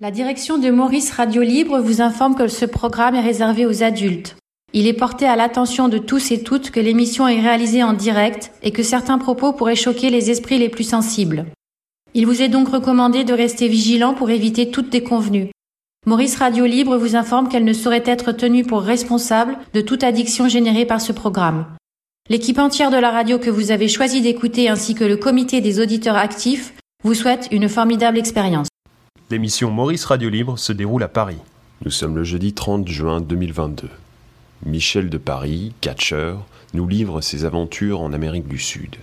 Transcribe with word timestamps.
La 0.00 0.12
direction 0.12 0.58
de 0.58 0.70
Maurice 0.70 1.10
Radio 1.10 1.42
Libre 1.42 1.80
vous 1.80 2.00
informe 2.00 2.36
que 2.36 2.46
ce 2.46 2.64
programme 2.64 3.16
est 3.16 3.20
réservé 3.20 3.66
aux 3.66 3.82
adultes. 3.82 4.36
Il 4.72 4.86
est 4.86 4.92
porté 4.92 5.26
à 5.26 5.34
l'attention 5.34 5.88
de 5.88 5.98
tous 5.98 6.30
et 6.30 6.44
toutes 6.44 6.70
que 6.70 6.78
l'émission 6.78 7.26
est 7.26 7.40
réalisée 7.40 7.82
en 7.82 7.94
direct 7.94 8.52
et 8.62 8.70
que 8.70 8.84
certains 8.84 9.18
propos 9.18 9.52
pourraient 9.52 9.74
choquer 9.74 10.10
les 10.10 10.30
esprits 10.30 10.60
les 10.60 10.68
plus 10.68 10.84
sensibles. 10.84 11.46
Il 12.14 12.26
vous 12.26 12.42
est 12.42 12.48
donc 12.48 12.68
recommandé 12.68 13.24
de 13.24 13.32
rester 13.32 13.66
vigilant 13.66 14.14
pour 14.14 14.30
éviter 14.30 14.70
toute 14.70 14.88
déconvenue. 14.88 15.50
Maurice 16.06 16.36
Radio 16.36 16.64
Libre 16.64 16.96
vous 16.96 17.16
informe 17.16 17.48
qu'elle 17.48 17.64
ne 17.64 17.72
saurait 17.72 18.04
être 18.06 18.30
tenue 18.30 18.62
pour 18.62 18.82
responsable 18.82 19.58
de 19.74 19.80
toute 19.80 20.04
addiction 20.04 20.46
générée 20.46 20.86
par 20.86 21.00
ce 21.00 21.10
programme. 21.10 21.66
L'équipe 22.30 22.60
entière 22.60 22.92
de 22.92 22.98
la 22.98 23.10
radio 23.10 23.40
que 23.40 23.50
vous 23.50 23.72
avez 23.72 23.88
choisi 23.88 24.20
d'écouter 24.20 24.68
ainsi 24.68 24.94
que 24.94 25.02
le 25.02 25.16
comité 25.16 25.60
des 25.60 25.80
auditeurs 25.80 26.16
actifs 26.16 26.72
vous 27.02 27.14
souhaite 27.14 27.48
une 27.50 27.68
formidable 27.68 28.16
expérience. 28.16 28.68
L'émission 29.30 29.70
Maurice 29.70 30.06
Radio 30.06 30.30
Libre 30.30 30.58
se 30.58 30.72
déroule 30.72 31.02
à 31.02 31.08
Paris. 31.08 31.36
Nous 31.84 31.90
sommes 31.90 32.16
le 32.16 32.24
jeudi 32.24 32.54
30 32.54 32.88
juin 32.88 33.20
2022. 33.20 33.90
Michel 34.64 35.10
de 35.10 35.18
Paris, 35.18 35.74
catcheur, 35.82 36.46
nous 36.72 36.88
livre 36.88 37.20
ses 37.20 37.44
aventures 37.44 38.00
en 38.00 38.14
Amérique 38.14 38.48
du 38.48 38.58
Sud. 38.58 38.96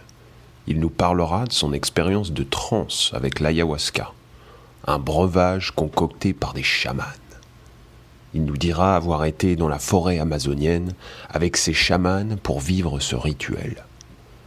Il 0.65 0.79
nous 0.79 0.89
parlera 0.89 1.45
de 1.45 1.51
son 1.51 1.73
expérience 1.73 2.31
de 2.31 2.41
transe 2.41 3.11
avec 3.13 3.39
l'ayahuasca, 3.39 4.13
un 4.87 4.97
breuvage 4.97 5.69
concocté 5.69 6.33
par 6.33 6.53
des 6.53 6.63
chamans. 6.63 7.03
Il 8.33 8.45
nous 8.45 8.57
dira 8.57 8.95
avoir 8.95 9.25
été 9.25 9.55
dans 9.55 9.69
la 9.69 9.77
forêt 9.77 10.17
amazonienne 10.17 10.95
avec 11.29 11.55
ses 11.55 11.73
chamans 11.73 12.35
pour 12.41 12.61
vivre 12.61 12.99
ce 12.99 13.15
rituel. 13.15 13.85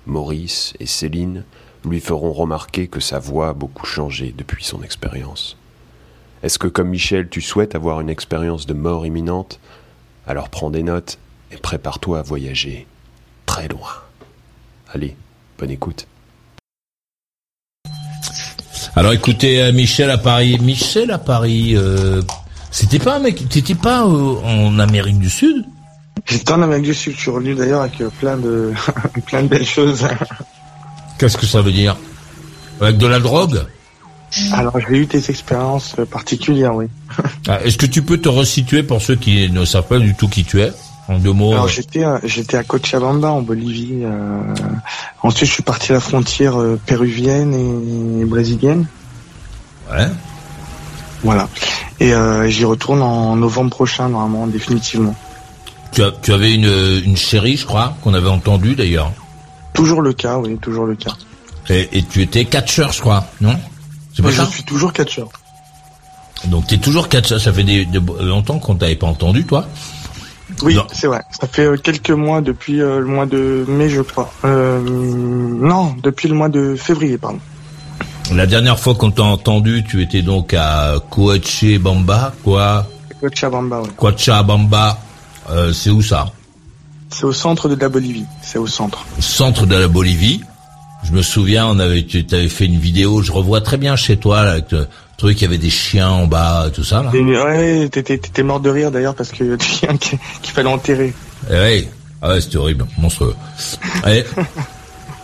Maurice 0.07 0.75
et 0.81 0.87
Céline 0.87 1.45
lui 1.85 2.01
feront 2.01 2.33
remarquer 2.33 2.89
que 2.89 2.99
sa 2.99 3.21
voix 3.21 3.51
a 3.51 3.55
beaucoup 3.55 3.87
changé 3.87 4.35
depuis 4.37 4.65
son 4.65 4.83
expérience. 4.83 5.57
Est-ce 6.43 6.59
que 6.59 6.69
comme 6.69 6.89
Michel, 6.89 7.29
tu 7.29 7.41
souhaites 7.41 7.75
avoir 7.75 8.01
une 8.01 8.11
expérience 8.11 8.67
de 8.67 8.75
mort 8.75 9.05
imminente? 9.05 9.59
Alors 10.27 10.49
prends 10.51 10.71
des 10.71 10.83
notes 10.83 11.19
et 11.51 11.57
prépare-toi 11.57 12.21
à 12.21 12.23
voyager 12.23 12.87
très 13.47 13.67
loin. 13.69 13.91
Allez, 14.93 15.17
bonne 15.59 15.71
écoute. 15.71 16.07
Alors 18.95 19.13
écoutez, 19.13 19.63
euh, 19.63 19.73
Michel 19.73 20.11
à 20.11 20.19
Paris. 20.19 20.59
Michel 20.61 21.11
à 21.11 21.19
Paris, 21.19 21.75
euh, 21.77 22.23
c'était 22.71 22.99
pas 22.99 23.17
un 23.17 23.21
mec, 23.21 23.49
t'étais 23.49 23.75
pas 23.75 24.05
euh, 24.05 24.37
en 24.45 24.79
Amérique 24.79 25.19
du 25.19 25.31
Sud? 25.31 25.65
J'étais 26.27 26.53
en 26.53 26.63
Amérique 26.63 26.85
du 26.85 26.95
Sud, 26.95 27.15
je 27.15 27.21
suis 27.21 27.31
revenu 27.31 27.55
d'ailleurs 27.55 27.83
avec 27.83 27.99
plein 28.21 28.37
de 28.37 28.73
plein 29.27 29.43
de 29.43 29.49
belles 29.49 29.67
choses. 29.67 30.07
Qu'est-ce 31.19 31.37
que 31.37 31.47
ça 31.47 31.63
veut 31.63 31.73
dire? 31.73 31.97
Avec 32.81 32.97
de 32.99 33.07
la 33.07 33.19
drogue? 33.19 33.67
Alors 34.53 34.75
j'ai 34.79 34.99
eu 34.99 35.07
des 35.07 35.31
expériences 35.31 35.97
particulières, 36.11 36.75
oui. 36.75 36.87
Ah, 37.49 37.61
Est-ce 37.65 37.79
que 37.79 37.87
tu 37.87 38.03
peux 38.03 38.19
te 38.19 38.29
resituer 38.29 38.83
pour 38.83 39.01
ceux 39.01 39.17
qui 39.17 39.51
ne 39.51 39.65
savent 39.65 39.87
pas 39.87 39.99
du 39.99 40.15
tout 40.15 40.29
qui 40.29 40.45
tu 40.45 40.61
es 40.61 40.71
En 41.09 41.19
deux 41.19 41.33
mots. 41.33 41.53
Alors 41.53 41.69
j'étais 41.69 42.05
à- 42.05 42.21
j'étais 42.25 42.57
à 42.59 42.63
Cochabamba 42.65 43.31
en 43.31 43.41
Bolivie. 43.41 44.01
euh, 44.05 44.41
Ensuite 45.23 45.49
je 45.49 45.55
suis 45.55 45.63
parti 45.63 45.93
à 45.93 45.95
la 45.95 46.01
frontière 46.01 46.61
euh, 46.61 46.79
péruvienne 46.85 48.21
et 48.21 48.25
brésilienne. 48.27 48.87
Ouais. 49.91 50.09
Voilà. 51.25 51.49
Et 51.99 52.13
euh, 52.13 52.49
j'y 52.49 52.65
retourne 52.65 53.03
en 53.03 53.35
novembre 53.37 53.71
prochain 53.71 54.09
normalement, 54.11 54.47
définitivement. 54.47 55.15
Tu, 55.93 56.03
as- 56.03 56.13
tu 56.23 56.33
avais 56.33 56.53
une, 56.55 56.71
une 57.05 57.17
chérie, 57.17 57.57
je 57.57 57.65
crois, 57.67 57.97
qu'on 58.03 58.13
avait 58.15 58.29
entendu 58.29 58.75
d'ailleurs. 58.77 59.11
Toujours 59.73 60.03
le 60.03 60.13
cas, 60.13 60.37
oui, 60.37 60.59
toujours 60.61 60.85
le 60.85 60.95
cas. 60.97 61.13
Et, 61.71 61.89
et 61.99 62.03
tu 62.03 62.21
étais 62.23 62.45
catcheur, 62.45 62.93
je 62.93 63.01
crois, 63.01 63.25
non? 63.41 63.59
C'est 64.19 64.23
pas 64.23 64.29
Mais 64.31 64.35
je 64.35 64.41
ça 64.43 64.47
suis 64.51 64.65
toujours 64.65 64.93
catcheur. 64.93 65.29
Donc 66.47 66.67
t'es 66.67 66.79
toujours 66.79 67.09
catcheur. 67.09 67.41
Ça 67.41 67.53
fait 67.53 67.63
des, 67.63 67.85
de- 67.85 68.03
longtemps 68.25 68.59
qu'on 68.59 68.75
t'avait 68.75 68.97
pas 68.97 69.07
entendu, 69.07 69.45
toi. 69.45 69.65
Oui, 70.63 70.75
Non. 70.75 70.87
c'est 70.93 71.07
vrai. 71.07 71.23
Ça 71.41 71.47
fait 71.47 71.67
euh, 71.67 71.77
quelques 71.77 72.11
mois 72.11 72.41
depuis 72.41 72.81
euh, 72.81 72.99
le 72.99 73.07
mois 73.07 73.27
de 73.27 73.65
mai, 73.69 73.89
je 73.89 74.01
crois. 74.03 74.33
Euh, 74.45 74.81
non, 74.83 75.95
depuis 76.03 76.27
le 76.27 76.35
mois 76.35 76.49
de 76.49 76.75
février, 76.75 77.17
pardon. 77.17 77.39
La 78.35 78.47
dernière 78.47 78.81
fois 78.81 78.97
qu'on 78.97 79.13
t'a 79.13 79.23
entendu, 79.23 79.85
tu 79.89 80.03
étais 80.03 80.23
donc 80.23 80.53
à 80.53 80.95
Coachabamba, 81.11 82.33
quoi? 82.43 82.87
Cochabamba, 83.21 83.83
oui. 83.83 83.91
Coachabamba, 83.97 84.99
euh, 85.51 85.73
c'est 85.73 85.91
où 85.91 86.03
ça? 86.03 86.33
C'est 87.11 87.25
au 87.25 87.33
centre 87.33 87.69
de 87.69 87.75
la 87.81 87.89
Bolivie. 87.89 88.27
C'est 88.43 88.59
au 88.59 88.67
centre. 88.67 89.05
Centre 89.21 89.65
de 89.65 89.77
la 89.77 89.87
Bolivie. 89.89 90.41
Je 91.05 91.13
me 91.13 91.23
souviens, 91.23 91.67
on 91.69 91.79
avait, 91.79 92.05
tu 92.05 92.25
avais 92.33 92.49
fait 92.49 92.67
une 92.67 92.79
vidéo, 92.79 93.23
je 93.23 93.33
revois 93.33 93.61
très 93.61 93.77
bien 93.77 93.97
chez 93.97 94.17
toi, 94.17 94.43
là, 94.45 94.53
avec 94.53 94.73
le 94.73 94.87
truc, 95.17 95.41
il 95.41 95.45
y 95.45 95.47
avait 95.47 95.59
des 95.59 95.71
chiens 95.71 96.11
en 96.11 96.27
bas, 96.27 96.67
tout 96.75 96.85
ça, 96.85 97.03
là. 97.03 97.11
Et, 97.15 97.21
ouais, 97.23 97.89
t'étais, 97.89 98.43
mort 98.43 98.61
de 98.61 98.69
rire 98.71 98.91
d'ailleurs 98.91 99.15
parce 99.15 99.31
qu'il 99.31 99.47
y 99.47 99.53
a 99.53 99.57
des 99.57 99.65
chiens 99.65 99.97
qui- 99.97 100.19
qu'il 100.43 100.53
fallait 100.53 100.69
enterrer. 100.69 101.15
Eh 101.51 101.55
ouais. 101.55 101.89
Ah 102.21 102.31
ouais, 102.31 102.41
c'était 102.41 102.57
horrible, 102.57 102.85
monstrueux. 102.99 103.35
Et, 104.09 104.25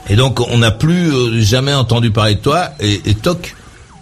et 0.08 0.16
donc, 0.16 0.38
on 0.40 0.58
n'a 0.58 0.70
plus 0.70 1.12
euh, 1.12 1.40
jamais 1.40 1.74
entendu 1.74 2.12
parler 2.12 2.36
de 2.36 2.40
toi. 2.40 2.68
Et, 2.78 3.00
et 3.10 3.14
toc, 3.14 3.56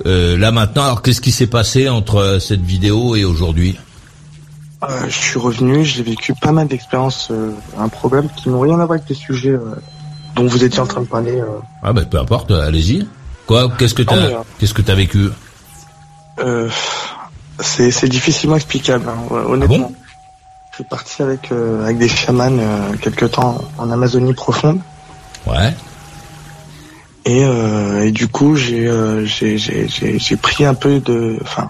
euh, 0.04 0.36
là 0.36 0.52
maintenant, 0.52 0.84
alors 0.84 1.00
qu'est-ce 1.02 1.22
qui 1.22 1.32
s'est 1.32 1.46
passé 1.46 1.88
entre 1.88 2.16
euh, 2.16 2.38
cette 2.38 2.60
vidéo 2.62 3.16
et 3.16 3.24
aujourd'hui? 3.24 3.78
Je 5.08 5.14
suis 5.16 5.38
revenu, 5.38 5.84
j'ai 5.84 6.02
vécu 6.02 6.34
pas 6.34 6.50
mal 6.52 6.66
d'expériences, 6.66 7.30
un 7.78 7.88
problème 7.88 8.28
qui 8.36 8.48
n'ont 8.48 8.58
rien 8.60 8.74
à 8.74 8.84
voir 8.84 8.90
avec 8.98 9.08
les 9.08 9.14
sujets 9.14 9.54
dont 10.34 10.46
vous 10.46 10.64
étiez 10.64 10.80
en 10.80 10.86
train 10.86 11.00
de 11.02 11.06
parler. 11.06 11.38
euh. 11.40 11.46
Ah 11.82 11.92
ben 11.92 12.04
peu 12.04 12.18
importe, 12.18 12.50
allez-y. 12.50 13.06
Quoi 13.46 13.70
Qu'est-ce 13.78 13.94
que 13.94 14.02
Non, 14.02 14.08
t'as 14.08 14.16
mais, 14.28 14.34
euh, 14.34 14.38
Qu'est-ce 14.58 14.74
que 14.74 14.82
t'as 14.82 14.94
vécu? 14.94 15.28
Euh, 16.40 16.68
c'est, 17.60 17.90
c'est 17.90 18.08
difficilement 18.08 18.56
explicable, 18.56 19.04
hein, 19.08 19.16
ouais, 19.30 19.40
honnêtement. 19.42 19.92
je 20.70 20.76
suis 20.76 20.84
parti 20.84 21.22
avec, 21.22 21.52
euh, 21.52 21.82
avec 21.84 21.98
des 21.98 22.08
chamans 22.08 22.50
euh, 22.58 22.92
quelque 23.00 23.26
temps 23.26 23.60
en 23.78 23.90
Amazonie 23.90 24.32
profonde. 24.34 24.80
Ouais. 25.46 25.74
Et, 27.24 27.44
euh, 27.44 28.04
et 28.06 28.10
du 28.12 28.26
coup, 28.28 28.56
j'ai, 28.56 28.86
euh, 28.88 29.24
j'ai, 29.26 29.58
j'ai, 29.58 29.86
j'ai, 29.88 30.18
j'ai 30.18 30.36
pris 30.36 30.64
un 30.64 30.74
peu 30.74 30.98
de... 31.00 31.38
Enfin, 31.42 31.68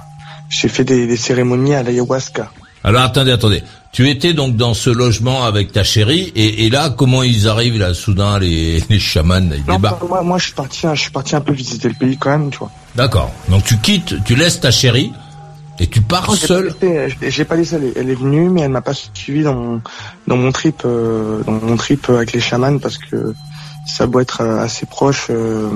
j'ai 0.49 0.69
fait 0.69 0.85
des, 0.85 1.07
des 1.07 1.17
cérémonies 1.17 1.75
à 1.75 1.83
l'ayahuasca. 1.83 2.51
Alors 2.85 3.03
attendez, 3.03 3.33
attendez. 3.33 3.63
Tu 3.93 4.09
étais 4.09 4.33
donc 4.33 4.57
dans 4.57 4.73
ce 4.73 4.89
logement 4.89 5.45
avec 5.45 5.71
ta 5.71 5.85
chérie 5.85 6.33
et, 6.35 6.65
et 6.65 6.71
là, 6.71 6.89
comment 6.89 7.23
ils 7.23 7.47
arrivent 7.47 7.79
là 7.79 7.93
soudain 7.93 8.39
les, 8.39 8.83
les 8.89 8.99
chamans 8.99 9.37
ils 9.53 9.63
Non, 9.69 9.75
débarquent 9.77 10.09
moi, 10.09 10.23
moi, 10.23 10.39
je 10.39 10.45
suis 10.45 10.55
parti, 10.55 10.87
hein, 10.87 10.95
je 10.95 11.03
suis 11.03 11.11
parti 11.11 11.37
un 11.37 11.43
peu 11.43 11.53
visiter 11.53 11.89
le 11.89 11.95
pays 11.95 12.17
quand 12.17 12.31
même, 12.31 12.51
tu 12.51 12.59
vois. 12.59 12.71
D'accord. 12.95 13.31
Donc 13.51 13.65
tu 13.65 13.77
quittes, 13.79 14.15
tu 14.25 14.35
laisses 14.35 14.61
ta 14.61 14.71
chérie 14.71 15.13
et 15.79 15.87
tu 15.87 16.01
pars 16.01 16.35
seul. 16.37 16.75
j'ai- 17.29 17.45
pas 17.45 17.57
laissé 17.57 17.77
aller. 17.77 17.93
Elle 17.95 18.09
est 18.09 18.15
venue, 18.15 18.49
mais 18.49 18.63
elle 18.63 18.71
m'a 18.71 18.81
pas 18.81 18.95
suivi 18.95 19.43
dans 19.43 19.55
mon 19.55 19.83
dans 20.27 20.37
mon 20.39 20.53
trip 20.53 20.83
euh, 20.87 21.43
dans 21.45 21.53
mon 21.53 21.77
trip 21.77 22.09
avec 22.09 22.33
les 22.33 22.41
chamans 22.41 22.79
parce 22.79 22.97
que 22.97 23.35
ça 23.87 24.07
doit 24.07 24.23
être 24.23 24.41
euh, 24.41 24.59
assez 24.65 24.87
proche 24.87 25.27
euh, 25.29 25.69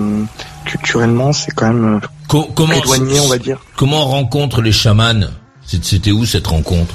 culturellement, 0.65 1.33
c'est 1.35 1.51
quand 1.53 1.67
même 1.73 1.97
euh, 1.97 2.07
Co- 2.29 2.49
comment 2.55 2.73
éloigné, 2.73 3.21
on 3.21 3.29
va 3.29 3.37
dire. 3.39 3.59
Comment 3.77 4.05
on 4.05 4.09
rencontre 4.11 4.63
les 4.63 4.73
chamans? 4.73 5.21
C'était 5.67 6.13
où 6.13 6.25
cette 6.25 6.47
rencontre? 6.47 6.95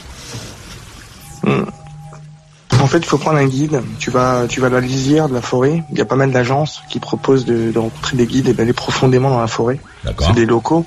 En 1.44 2.88
fait, 2.88 2.98
il 2.98 3.06
faut 3.06 3.18
prendre 3.18 3.38
un 3.38 3.48
guide. 3.48 3.82
Tu 4.00 4.10
vas 4.10 4.48
tu 4.48 4.60
vas 4.60 4.68
à 4.68 4.70
la 4.70 4.80
lisière 4.80 5.30
de 5.30 5.34
la 5.34 5.42
forêt. 5.42 5.84
Il 5.92 5.98
y 5.98 6.02
a 6.02 6.06
pas 6.06 6.16
mal 6.16 6.32
d'agences 6.32 6.82
qui 6.90 7.00
proposent 7.00 7.46
de, 7.46 7.72
de 7.72 7.80
rencontrer 7.80 8.18
des 8.18 8.26
guides 8.26 8.48
et 8.48 8.54
d'aller 8.54 8.74
profondément 8.74 9.30
dans 9.30 9.40
la 9.40 9.48
forêt. 9.48 9.80
D'accord. 10.04 10.28
C'est 10.28 10.34
des 10.34 10.46
locaux. 10.46 10.86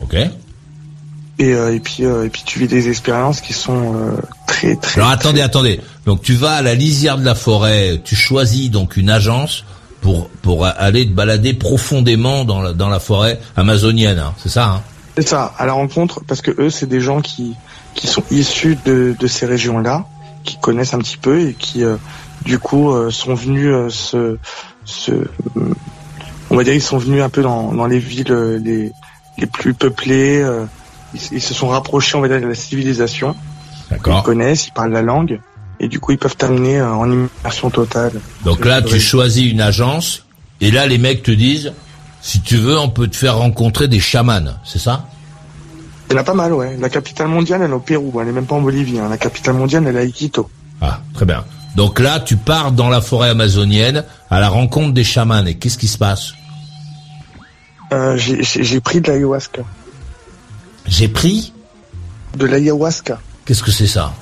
Ok. 0.00 0.14
Et, 0.14 1.52
euh, 1.54 1.74
et 1.74 1.80
puis 1.80 2.04
euh, 2.04 2.24
et 2.24 2.30
puis 2.30 2.42
tu 2.44 2.58
vis 2.58 2.68
des 2.68 2.88
expériences 2.88 3.40
qui 3.40 3.52
sont 3.52 3.94
euh, 3.94 4.16
très 4.46 4.76
très. 4.76 5.00
Alors 5.00 5.10
attendez, 5.10 5.40
attendez. 5.40 5.80
Donc 6.06 6.22
tu 6.22 6.34
vas 6.34 6.52
à 6.52 6.62
la 6.62 6.74
lisière 6.74 7.18
de 7.18 7.24
la 7.24 7.34
forêt, 7.34 8.00
tu 8.04 8.16
choisis 8.16 8.70
donc 8.70 8.96
une 8.96 9.10
agence 9.10 9.64
pour 10.00 10.28
pour 10.42 10.66
aller 10.66 11.06
te 11.06 11.12
balader 11.12 11.54
profondément 11.54 12.44
dans 12.44 12.62
la, 12.62 12.72
dans 12.72 12.88
la 12.88 12.98
forêt 13.00 13.40
amazonienne, 13.56 14.18
hein, 14.18 14.34
c'est 14.38 14.48
ça 14.48 14.66
hein? 14.66 14.82
C'est 15.16 15.28
ça, 15.28 15.52
à 15.58 15.66
la 15.66 15.72
rencontre, 15.72 16.20
parce 16.28 16.42
que 16.42 16.52
eux, 16.60 16.70
c'est 16.70 16.86
des 16.86 17.00
gens 17.00 17.20
qui, 17.20 17.56
qui 17.98 18.06
sont 18.06 18.22
issus 18.30 18.78
de, 18.86 19.16
de 19.18 19.26
ces 19.26 19.44
régions-là, 19.44 20.06
qui 20.44 20.56
connaissent 20.58 20.94
un 20.94 20.98
petit 21.00 21.16
peu 21.16 21.40
et 21.48 21.54
qui, 21.54 21.82
euh, 21.82 21.96
du 22.44 22.60
coup, 22.60 22.92
euh, 22.92 23.10
sont 23.10 23.34
venus 23.34 23.72
euh, 23.72 23.88
se, 23.90 24.38
se, 24.84 25.10
on 26.48 26.56
va 26.56 26.62
dire, 26.62 26.74
ils 26.74 26.80
sont 26.80 26.98
venus 26.98 27.22
un 27.22 27.28
peu 27.28 27.42
dans, 27.42 27.72
dans 27.72 27.86
les 27.86 27.98
villes 27.98 28.30
euh, 28.30 28.58
les, 28.62 28.92
les 29.36 29.46
plus 29.46 29.74
peuplées. 29.74 30.40
euh, 30.40 30.64
ils, 31.12 31.38
ils 31.38 31.42
se 31.42 31.54
sont 31.54 31.68
rapprochés, 31.68 32.16
on 32.16 32.20
va 32.20 32.28
dire, 32.28 32.40
de 32.40 32.46
la 32.46 32.54
civilisation. 32.54 33.34
Ils 33.90 34.22
connaissent, 34.22 34.68
ils 34.68 34.72
parlent 34.72 34.92
la 34.92 35.02
langue, 35.02 35.40
et 35.80 35.88
du 35.88 35.98
coup, 35.98 36.12
ils 36.12 36.18
peuvent 36.18 36.36
t'amener 36.36 36.78
euh, 36.78 36.92
en 36.92 37.10
immersion 37.10 37.68
totale. 37.68 38.12
Donc 38.44 38.64
là, 38.64 38.80
tu 38.80 39.00
choisis 39.00 39.44
une 39.50 39.60
agence 39.60 40.24
et 40.60 40.70
là, 40.70 40.86
les 40.86 40.98
mecs 40.98 41.24
te 41.24 41.32
disent, 41.32 41.72
si 42.20 42.40
tu 42.42 42.58
veux, 42.58 42.78
on 42.78 42.90
peut 42.90 43.08
te 43.08 43.16
faire 43.16 43.38
rencontrer 43.38 43.88
des 43.88 44.00
chamans, 44.00 44.54
c'est 44.64 44.78
ça? 44.78 45.08
Il 46.10 46.14
y 46.14 46.16
en 46.16 46.20
a 46.20 46.24
pas 46.24 46.34
mal, 46.34 46.52
ouais. 46.54 46.76
La 46.80 46.88
capitale 46.88 47.28
mondiale, 47.28 47.62
elle 47.62 47.70
est 47.70 47.74
au 47.74 47.80
Pérou, 47.80 48.18
elle 48.20 48.28
est 48.28 48.32
même 48.32 48.46
pas 48.46 48.54
en 48.54 48.62
Bolivie. 48.62 48.98
hein. 48.98 49.08
La 49.10 49.18
capitale 49.18 49.54
mondiale, 49.54 49.84
elle 49.86 49.96
est 49.96 50.00
à 50.00 50.04
Iquito. 50.04 50.48
Ah, 50.80 51.00
très 51.14 51.26
bien. 51.26 51.44
Donc 51.76 52.00
là, 52.00 52.18
tu 52.20 52.36
pars 52.36 52.72
dans 52.72 52.88
la 52.88 53.00
forêt 53.00 53.28
amazonienne 53.28 54.04
à 54.30 54.40
la 54.40 54.48
rencontre 54.48 54.94
des 54.94 55.04
chamans 55.04 55.44
et 55.44 55.54
qu'est-ce 55.56 55.76
qui 55.78 55.86
se 55.88 55.98
passe? 55.98 56.32
Euh, 57.92 58.16
j'ai- 58.16 58.80
pris 58.80 59.00
de 59.00 59.10
l'ayahuasca. 59.10 59.62
J'ai 60.86 61.08
pris? 61.08 61.52
De 62.36 62.46
l'ayahuasca. 62.46 63.18
Qu'est-ce 63.44 63.62
que 63.62 63.70
c'est 63.70 63.86
ça? 63.86 64.12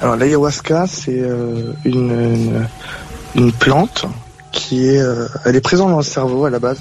Alors 0.00 0.16
l'ayahuasca, 0.16 0.86
c'est 0.86 1.20
euh, 1.20 1.72
une, 1.84 2.10
une, 2.10 2.68
une 3.34 3.52
plante 3.52 4.04
qui 4.52 4.88
est, 4.88 4.98
euh, 5.00 5.26
elle 5.44 5.56
est 5.56 5.60
présente 5.62 5.90
dans 5.90 5.96
le 5.98 6.02
cerveau 6.02 6.44
à 6.44 6.50
la 6.50 6.58
base. 6.58 6.78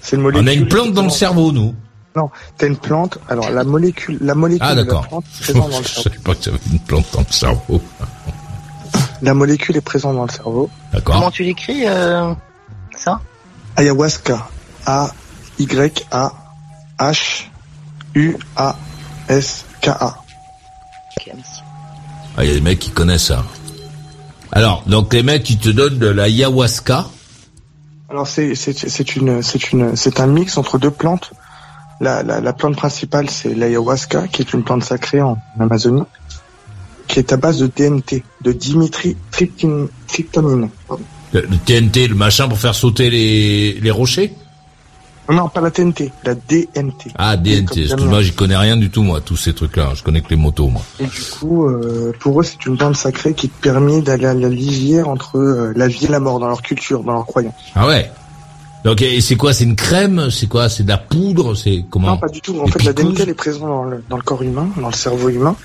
C'est 0.00 0.16
une 0.16 0.20
On 0.20 0.24
molécule. 0.24 0.48
a 0.48 0.52
une 0.52 0.68
plante 0.68 0.92
dans 0.92 1.04
le 1.04 1.10
cerveau, 1.10 1.52
nous. 1.52 1.74
Non, 2.16 2.30
t'as 2.56 2.66
une 2.68 2.76
plante. 2.76 3.18
Alors 3.28 3.50
la 3.50 3.64
molécule, 3.64 4.18
la 4.20 4.34
molécule 4.34 4.66
Ah, 4.68 4.74
de 4.74 4.82
la 4.82 5.00
plante 5.02 5.24
est 5.24 5.52
présente 5.52 5.70
dans 5.70 5.78
le 5.78 5.84
Je 5.84 5.88
cerveau. 5.88 6.02
savais 6.02 6.18
pas 6.18 6.34
que 6.34 6.42
j'avais 6.44 6.58
une 6.72 6.78
plante 6.80 7.06
dans 7.12 7.20
le 7.20 7.32
cerveau. 7.32 7.82
La 9.22 9.34
molécule 9.34 9.76
est 9.76 9.80
présente 9.80 10.14
dans 10.16 10.24
le 10.26 10.30
cerveau. 10.30 10.70
D'accord. 10.92 11.14
Comment 11.16 11.30
tu 11.30 11.42
l'écris, 11.44 11.86
euh, 11.86 12.32
ça? 12.96 13.20
Ayahuasca. 13.76 14.48
A 14.86 15.10
Y 15.58 16.04
A 16.12 16.32
H 16.98 17.46
U 18.14 18.36
A 18.56 18.76
S 19.28 19.64
K 19.80 19.88
A. 19.88 20.06
Ok, 21.16 21.30
merci. 21.34 21.60
Ah, 22.36 22.44
il 22.44 22.48
y 22.48 22.50
a 22.50 22.54
des 22.54 22.60
mecs 22.60 22.78
qui 22.78 22.90
connaissent 22.90 23.26
ça. 23.26 23.44
Alors, 24.52 24.84
donc 24.86 25.12
les 25.14 25.22
mecs 25.24 25.42
qui 25.42 25.56
te 25.58 25.68
donnent 25.70 25.98
de 25.98 26.06
la 26.06 26.24
ayahuasca. 26.24 27.06
Alors 28.10 28.28
c'est 28.28 28.54
c'est 28.54 28.72
c'est 28.88 29.16
une 29.16 29.42
c'est 29.42 29.72
une 29.72 29.96
c'est 29.96 30.20
un 30.20 30.26
mix 30.28 30.58
entre 30.58 30.78
deux 30.78 30.90
plantes. 30.90 31.32
La 32.00 32.22
la, 32.22 32.40
la 32.40 32.52
plante 32.52 32.76
principale 32.76 33.30
c'est 33.30 33.54
l'ayahuasca 33.54 34.28
qui 34.28 34.42
est 34.42 34.52
une 34.52 34.64
plante 34.64 34.84
sacrée 34.84 35.22
en 35.22 35.38
Amazonie 35.58 36.02
qui 37.06 37.18
est 37.18 37.32
à 37.32 37.36
base 37.36 37.58
de 37.58 37.66
DMT, 37.66 38.22
de 38.42 38.52
Dimitri 38.52 39.16
tryptamine. 39.30 40.70
Le, 41.32 41.40
le 41.42 41.56
TNT, 41.58 42.08
le 42.08 42.14
machin 42.14 42.48
pour 42.48 42.58
faire 42.58 42.74
sauter 42.74 43.10
les, 43.10 43.74
les 43.74 43.90
rochers? 43.90 44.32
Non, 45.30 45.48
pas 45.48 45.60
la 45.62 45.70
TNT, 45.70 46.12
la 46.24 46.34
DMT. 46.34 47.12
Ah, 47.16 47.36
DNT. 47.36 47.84
Excuse-moi, 47.84 48.20
j'y 48.22 48.32
connais 48.32 48.56
rien 48.56 48.76
du 48.76 48.90
tout, 48.90 49.02
moi, 49.02 49.22
tous 49.22 49.36
ces 49.36 49.54
trucs-là. 49.54 49.92
Je 49.94 50.02
connais 50.02 50.20
que 50.20 50.28
les 50.28 50.36
motos, 50.36 50.68
moi. 50.68 50.82
Et 51.00 51.06
du 51.06 51.22
coup, 51.38 51.66
euh, 51.66 52.12
pour 52.20 52.40
eux, 52.40 52.44
c'est 52.44 52.66
une 52.66 52.76
plante 52.76 52.96
sacrée 52.96 53.32
qui 53.32 53.48
te 53.48 53.62
permet 53.62 54.02
d'aller 54.02 54.26
à 54.26 54.34
la 54.34 54.48
lisière 54.50 55.08
entre 55.08 55.38
euh, 55.38 55.72
la 55.76 55.88
vie 55.88 56.04
et 56.04 56.08
la 56.08 56.20
mort 56.20 56.40
dans 56.40 56.48
leur 56.48 56.60
culture, 56.60 57.02
dans 57.04 57.14
leur 57.14 57.26
croyance. 57.26 57.54
Ah 57.74 57.86
ouais? 57.86 58.10
Donc, 58.84 59.00
et 59.00 59.20
c'est 59.22 59.36
quoi? 59.36 59.52
C'est 59.54 59.64
une 59.64 59.76
crème? 59.76 60.30
C'est 60.30 60.46
quoi? 60.46 60.68
C'est 60.68 60.82
de 60.82 60.88
la 60.88 60.98
poudre? 60.98 61.54
C'est 61.54 61.84
comment? 61.88 62.08
Non, 62.08 62.16
pas 62.18 62.28
du 62.28 62.40
tout. 62.40 62.58
En 62.60 62.66
fait, 62.66 62.82
la 62.82 62.92
DMT, 62.92 63.20
elle 63.22 63.28
est 63.30 63.34
présente 63.34 63.68
dans 63.68 63.84
le, 63.84 64.04
dans 64.10 64.16
le 64.16 64.22
corps 64.22 64.42
humain, 64.42 64.68
dans 64.78 64.88
le 64.88 64.94
cerveau 64.94 65.30
humain. 65.30 65.56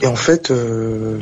Et 0.00 0.06
en 0.06 0.16
fait, 0.16 0.50
euh, 0.50 1.18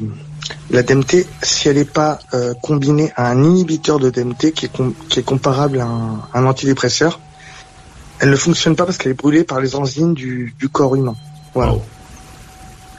la 0.70 0.82
DMT, 0.82 1.26
si 1.42 1.68
elle 1.68 1.76
n'est 1.76 1.84
pas 1.84 2.20
euh, 2.34 2.54
combinée 2.62 3.12
à 3.16 3.28
un 3.30 3.42
inhibiteur 3.42 3.98
de 3.98 4.10
DMT 4.10 4.52
qui 4.54 4.66
est, 4.66 4.72
com- 4.72 4.94
qui 5.08 5.18
est 5.18 5.22
comparable 5.24 5.80
à 5.80 5.86
un, 5.86 6.20
un 6.34 6.46
antidépresseur, 6.46 7.18
elle 8.20 8.30
ne 8.30 8.36
fonctionne 8.36 8.76
pas 8.76 8.84
parce 8.86 8.96
qu'elle 8.98 9.12
est 9.12 9.16
brûlée 9.20 9.42
par 9.44 9.60
les 9.60 9.74
enzymes 9.74 10.14
du, 10.14 10.54
du 10.58 10.68
corps 10.68 10.94
humain. 10.94 11.16
Voilà. 11.54 11.72
Wow. 11.72 11.82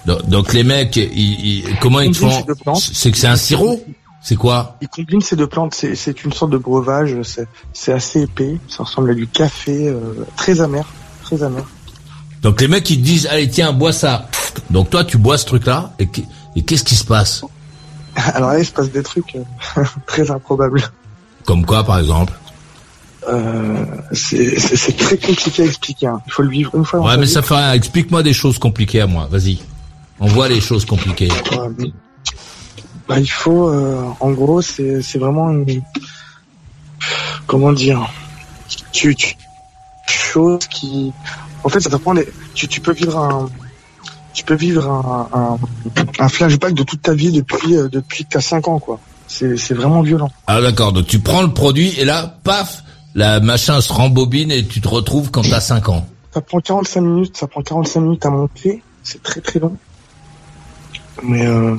donc, 0.06 0.26
donc, 0.28 0.54
les 0.54 0.64
mecs, 0.64 0.98
ils, 0.98 1.08
ils- 1.10 1.80
comment 1.82 2.02
ils 2.02 2.14
font? 2.14 2.30
C'est 2.78 3.12
que 3.12 3.18
c'est 3.18 3.28
un 3.28 3.38
sirop? 3.38 3.82
C'est 4.24 4.38
quoi 4.38 4.78
Ils 4.82 4.88
combinent 4.88 5.22
ces 5.22 5.36
deux 5.36 5.48
plantes. 5.48 5.76
C'est, 5.76 6.24
une 6.24 6.32
sorte 6.32 6.52
de 6.52 6.58
breuvage. 6.58 7.18
C'est, 7.74 7.92
assez 7.92 8.22
épais. 8.22 8.58
Ça 8.70 8.84
ressemble 8.84 9.12
à 9.12 9.14
du 9.14 9.28
café, 9.28 9.90
euh, 9.90 10.26
très 10.38 10.62
amer, 10.62 10.86
très 11.24 11.44
amer. 11.44 11.64
Donc 12.42 12.60
les 12.62 12.68
mecs 12.68 12.90
ils 12.90 12.98
te 13.00 13.04
disent 13.06 13.28
allez 13.28 13.50
tiens 13.50 13.72
bois 13.74 13.94
ça. 13.94 14.28
Donc 14.70 14.90
toi 14.90 15.04
tu 15.04 15.18
bois 15.18 15.38
ce 15.38 15.46
truc-là 15.46 15.94
et, 16.00 16.08
qu- 16.08 16.24
et 16.56 16.62
qu'est-ce 16.64 16.84
qui 16.84 16.96
se 16.96 17.06
passe 17.06 17.44
Alors 18.16 18.50
là, 18.52 18.60
il 18.60 18.66
se 18.66 18.72
passe 18.72 18.92
des 18.92 19.02
trucs 19.04 19.36
euh, 19.36 19.84
très 20.08 20.30
improbables. 20.32 20.82
Comme 21.46 21.66
quoi 21.66 21.84
par 21.84 22.00
exemple 22.00 22.34
Euh, 23.30 23.86
c'est, 24.12 24.98
très 24.98 25.18
compliqué 25.18 25.64
à 25.64 25.66
expliquer. 25.66 26.08
hein. 26.08 26.22
Il 26.28 26.32
faut 26.34 26.44
le 26.44 26.50
vivre 26.50 26.76
une 26.76 26.84
fois. 26.86 27.00
Ouais 27.02 27.18
mais 27.18 27.26
vie. 27.26 27.32
ça 27.32 27.42
fait 27.42 27.56
rien. 27.56 27.74
Explique-moi 27.74 28.24
des 28.24 28.34
choses 28.34 28.58
compliquées 28.60 29.02
à 29.02 29.08
moi. 29.08 29.28
Vas-y. 29.30 29.60
On 30.20 30.28
voit 30.28 30.48
les 30.50 30.62
choses 30.62 30.86
compliquées. 30.86 31.30
Bah, 33.08 33.20
il 33.20 33.30
faut, 33.30 33.70
euh, 33.70 34.04
en 34.20 34.32
gros, 34.32 34.62
c'est, 34.62 35.02
c'est 35.02 35.20
vraiment 35.20 35.50
une, 35.50 35.82
comment 37.48 37.74
dire, 37.74 38.10
tu, 38.92 39.16
tu, 39.16 39.36
chose 40.08 40.66
qui, 40.68 41.12
en 41.64 41.70
fait, 41.70 41.80
ça 41.80 41.90
t'apprend 41.90 42.14
des, 42.14 42.28
tu, 42.54 42.68
tu 42.68 42.82
peux 42.82 42.94
vivre 42.94 43.18
un, 43.18 43.50
tu 44.34 44.44
peux 44.44 44.56
vivre 44.56 44.90
un, 44.90 45.30
un, 45.34 45.58
un 46.20 46.30
flashback 46.30 46.74
de 46.74 46.84
toute 46.84 47.02
ta 47.02 47.14
vie 47.14 47.32
depuis, 47.32 47.76
euh, 47.76 47.88
depuis 47.90 48.26
que 48.26 48.30
t'as 48.32 48.42
5 48.42 48.68
ans, 48.68 48.80
quoi. 48.80 49.00
C'est, 49.28 49.58
c'est 49.58 49.74
vraiment 49.74 50.02
violent. 50.02 50.30
Ah 50.48 50.62
d'accord. 50.62 50.92
Donc 50.92 51.08
tu 51.08 51.20
prends 51.20 51.42
le 51.42 51.54
produit 51.54 51.98
et 51.98 52.06
là 52.06 52.38
paf 52.44 52.84
la 53.16 53.40
machin 53.40 53.80
se 53.80 53.92
rembobine 53.92 54.52
et 54.52 54.66
tu 54.66 54.82
te 54.82 54.88
retrouves 54.88 55.32
quand 55.32 55.44
t'as 55.44 55.62
5 55.62 55.90
ans. 55.90 56.06
Ça 56.34 56.42
prend 56.42 56.60
45 56.60 57.02
minutes, 57.02 57.38
ça 57.38 57.48
prend 57.48 57.62
45 57.62 58.00
minutes 58.02 58.26
à 58.26 58.30
monter, 58.30 58.84
c'est 59.04 59.22
très 59.22 59.40
très 59.40 59.60
long. 59.60 59.78
Mais 61.22 61.46
euh, 61.46 61.76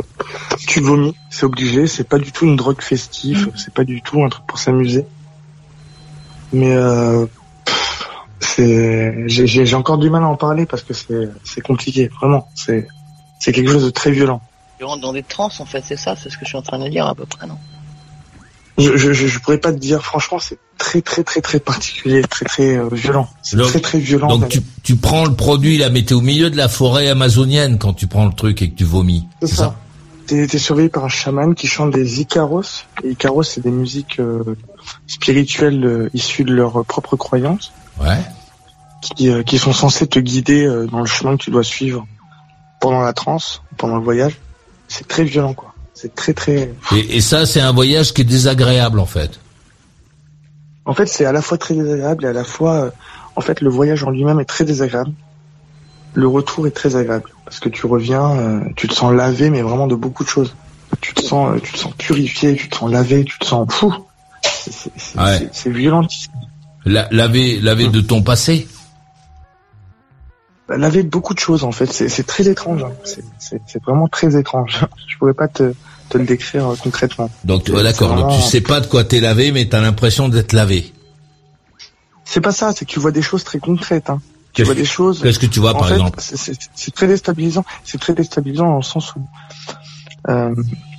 tu 0.66 0.81
vomis, 0.81 1.14
c'est 1.31 1.44
obligé, 1.44 1.86
c'est 1.86 2.08
pas 2.08 2.19
du 2.19 2.31
tout 2.31 2.44
une 2.46 2.56
drogue 2.56 2.81
festive, 2.81 3.50
c'est 3.56 3.75
pas 3.75 3.84
du 3.84 4.00
tout 4.00 4.22
un 4.22 4.28
truc 4.28 4.46
pour 4.46 4.58
s'amuser. 4.58 5.04
Mais 6.52 6.72
euh, 6.72 7.26
c'est, 8.40 9.25
j'ai, 9.26 9.75
encore 9.75 9.98
du 9.98 10.08
mal 10.10 10.22
à 10.22 10.28
en 10.28 10.36
parler 10.36 10.66
parce 10.66 10.82
que 10.82 10.94
c'est, 10.94 11.28
c'est 11.42 11.60
compliqué, 11.60 12.08
vraiment. 12.08 12.48
C'est, 12.54 12.86
c'est 13.40 13.52
quelque 13.52 13.70
chose 13.72 13.84
de 13.84 13.90
très 13.90 14.12
violent. 14.12 14.40
Tu 14.78 14.84
rentres 14.84 15.02
dans 15.02 15.12
des 15.12 15.22
trans, 15.22 15.50
en 15.58 15.64
fait, 15.64 15.82
c'est 15.84 15.96
ça, 15.96 16.14
c'est 16.16 16.30
ce 16.30 16.38
que 16.38 16.44
je 16.44 16.50
suis 16.50 16.58
en 16.58 16.62
train 16.62 16.78
de 16.78 16.88
dire 16.88 17.06
à 17.06 17.14
peu 17.14 17.26
près, 17.26 17.46
non? 17.46 17.58
Je, 18.76 18.97
je, 18.97 19.12
je, 19.12 19.38
pourrais 19.38 19.59
pas 19.59 19.73
te 19.73 19.79
dire, 19.79 20.05
franchement, 20.05 20.38
c'est 20.41 20.59
très 20.79 21.00
très 21.00 21.23
très 21.23 21.41
très 21.41 21.61
particulier, 21.61 22.23
très 22.23 22.44
très 22.44 22.76
euh, 22.76 22.88
violent. 22.91 23.29
C'est 23.43 23.56
très 23.59 23.81
très 23.81 23.99
violent. 24.00 24.26
Donc 24.29 24.49
tu, 24.49 24.61
tu 24.82 24.97
prends 24.97 25.25
le 25.25 25.35
produit 25.35 25.79
là, 25.79 25.91
mais 25.91 26.03
t'es 26.03 26.15
au 26.15 26.21
milieu 26.21 26.50
de 26.50 26.56
la 26.56 26.69
forêt 26.69 27.09
amazonienne 27.09 27.79
quand 27.79 27.93
tu 27.94 28.09
prends 28.09 28.26
le 28.26 28.32
truc 28.32 28.62
et 28.62 28.71
que 28.71 28.76
tu 28.76 28.85
vomis. 28.85 29.29
C'est 29.43 29.55
ça? 29.55 29.76
T'es 30.26 30.47
t'es 30.47 30.59
surveillé 30.59 30.88
par 30.88 31.05
un 31.05 31.09
chaman 31.09 31.55
qui 31.55 31.67
chante 31.69 31.93
des 31.93 32.21
Icaros. 32.21 32.62
Et 33.05 33.11
Icaros, 33.11 33.43
c'est 33.44 33.61
des 33.61 33.71
musiques 33.71 34.19
euh, 34.19 34.56
spirituelles 35.06 35.85
euh, 35.85 36.11
issues 36.15 36.44
de 36.44 36.55
leurs 36.55 36.85
propres 36.85 37.17
croyances, 37.17 37.73
Ouais. 38.03 38.19
qui, 39.03 39.29
euh, 39.31 39.43
qui 39.43 39.59
sont 39.59 39.73
censées 39.73 40.06
te 40.06 40.19
guider 40.19 40.65
euh, 40.67 40.87
dans 40.87 41.00
le 41.00 41.06
chemin 41.06 41.37
que 41.37 41.44
tu 41.44 41.50
dois 41.50 41.62
suivre 41.62 42.06
pendant 42.81 43.03
la 43.03 43.12
transe, 43.12 43.62
pendant 43.76 43.97
le 43.99 44.03
voyage. 44.03 44.38
C'est 44.88 45.06
très 45.06 45.25
violent, 45.25 45.55
quoi. 45.55 45.74
C'est 45.94 46.14
très 46.14 46.32
très. 46.35 46.73
Et, 46.94 47.17
et 47.17 47.20
ça 47.20 47.46
c'est 47.46 47.61
un 47.61 47.73
voyage 47.73 48.12
qui 48.12 48.23
est 48.23 48.25
désagréable 48.25 48.99
en 48.99 49.06
fait. 49.06 49.38
En 50.87 50.93
fait, 50.93 51.06
c'est 51.06 51.25
à 51.25 51.32
la 51.32 51.41
fois 51.41 51.56
très 51.56 51.75
désagréable 51.75 52.25
et 52.25 52.29
à 52.29 52.32
la 52.35 52.44
fois, 52.44 52.75
euh, 52.75 52.91
en 53.37 53.41
fait, 53.41 53.62
le 53.62 53.70
voyage 53.70 54.05
en 54.05 54.11
lui-même 54.11 54.38
est 54.41 54.44
très 54.44 54.64
désagréable. 54.67 55.12
Le 56.12 56.29
retour 56.29 56.66
est 56.66 56.73
très 56.73 56.95
agréable 56.95 57.30
parce 57.47 57.59
que 57.59 57.68
tu 57.71 57.87
reviens, 57.87 58.30
euh, 58.37 58.61
tu 58.76 58.87
te 58.87 58.92
sens 58.95 59.14
lavé, 59.14 59.49
mais 59.49 59.62
vraiment 59.62 59.87
de 59.87 59.95
beaucoup 59.95 60.25
de 60.25 60.28
choses. 60.28 60.54
Tu 61.00 61.14
te 61.14 61.23
sens, 61.23 61.57
euh, 61.57 61.61
tu 61.61 61.73
te 61.73 61.78
sens 61.78 61.95
purifié, 61.97 62.54
tu 62.54 62.68
te 62.68 62.76
sens 62.76 62.90
lavé, 62.90 63.25
tu 63.25 63.38
te 63.38 63.47
sens 63.47 63.66
fou. 63.73 63.95
C'est- 64.42 65.18
Ouais. 65.18 65.50
violentissime. 65.71 66.33
La, 66.85 67.09
laver 67.11 67.61
laver 67.61 67.88
de 67.88 68.00
ton 68.02 68.23
passé? 68.23 68.68
Bah, 70.68 70.76
laver 70.76 71.02
de 71.02 71.09
beaucoup 71.09 71.35
de 71.35 71.38
choses 71.38 71.64
en 71.64 71.73
fait. 71.73 71.87
C'est 71.92 72.26
très 72.26 72.49
étrange. 72.49 72.85
hein. 72.85 72.92
C'est 73.04 73.83
vraiment 73.85 74.09
très 74.09 74.37
étrange. 74.37 74.80
Je 75.09 75.16
pourrais 75.18 75.35
pas 75.35 75.49
te, 75.49 75.73
te 76.14 76.18
le 76.18 76.25
décrire 76.26 76.68
euh, 76.71 76.76
concrètement. 76.80 77.28
Donc 77.44 77.68
ouais, 77.68 77.83
d'accord. 77.83 78.11
Donc 78.11 78.18
tu 78.18 78.23
vraiment- 78.35 78.40
sais 78.40 78.61
pas 78.61 78.80
de 78.80 78.87
quoi 78.87 79.02
t'es 79.04 79.21
lavé, 79.21 79.50
mais 79.52 79.66
t'as 79.68 79.80
l'impression 79.80 80.28
d'être 80.28 80.52
lavé. 80.52 80.92
C'est 82.25 82.40
pas 82.40 82.52
ça. 82.52 82.73
C'est 82.73 82.85
que 82.85 82.90
tu 82.90 83.00
vois 83.00 83.11
des 83.11 83.23
choses 83.23 83.44
très 83.44 83.59
concrètes. 83.59 84.11
Hein. 84.11 84.21
Tu 84.52 84.62
vois 84.62 84.75
des 84.75 84.85
choses. 84.85 85.21
Qu'est-ce 85.23 85.38
que 85.40 85.47
tu 85.47 85.59
vois 85.61 85.71
en 85.75 85.78
par 85.80 85.88
fait, 85.88 85.94
exemple 85.94 86.21
c'est- 86.21 86.94
très 86.94 87.09
déstabilisant. 87.09 87.64
C'est 87.85 88.00
très 88.00 88.14
déstabilisant 88.14 88.66
dans 88.71 88.76
le 88.76 88.83
sens 88.83 89.14
où 89.16 89.21
euh, 90.30 90.54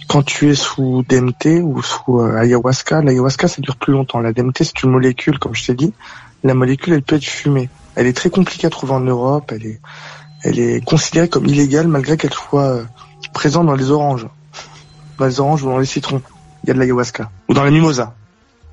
quand 0.10 0.24
tu 0.24 0.50
es 0.52 0.56
sous 0.56 1.04
DMT 1.08 1.62
ou 1.64 1.82
sous 1.82 2.20
euh, 2.20 2.36
ayahuasca, 2.38 3.02
l'ayahuasca 3.02 3.48
ça 3.48 3.62
dure 3.62 3.78
plus 3.78 3.94
longtemps. 3.94 4.20
La 4.20 4.34
DMT 4.34 4.58
c'est 4.66 4.84
une 4.84 4.92
molécule, 4.92 5.40
comme 5.40 5.56
je 5.56 5.66
t'ai 5.66 5.74
dit. 5.74 5.94
La 6.44 6.54
molécule 6.54 6.94
elle 6.94 7.02
peut 7.04 7.16
être 7.16 7.24
fumée. 7.24 7.70
Elle 7.96 8.08
est 8.08 8.14
très 8.14 8.30
compliquée 8.30 8.68
à 8.68 8.70
trouver 8.70 8.92
en 8.94 9.00
Europe. 9.00 9.52
Elle 9.56 9.66
est, 9.66 9.80
elle 10.44 10.60
est 10.60 10.84
considérée 10.86 11.30
comme 11.30 11.46
illégale 11.48 11.88
malgré 11.88 12.18
qu'elle 12.18 12.34
soit 12.34 12.82
présente 13.34 13.66
dans 13.66 13.76
les 13.76 13.90
oranges, 13.90 14.28
dans 15.18 15.26
les 15.26 15.40
oranges 15.40 15.64
ou 15.64 15.68
dans 15.68 15.78
les 15.78 15.86
citrons. 15.86 16.22
Il 16.64 16.68
y 16.68 16.72
a 16.72 16.74
de 16.74 16.80
l'ayahuasca 16.80 17.30
ou 17.48 17.54
dans 17.54 17.64
la 17.64 17.72
mimosa. 17.72 18.16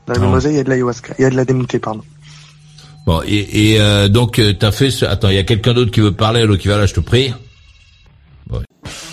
Dans 0.06 0.14
la 0.14 0.20
Ah. 0.20 0.24
mimosa 0.26 0.50
il 0.50 0.56
y 0.56 0.58
a 0.60 0.64
de 0.64 0.70
l'ayahuasca. 0.70 1.14
Il 1.18 1.22
y 1.22 1.24
a 1.24 1.30
de 1.30 1.36
la 1.36 1.44
DMT 1.44 1.78
pardon. 1.80 2.02
Bon 3.06 3.20
et, 3.26 3.72
et 3.72 3.80
euh, 3.80 4.08
donc 4.08 4.38
euh, 4.38 4.52
t'as 4.52 4.70
fait 4.72 4.90
ce... 4.90 5.04
Attends, 5.04 5.28
il 5.28 5.34
y 5.34 5.38
a 5.38 5.42
quelqu'un 5.44 5.74
d'autre 5.74 5.90
qui 5.90 6.00
veut 6.00 6.12
parler. 6.12 6.44
L'autre 6.46 6.62
qui 6.62 6.68
va 6.68 6.78
là, 6.78 6.86
je 6.86 6.94
te 6.94 7.00
prie. 7.00 7.32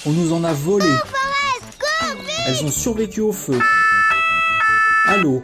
On 0.05 0.11
nous 0.11 0.33
en 0.33 0.43
a 0.43 0.53
volé. 0.53 0.85
Elles 2.47 2.63
ont 2.63 2.71
survécu 2.71 3.21
au 3.21 3.31
feu, 3.33 3.59
à 5.05 5.17
l'eau, 5.17 5.43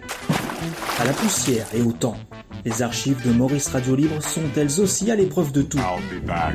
à 0.99 1.05
la 1.05 1.11
poussière 1.11 1.67
et 1.75 1.81
au 1.81 1.91
temps. 1.91 2.17
Les 2.63 2.81
archives 2.81 3.21
de 3.27 3.31
Maurice 3.31 3.67
Radio 3.67 3.95
Libre 3.95 4.23
sont 4.23 4.41
elles 4.55 4.79
aussi 4.79 5.11
à 5.11 5.15
l'épreuve 5.15 5.51
de 5.51 5.61
tout. 5.61 5.79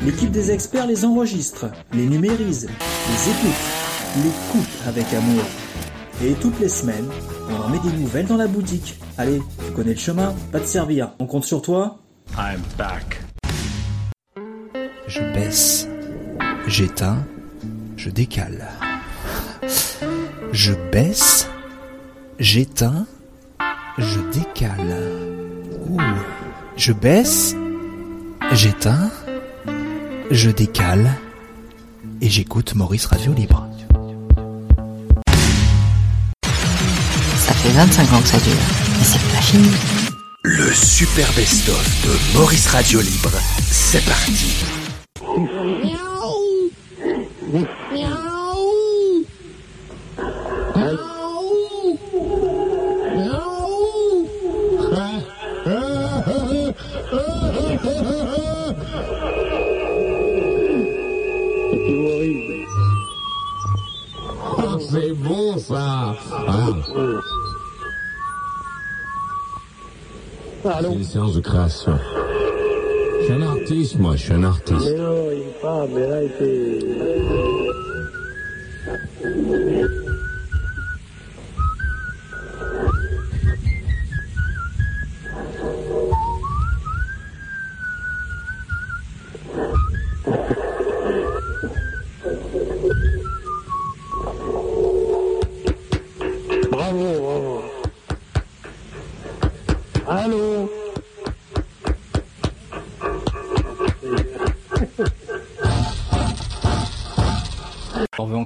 L'équipe 0.05 0.31
des 0.33 0.51
experts 0.51 0.87
les 0.87 1.05
enregistre, 1.05 1.67
les 1.93 2.07
numérise, 2.07 2.67
les 2.69 3.31
écoute, 3.31 3.61
les 4.17 4.31
coupe 4.51 4.87
avec 4.87 5.13
amour. 5.15 5.43
Et 6.23 6.33
toutes 6.35 6.61
les 6.61 6.69
semaines, 6.69 7.09
on 7.51 7.63
en 7.63 7.69
met 7.69 7.79
des 7.79 7.97
nouvelles 7.97 8.27
dans 8.27 8.37
la 8.37 8.47
boutique. 8.47 8.99
Allez, 9.17 9.41
tu 9.65 9.73
connais 9.73 9.95
le 9.95 9.99
chemin, 9.99 10.35
pas 10.53 10.61
te 10.61 10.67
servir. 10.67 11.13
On 11.19 11.27
compte 11.27 11.45
sur 11.45 11.63
toi 11.63 11.99
je 15.07 15.21
baisse, 15.35 15.89
j'éteins, 16.67 17.25
je 17.97 18.11
décale. 18.11 18.69
Je 20.53 20.73
baisse, 20.93 21.49
j'éteins, 22.39 23.07
je 23.99 24.21
décale. 24.33 24.97
Ouh. 25.89 26.01
Je 26.77 26.93
baisse, 26.93 27.55
j'éteins, 28.53 29.11
je 30.31 30.51
décale 30.51 31.11
et 32.21 32.29
j'écoute 32.29 32.75
Maurice 32.75 33.07
Radio 33.07 33.33
Libre. 33.33 33.70
Fait 37.61 37.73
25 37.73 38.13
ans 38.15 38.21
que 38.23 38.29
ça 38.29 38.39
dure, 38.39 38.53
mais 38.99 39.05
c'est 39.05 39.35
pas 39.35 39.43
fini. 39.43 39.69
Le 40.45 40.73
super 40.73 41.31
best-of 41.35 42.03
de 42.05 42.39
Maurice 42.39 42.67
Radio 42.69 43.01
Libre, 43.01 43.33
c'est 43.71 44.05
parti. 44.05 44.65
C'est 64.91 65.13
bon 65.13 65.57
ça 65.59 66.17
ah. 66.49 66.67
C'est 70.63 70.93
une 70.93 71.05
séance 71.05 71.35
de 71.35 71.41
création. 71.41 71.99
Je 73.21 73.25
suis 73.25 73.33
un 73.33 73.43
artiste, 73.43 73.99
moi, 73.99 74.17
je 74.17 74.23
suis 74.23 74.33
un 74.33 74.45
artiste. 74.45 74.91
Mais 74.93 74.99
non, 74.99 75.31
il 75.33 75.43
parle, 75.63 75.89
mais 75.95 76.07
là, 76.07 76.23
il 76.23 76.31
fait... 76.31 76.79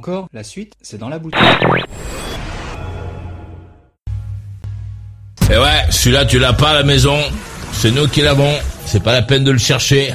encore 0.05 0.29
La 0.35 0.45
suite, 0.45 0.75
c'est 0.83 0.99
dans 0.99 1.09
la 1.09 1.19
boutique. 1.19 1.41
Et 5.51 5.57
ouais, 5.57 5.85
celui-là 5.91 6.27
tu 6.27 6.39
l'as 6.39 6.53
pas 6.53 6.71
à 6.71 6.75
la 6.75 6.83
maison. 6.83 7.17
C'est 7.73 7.91
nous 7.91 8.07
qui 8.09 8.21
l'avons. 8.21 8.53
C'est 8.85 9.03
pas 9.03 9.13
la 9.13 9.23
peine 9.23 9.45
de 9.45 9.51
le 9.51 9.59
chercher. 9.59 10.15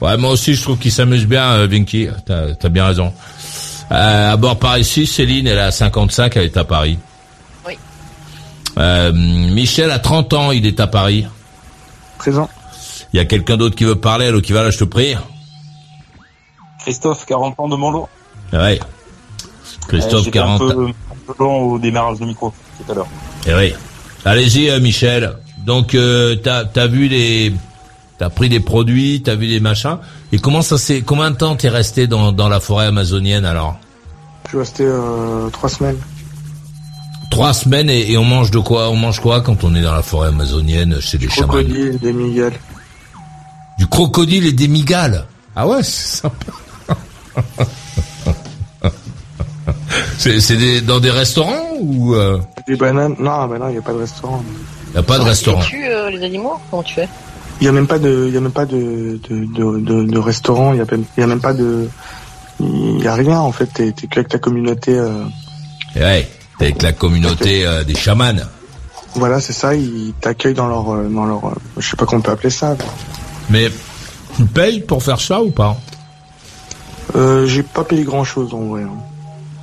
Ouais, 0.00 0.16
moi 0.16 0.30
aussi 0.30 0.54
je 0.54 0.62
trouve 0.62 0.78
qu'il 0.78 0.92
s'amuse 0.92 1.26
bien, 1.26 1.50
euh, 1.54 1.66
Vinky. 1.66 2.08
T'as 2.24 2.50
as 2.62 2.68
bien 2.68 2.86
raison. 2.86 3.12
Euh, 3.90 4.32
à 4.32 4.36
bord 4.36 4.58
par 4.60 4.78
ici, 4.78 5.06
Céline, 5.06 5.48
elle 5.48 5.58
à 5.58 5.72
55, 5.72 6.36
elle 6.36 6.44
est 6.44 6.56
à 6.56 6.64
Paris. 6.64 6.98
Oui. 7.66 7.76
Euh, 8.78 9.12
Michel 9.12 9.90
a 9.90 9.98
30 9.98 10.34
ans, 10.34 10.52
il 10.52 10.66
est 10.66 10.78
à 10.78 10.86
Paris. 10.86 11.26
Présent. 12.18 12.48
Il 13.12 13.16
y 13.16 13.20
a 13.20 13.24
quelqu'un 13.24 13.56
d'autre 13.56 13.74
qui 13.74 13.84
veut 13.84 13.96
parler, 13.96 14.26
alors 14.26 14.42
qui 14.42 14.52
va 14.52 14.62
là, 14.62 14.70
je 14.70 14.78
te 14.78 14.84
prie? 14.84 15.16
Christophe, 16.80 17.26
40 17.26 17.58
ans 17.58 17.68
de 17.68 17.76
Montlo. 17.76 18.08
Ouais. 18.52 18.78
Christophe, 19.88 20.14
Euh, 20.20 20.24
j'étais 20.24 20.30
40 20.38 20.60
un 20.60 20.64
ans. 20.64 20.68
peu, 20.74 20.86
un 20.86 20.92
peu 21.26 21.34
long 21.42 21.62
au 21.72 21.78
démarrage 21.78 22.18
du 22.18 22.26
micro 22.26 22.52
tout 22.84 22.92
à 22.92 22.94
l'heure. 22.94 23.06
Eh 23.46 23.54
oui. 23.54 23.74
Allez-y, 24.24 24.70
euh, 24.70 24.80
Michel. 24.80 25.34
Donc, 25.64 25.94
euh, 25.94 26.36
t'as 26.36 26.64
as 26.76 26.86
vu 26.86 27.08
les, 27.08 27.52
t'as 28.18 28.30
pris 28.30 28.48
des 28.48 28.60
produits, 28.60 29.22
t'as 29.22 29.34
vu 29.34 29.48
des 29.48 29.60
machins. 29.60 29.98
Et 30.32 30.38
comment 30.38 30.62
ça 30.62 30.78
s'est, 30.78 31.02
combien 31.02 31.30
de 31.30 31.36
temps 31.36 31.56
t'es 31.56 31.68
resté 31.68 32.06
dans, 32.06 32.32
dans 32.32 32.48
la 32.48 32.60
forêt 32.60 32.86
amazonienne 32.86 33.44
alors? 33.44 33.78
Je 34.44 34.50
suis 34.50 34.58
resté 34.58 34.84
euh, 34.86 35.48
trois 35.50 35.68
semaines. 35.68 35.98
Trois 37.30 37.52
semaines 37.52 37.90
et, 37.90 38.10
et 38.12 38.16
on 38.18 38.24
mange 38.24 38.50
de 38.50 38.58
quoi? 38.58 38.88
On 38.90 38.96
mange 38.96 39.20
quoi 39.20 39.42
quand 39.42 39.62
on 39.64 39.74
est 39.74 39.82
dans 39.82 39.92
la 39.94 40.02
forêt 40.02 40.28
amazonienne 40.28 40.98
chez 41.00 41.18
les 41.18 41.28
chamans 41.28 41.48
Crocodile, 41.48 41.98
des 41.98 42.12
migales. 42.12 42.58
Du 43.78 43.86
crocodile 43.86 44.46
et 44.46 44.52
des 44.52 44.68
migales. 44.68 45.24
Ah 45.54 45.66
ouais, 45.68 45.82
c'est 45.82 46.22
sympa. 46.22 46.46
c'est 50.18 50.80
dans 50.82 51.00
des 51.00 51.10
restaurants 51.10 51.62
ou 51.80 52.14
euh, 52.14 52.38
Des 52.66 52.76
bananes. 52.76 53.14
Non, 53.18 53.46
bah 53.46 53.58
non, 53.58 53.68
il 53.68 53.72
n'y 53.72 53.78
a 53.78 53.82
pas 53.82 53.92
de 53.92 53.98
restaurant. 53.98 54.42
y 54.94 54.98
a 54.98 55.02
pas 55.02 55.18
de 55.18 55.24
restaurant 55.24 55.60
Tu 55.62 55.84
euh, 55.86 56.10
les 56.10 56.22
animaux 56.24 56.54
Comment 56.70 56.82
tu 56.82 56.94
fais? 56.94 57.08
Il 57.60 57.64
n'y 57.64 57.68
a 57.68 57.72
même 57.72 57.86
pas 57.88 57.98
de, 57.98 58.26
il 58.28 58.34
y 58.34 58.36
a 58.36 58.40
même 58.40 58.52
pas 58.52 58.66
de, 58.66 59.18
de, 59.28 59.44
de, 59.46 59.80
de, 59.80 60.04
de 60.04 60.18
restaurant. 60.18 60.72
Il 60.72 60.76
n'y 60.76 60.80
a, 60.82 60.84
même- 60.90 61.04
il 61.16 61.20
y 61.20 61.24
a 61.24 61.26
même 61.26 61.40
pas 61.40 61.52
de, 61.54 61.88
il 62.60 63.02
y 63.02 63.08
a 63.08 63.14
rien 63.14 63.38
en 63.40 63.50
fait. 63.52 63.66
T'es, 63.66 63.92
t'es 63.92 64.06
que 64.06 64.20
avec 64.20 64.28
ta 64.28 64.38
communauté. 64.38 64.94
euh, 64.96 65.24
Eh 65.96 66.00
Ouais, 66.00 66.28
t'es 66.58 66.66
avec 66.66 66.82
la 66.82 66.92
communauté 66.92 67.66
euh, 67.66 67.82
des 67.84 67.94
chamans. 67.96 68.32
voilà, 69.14 69.40
c'est 69.40 69.52
ça. 69.52 69.74
Ils 69.74 70.12
t'accueillent 70.20 70.54
dans 70.54 70.68
leur, 70.68 70.88
euh, 70.94 71.08
dans 71.08 71.24
leur, 71.24 71.40
je 71.78 71.88
sais 71.88 71.96
pas 71.96 72.06
comment 72.06 72.20
on 72.20 72.22
peut 72.22 72.30
appeler 72.32 72.50
ça. 72.50 72.76
Mais 73.50 73.70
tu 74.36 74.44
payes 74.44 74.80
pour 74.80 75.02
faire 75.02 75.20
ça 75.20 75.40
ou 75.42 75.50
pas? 75.50 75.76
Euh, 77.16 77.46
j'ai 77.46 77.62
pas 77.64 77.82
payé 77.84 78.04
grand 78.04 78.22
chose 78.24 78.52
en 78.54 78.60
vrai. 78.66 78.82
hein. 78.82 78.92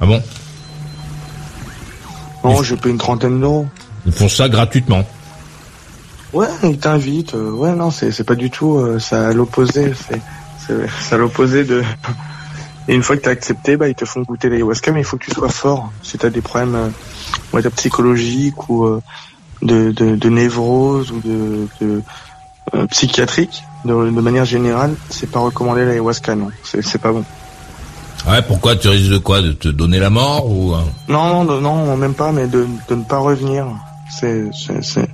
Ah 0.01 0.05
bon 0.05 0.21
Non, 2.43 2.61
j'ai 2.63 2.75
payé 2.77 2.91
une 2.91 2.97
trentaine 2.99 3.39
d'euros. 3.39 3.67
Ils 4.05 4.11
font 4.11 4.29
ça 4.29 4.49
gratuitement. 4.49 5.03
Ouais, 6.33 6.47
ils 6.63 6.77
t'invitent. 6.77 7.33
euh, 7.33 7.51
ouais, 7.51 7.73
non, 7.73 7.91
c'est 7.91 8.23
pas 8.25 8.35
du 8.35 8.49
tout. 8.49 8.75
euh, 8.77 8.99
ça 8.99 9.27
à 9.29 9.33
l'opposé. 9.33 9.93
C'est 10.67 11.13
à 11.15 11.17
l'opposé 11.17 11.63
de. 11.63 11.83
Et 12.87 12.95
une 12.95 13.03
fois 13.03 13.15
que 13.17 13.21
t'as 13.21 13.31
accepté, 13.31 13.77
bah 13.77 13.87
ils 13.87 13.95
te 13.95 14.05
font 14.05 14.21
goûter 14.21 14.49
l'ayahuasca, 14.49 14.91
mais 14.91 14.99
il 15.01 15.05
faut 15.05 15.17
que 15.17 15.25
tu 15.25 15.31
sois 15.31 15.49
fort. 15.49 15.91
Si 16.03 16.17
t'as 16.17 16.29
des 16.29 16.41
problèmes, 16.41 16.75
euh, 17.53 17.69
psychologiques 17.75 18.69
ou 18.69 18.85
euh, 18.85 19.01
de, 19.61 19.91
de 19.91 20.15
de 20.15 20.29
névrose 20.29 21.11
ou 21.11 21.19
de, 21.21 21.67
de 21.81 22.01
euh, 22.75 22.85
psychiatrique, 22.87 23.63
de, 23.85 23.93
de 23.93 24.21
manière 24.21 24.45
générale, 24.45 24.93
c'est 25.09 25.29
pas 25.31 25.39
recommandé 25.39 25.85
l'ayahuasca, 25.85 26.35
non. 26.35 26.49
C'est 26.63 26.97
pas 27.01 27.11
bon. 27.11 27.23
Ouais, 28.27 28.41
pourquoi 28.41 28.75
tu 28.75 28.87
risques 28.87 29.11
de 29.11 29.17
quoi 29.19 29.41
De 29.41 29.51
te 29.51 29.67
donner 29.67 29.99
la 29.99 30.09
mort 30.09 30.49
ou 30.49 30.73
euh 30.73 30.79
Non, 31.07 31.43
non, 31.43 31.61
non, 31.61 31.95
même 31.97 32.13
pas, 32.15 32.31
mais 32.31 32.47
de, 32.47 32.65
de 32.89 32.95
ne 32.95 33.03
pas 33.03 33.19
revenir. 33.19 33.67
C'est, 34.19 34.45
c'est, 34.53 34.83
c'est. 34.83 35.07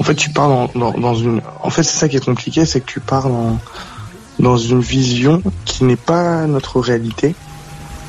En 0.00 0.02
fait, 0.04 0.14
tu 0.14 0.30
pars 0.30 0.48
dans, 0.48 0.70
dans, 0.74 0.92
dans 0.92 1.14
une. 1.14 1.40
En 1.62 1.70
fait, 1.70 1.82
c'est 1.82 1.98
ça 1.98 2.08
qui 2.08 2.16
est 2.16 2.24
compliqué, 2.24 2.64
c'est 2.64 2.80
que 2.80 2.90
tu 2.90 3.00
pars 3.00 3.28
dans, 3.28 3.58
dans 4.38 4.56
une 4.56 4.80
vision 4.80 5.42
qui 5.64 5.84
n'est 5.84 5.96
pas 5.96 6.46
notre 6.46 6.80
réalité, 6.80 7.34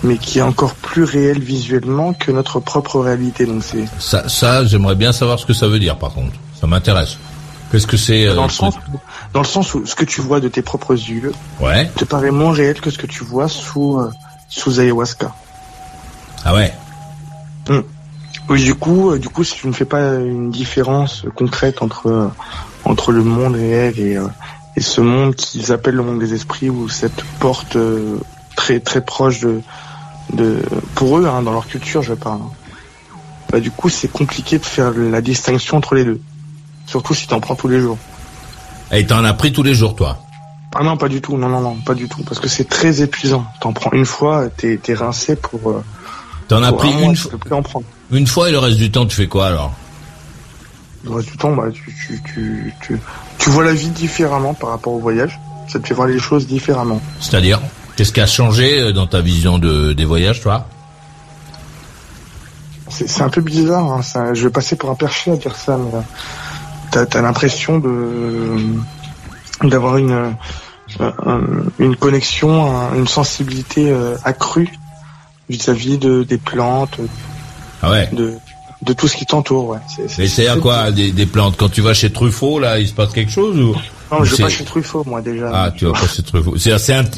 mais 0.04 0.18
qui 0.18 0.40
est 0.40 0.44
encore 0.44 0.76
plus 0.76 1.04
réelle 1.04 1.40
visuellement 1.42 2.14
que 2.14 2.32
notre 2.32 2.60
propre 2.60 3.00
réalité. 3.02 3.46
Donc 3.46 3.62
c'est. 3.64 3.86
Ça, 4.00 4.30
ça 4.30 4.66
j'aimerais 4.66 4.96
bien 4.96 5.12
savoir 5.12 5.38
ce 5.40 5.46
que 5.46 5.54
ça 5.54 5.68
veut 5.68 5.80
dire 5.80 5.98
par 5.98 6.14
contre. 6.14 6.34
Ça 6.60 6.66
m'intéresse. 6.68 7.18
Qu'est-ce 7.72 7.88
que 7.88 7.98
c'est 7.98 8.28
euh, 8.28 8.36
Dans 8.36 8.44
le 8.44 8.50
sens, 8.50 8.76
où- 8.76 9.00
dans 9.34 9.42
le 9.42 9.46
sens 9.48 9.74
où 9.74 9.86
ce 9.86 9.96
que 9.96 10.06
tu 10.06 10.22
vois 10.22 10.40
de 10.40 10.48
tes 10.48 10.62
propres 10.62 10.94
yeux 10.94 11.34
Ouais. 11.60 11.90
te 11.96 12.06
paraît 12.06 12.32
moins 12.32 12.54
réel 12.54 12.80
que 12.80 12.90
ce 12.90 12.98
que 12.98 13.08
tu 13.08 13.24
vois 13.24 13.48
sous 13.50 13.98
euh, 14.00 14.10
sous 14.48 14.80
ayahuasca. 14.80 15.34
Ah 16.44 16.54
ouais. 16.54 16.74
Oui, 18.48 18.64
du 18.64 18.76
coup, 18.76 19.12
euh, 19.12 19.20
du 19.20 19.28
coup, 19.30 19.44
si 19.44 19.56
tu 19.56 19.68
ne 19.68 19.74
fais 19.74 19.86
pas 19.86 20.16
une 20.16 20.52
différence 20.52 21.26
concrète 21.36 21.82
entre 21.82 22.08
euh, 22.08 22.28
entre 22.84 23.12
le 23.12 23.24
monde 23.24 23.56
réel 23.56 24.00
et 24.00 24.18
euh, 24.18 24.28
et 24.76 24.82
ce 24.82 25.02
monde 25.02 25.36
qu'ils 25.36 25.72
appellent 25.72 25.96
le 25.96 26.04
monde 26.04 26.20
des 26.20 26.34
esprits 26.34 26.70
ou 26.70 26.88
cette 26.90 27.24
porte 27.40 27.78
très 28.56 28.80
très 28.80 29.02
proche 29.02 29.40
de 29.40 29.62
de 30.34 30.62
pour 30.94 31.18
eux 31.18 31.26
hein, 31.26 31.42
dans 31.42 31.54
leur 31.54 31.66
culture, 31.66 32.04
je 32.04 32.14
parle. 32.14 32.42
hein. 32.42 32.52
Bah 33.52 33.60
du 33.60 33.72
coup, 33.72 33.90
c'est 33.90 34.12
compliqué 34.12 34.60
de 34.60 34.66
faire 34.66 34.92
la 34.92 35.22
distinction 35.22 35.78
entre 35.78 35.96
les 35.96 36.04
deux. 36.06 36.20
Surtout 36.86 37.16
si 37.16 37.28
t'en 37.28 37.40
prends 37.40 37.56
tous 37.56 37.68
les 37.68 37.80
jours. 37.80 37.98
Et 38.92 39.06
t'en 39.08 39.24
as 39.24 39.34
pris 39.34 39.52
tous 39.52 39.64
les 39.64 39.74
jours, 39.74 39.96
toi 39.96 40.20
Ah 40.78 40.84
non, 40.84 40.98
pas 40.98 41.08
du 41.08 41.22
tout. 41.22 41.38
Non, 41.38 41.48
non, 41.48 41.62
non, 41.62 41.76
pas 41.76 41.94
du 41.94 42.10
tout. 42.10 42.22
Parce 42.24 42.40
que 42.40 42.50
c'est 42.50 42.68
très 42.68 43.02
épuisant. 43.02 43.46
T'en 43.62 43.72
prends 43.72 43.92
une 43.94 44.06
fois, 44.06 44.50
t'es 44.50 44.80
rincé 44.94 45.36
pour. 45.38 45.70
euh, 45.72 45.84
T'en 46.50 46.62
as 46.62 46.74
pris 46.74 46.94
un 46.94 47.00
une, 47.12 47.16
fois- 47.16 47.32
une 48.12 48.28
fois 48.28 48.50
et 48.50 48.52
le 48.52 48.60
reste 48.60 48.78
du 48.78 48.92
temps, 48.92 49.06
tu 49.06 49.16
fais 49.16 49.28
quoi 49.28 49.48
alors? 49.48 49.74
Le 51.06 51.12
reste 51.14 51.30
du 51.32 51.38
temps, 51.38 51.56
bah, 51.56 51.64
tu, 51.74 51.96
tu, 52.06 52.22
tu, 52.24 52.74
tu, 52.82 53.00
tu 53.38 53.50
vois 53.50 53.64
la 53.64 53.74
vie 53.74 53.90
différemment 53.90 54.54
par 54.54 54.70
rapport 54.72 54.94
au 54.94 55.00
voyage. 55.00 55.40
Ça 55.68 55.80
te 55.80 55.88
fait 55.88 55.94
voir 55.94 56.08
les 56.08 56.20
choses 56.20 56.46
différemment. 56.46 57.00
C'est-à-dire? 57.20 57.60
Qu'est-ce 57.96 58.12
qui 58.12 58.22
a 58.22 58.28
changé 58.28 58.80
euh, 58.80 58.92
dans 58.92 59.08
ta 59.08 59.22
vision 59.22 59.58
de, 59.58 59.94
des 59.94 60.06
voyages, 60.06 60.42
toi? 60.42 60.68
C'est 62.90 63.22
un 63.22 63.30
peu 63.30 63.42
bizarre. 63.42 63.92
Hein, 63.92 64.02
ça, 64.02 64.34
je 64.34 64.44
vais 64.44 64.50
passer 64.52 64.76
pour 64.76 64.90
un 64.90 64.96
perché 64.96 65.32
à 65.32 65.36
dire 65.38 65.56
ça, 65.56 65.78
mais 65.78 65.96
euh, 65.96 67.06
t'as 67.06 67.18
as, 67.20 67.22
l'impression 67.22 67.80
de 67.80 68.58
d'avoir 69.64 69.98
une 69.98 70.36
une 71.80 71.96
connexion, 71.96 72.76
un- 72.76 72.96
une 72.96 73.08
sensibilité 73.08 73.90
euh, 73.92 74.16
accrue 74.24 74.70
vis-à-vis 75.50 75.98
de 75.98 76.24
des 76.24 76.38
plantes, 76.38 76.98
Ah 77.82 77.90
ouais. 77.92 78.10
de 78.14 78.34
de 78.82 78.94
tout 78.94 79.08
ce 79.08 79.16
qui 79.18 79.26
t'entoure. 79.26 79.70
Ouais. 79.70 79.80
C'est- 80.08 80.38
Mais 80.38 80.48
à 80.48 80.58
quoi 80.58 80.92
des, 80.92 81.12
des 81.12 81.26
plantes? 81.26 81.56
Quand 81.58 81.70
tu 81.70 81.82
vas 81.82 81.94
chez 81.96 82.12
Truffaut, 82.12 82.60
là, 82.60 82.78
il 82.80 82.88
se 82.88 82.94
passe 82.94 83.14
quelque 83.14 83.32
chose 83.32 83.58
ou? 83.58 83.74
Non, 84.12 84.24
je 84.24 84.30
C'est- 84.32 84.38
vais 84.38 84.44
pas 84.44 84.50
chez 84.50 84.64
Truffaut, 84.64 85.04
moi 85.08 85.22
déjà. 85.22 85.50
Ah, 85.52 85.72
tu 85.76 85.86
vas 85.86 85.94
pas 85.94 86.08
chez 86.08 86.22
Truffaut. 86.24 86.56
C'est 86.58 86.72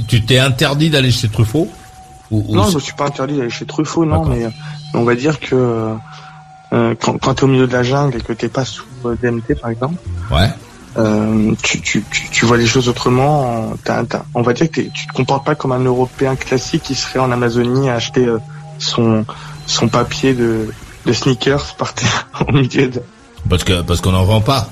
tu 0.08 0.24
t'es 0.24 0.40
interdit 0.40 0.90
d'aller 0.90 1.12
chez 1.12 1.28
Truffaut? 1.28 1.68
Ou, 2.32 2.46
ou 2.48 2.56
Non, 2.56 2.70
je 2.70 2.76
me 2.76 2.80
suis 2.80 2.94
pas 2.94 3.08
interdit 3.08 3.38
d'aller 3.38 3.50
chez 3.50 3.66
Truffaut, 3.66 4.06
non, 4.06 4.26
mais 4.26 4.46
euh, 4.46 4.50
on 4.94 5.04
va 5.04 5.16
dire 5.16 5.40
que 5.40 5.56
euh, 5.56 5.94
euh, 6.74 6.96
quand, 7.02 7.18
quand 7.18 7.34
t'es 7.36 7.44
au 7.44 7.48
milieu 7.48 7.68
de 7.68 7.74
la 7.74 7.84
jungle 7.84 8.18
et 8.18 8.22
que 8.22 8.34
t'es 8.34 8.50
pas 8.50 8.64
sous 8.66 8.84
euh, 9.06 9.16
DMT, 9.22 9.56
par 9.60 9.70
exemple, 9.70 9.96
Ouais. 10.32 10.50
Euh, 10.98 11.54
tu, 11.62 11.82
tu, 11.82 12.04
tu, 12.32 12.46
vois 12.46 12.58
les 12.58 12.66
choses 12.66 12.89
autrement. 12.89 13.74
On 14.34 14.42
va 14.42 14.54
dire 14.54 14.70
que 14.72 14.82
tu 14.82 15.08
te 15.08 15.13
comportes 15.13 15.46
pas 15.46 15.56
comme 15.56 15.72
un 15.72 15.84
Européen 15.84 16.36
classique 16.36 16.84
qui 16.84 16.96
serait 16.96 17.20
en 17.20 17.32
Amazonie 17.32 17.89
à 17.89 17.96
acheter 17.96 18.25
euh, 18.25 18.39
son 18.80 19.25
son 19.66 19.89
papier 19.89 20.34
de, 20.34 20.70
de 21.06 21.13
sneakers 21.13 21.75
par 21.75 21.94
terre 21.94 22.27
au 22.48 22.51
milieu 22.51 22.88
de. 22.88 23.01
Parce 23.50 23.63
que 23.63 23.82
parce 23.82 24.01
qu'on 24.01 24.12
n'en 24.12 24.24
vend 24.25 24.42
pas. 24.42 24.70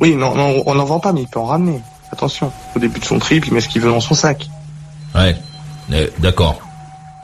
Oui, 0.00 0.14
non, 0.14 0.34
non, 0.34 0.62
on 0.66 0.74
n'en 0.74 0.84
vend 0.84 1.00
pas, 1.00 1.12
mais 1.12 1.22
il 1.22 1.28
peut 1.28 1.40
en 1.40 1.46
ramener. 1.46 1.80
Attention, 2.12 2.50
au 2.74 2.78
début 2.78 3.00
de 3.00 3.04
son 3.04 3.18
trip, 3.18 3.46
il 3.46 3.52
met 3.52 3.60
ce 3.60 3.68
qu'il 3.68 3.82
veut 3.82 3.90
dans 3.90 4.00
son 4.00 4.14
sac. 4.14 4.48
Ouais. 5.14 5.36
Eh, 5.92 6.10
D'accord. 6.18 6.60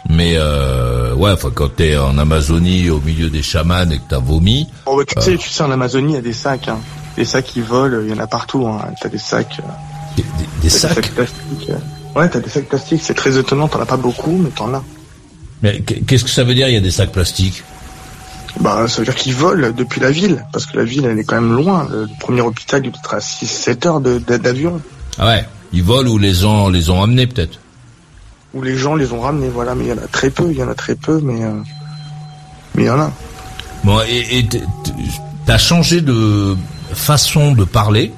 Mais 0.09 0.35
euh, 0.37 1.14
ouais, 1.14 1.33
enfin 1.33 1.50
quand 1.52 1.75
t'es 1.75 1.97
en 1.97 2.16
Amazonie 2.19 2.90
au 2.90 3.00
milieu 3.00 3.28
des 3.28 3.43
chamans 3.43 3.90
et 3.90 3.99
que 3.99 4.05
t'as 4.09 4.19
vomi. 4.19 4.69
Bon, 4.85 4.97
bah, 4.97 5.05
tu 5.07 5.19
Euh. 5.19 5.21
sais, 5.21 5.37
tu 5.37 5.49
sais, 5.49 5.62
en 5.64 5.71
Amazonie, 5.71 6.12
il 6.12 6.16
y 6.16 6.19
a 6.19 6.23
des 6.23 6.33
sacs. 6.33 6.69
Hein. 6.69 6.78
Les 7.17 7.25
sacs 7.25 7.45
qui 7.47 7.61
volent, 7.61 8.01
il 8.03 8.11
y 8.11 8.13
en 8.13 8.23
a 8.23 8.27
partout. 8.27 8.67
Hein. 8.67 8.81
T'as 9.01 9.09
des 9.09 9.19
sacs. 9.19 9.61
euh, 9.61 10.23
Des, 10.63 10.69
sacs. 10.69 11.11
plastiques. 11.13 11.71
euh. 11.71 12.19
Ouais, 12.19 12.29
t'as 12.29 12.41
des 12.41 12.51
sacs 12.51 12.67
plastiques. 12.67 13.01
C'est 13.03 13.15
très 13.15 13.39
étonnant. 13.39 13.69
T'en 13.69 13.81
as 13.81 13.87
pas 13.87 13.97
beaucoup, 13.97 14.37
mais 14.37 14.51
t'en 14.51 14.73
as. 14.75 14.83
Mais 15.63 15.81
qu'est-ce 15.81 16.25
que 16.25 16.31
ça 16.31 16.45
veut 16.45 16.55
dire 16.55 16.69
Il 16.69 16.75
y 16.75 16.79
a 16.79 16.81
des 16.81 16.91
sacs 16.91 17.13
plastiques? 17.13 17.63
Bah, 18.61 18.87
ça 18.89 18.99
veut 18.99 19.05
dire 19.05 19.15
qu'ils 19.15 19.35
volent 19.35 19.71
depuis 19.71 20.01
la 20.01 20.11
ville, 20.11 20.45
parce 20.53 20.65
que 20.67 20.79
la 20.79 20.85
ville, 20.85 21.05
elle 21.05 21.19
est 21.19 21.25
quand 21.25 21.41
même 21.41 21.53
loin. 21.55 21.87
Le, 21.91 22.07
premier 22.21 22.41
hôpital, 22.41 22.83
il 22.85 22.91
doit 22.91 23.01
être 23.03 23.15
à 23.15 23.19
6-7 23.19 23.87
heures 23.87 24.01
d'avion. 24.01 24.81
Ah 25.19 25.27
ouais. 25.29 25.47
Ils 25.73 25.83
volent 25.83 26.11
ou 26.11 26.19
les 26.19 26.33
gens 26.33 26.69
les 26.69 26.89
ont 26.91 27.03
amenés 27.03 27.27
peut-être? 27.27 27.59
Où 28.55 28.63
les 28.63 28.77
gens 28.77 28.95
les 28.95 29.13
ont 29.13 29.21
ramenés, 29.21 29.49
voilà. 29.49 29.75
Mais 29.75 29.85
il 29.85 29.89
y 29.89 29.93
en 29.93 29.99
a 29.99 30.07
très 30.07 30.31
peu, 30.31 30.51
il 30.51 30.57
y 30.57 30.63
en 30.63 30.69
a 30.71 30.75
très 30.75 30.95
peu, 30.95 31.21
mais 31.23 31.43
euh, 31.45 31.53
mais 32.75 32.85
il 32.85 32.87
y 32.87 32.91
en 32.91 33.01
a. 33.01 33.11
Bon, 33.85 34.01
et 34.09 34.47
t'as 35.45 35.59
changé 35.59 36.01
de 36.01 36.57
façon 36.99 37.53
de 37.53 37.65
parler. 37.65 38.12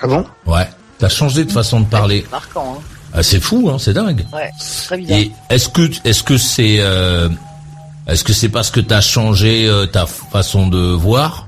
Ah 0.00 0.06
bon? 0.06 0.24
Ouais. 0.46 0.68
T'as 0.98 1.08
changé 1.08 1.44
de 1.44 1.52
façon 1.52 1.80
de 1.80 1.86
parler. 1.86 2.26
Marquant, 2.30 2.76
hein. 2.78 2.82
Ah, 3.14 3.22
c'est 3.22 3.40
fou, 3.40 3.68
hein, 3.70 3.76
c'est 3.78 3.92
dingue. 3.92 4.24
Ouais, 4.32 4.50
très 4.86 4.96
bizarre. 4.96 5.18
Et 5.18 5.32
est-ce 5.50 5.68
que 5.68 5.90
est-ce 6.04 6.22
que 6.22 6.38
c'est 6.38 6.76
euh, 6.78 7.28
est-ce 8.06 8.24
que 8.24 8.32
c'est 8.32 8.48
parce 8.48 8.70
que 8.70 8.80
t'as 8.80 9.00
changé 9.00 9.68
euh, 9.68 9.86
ta 9.86 10.06
façon 10.06 10.66
de 10.66 10.92
voir? 10.92 11.46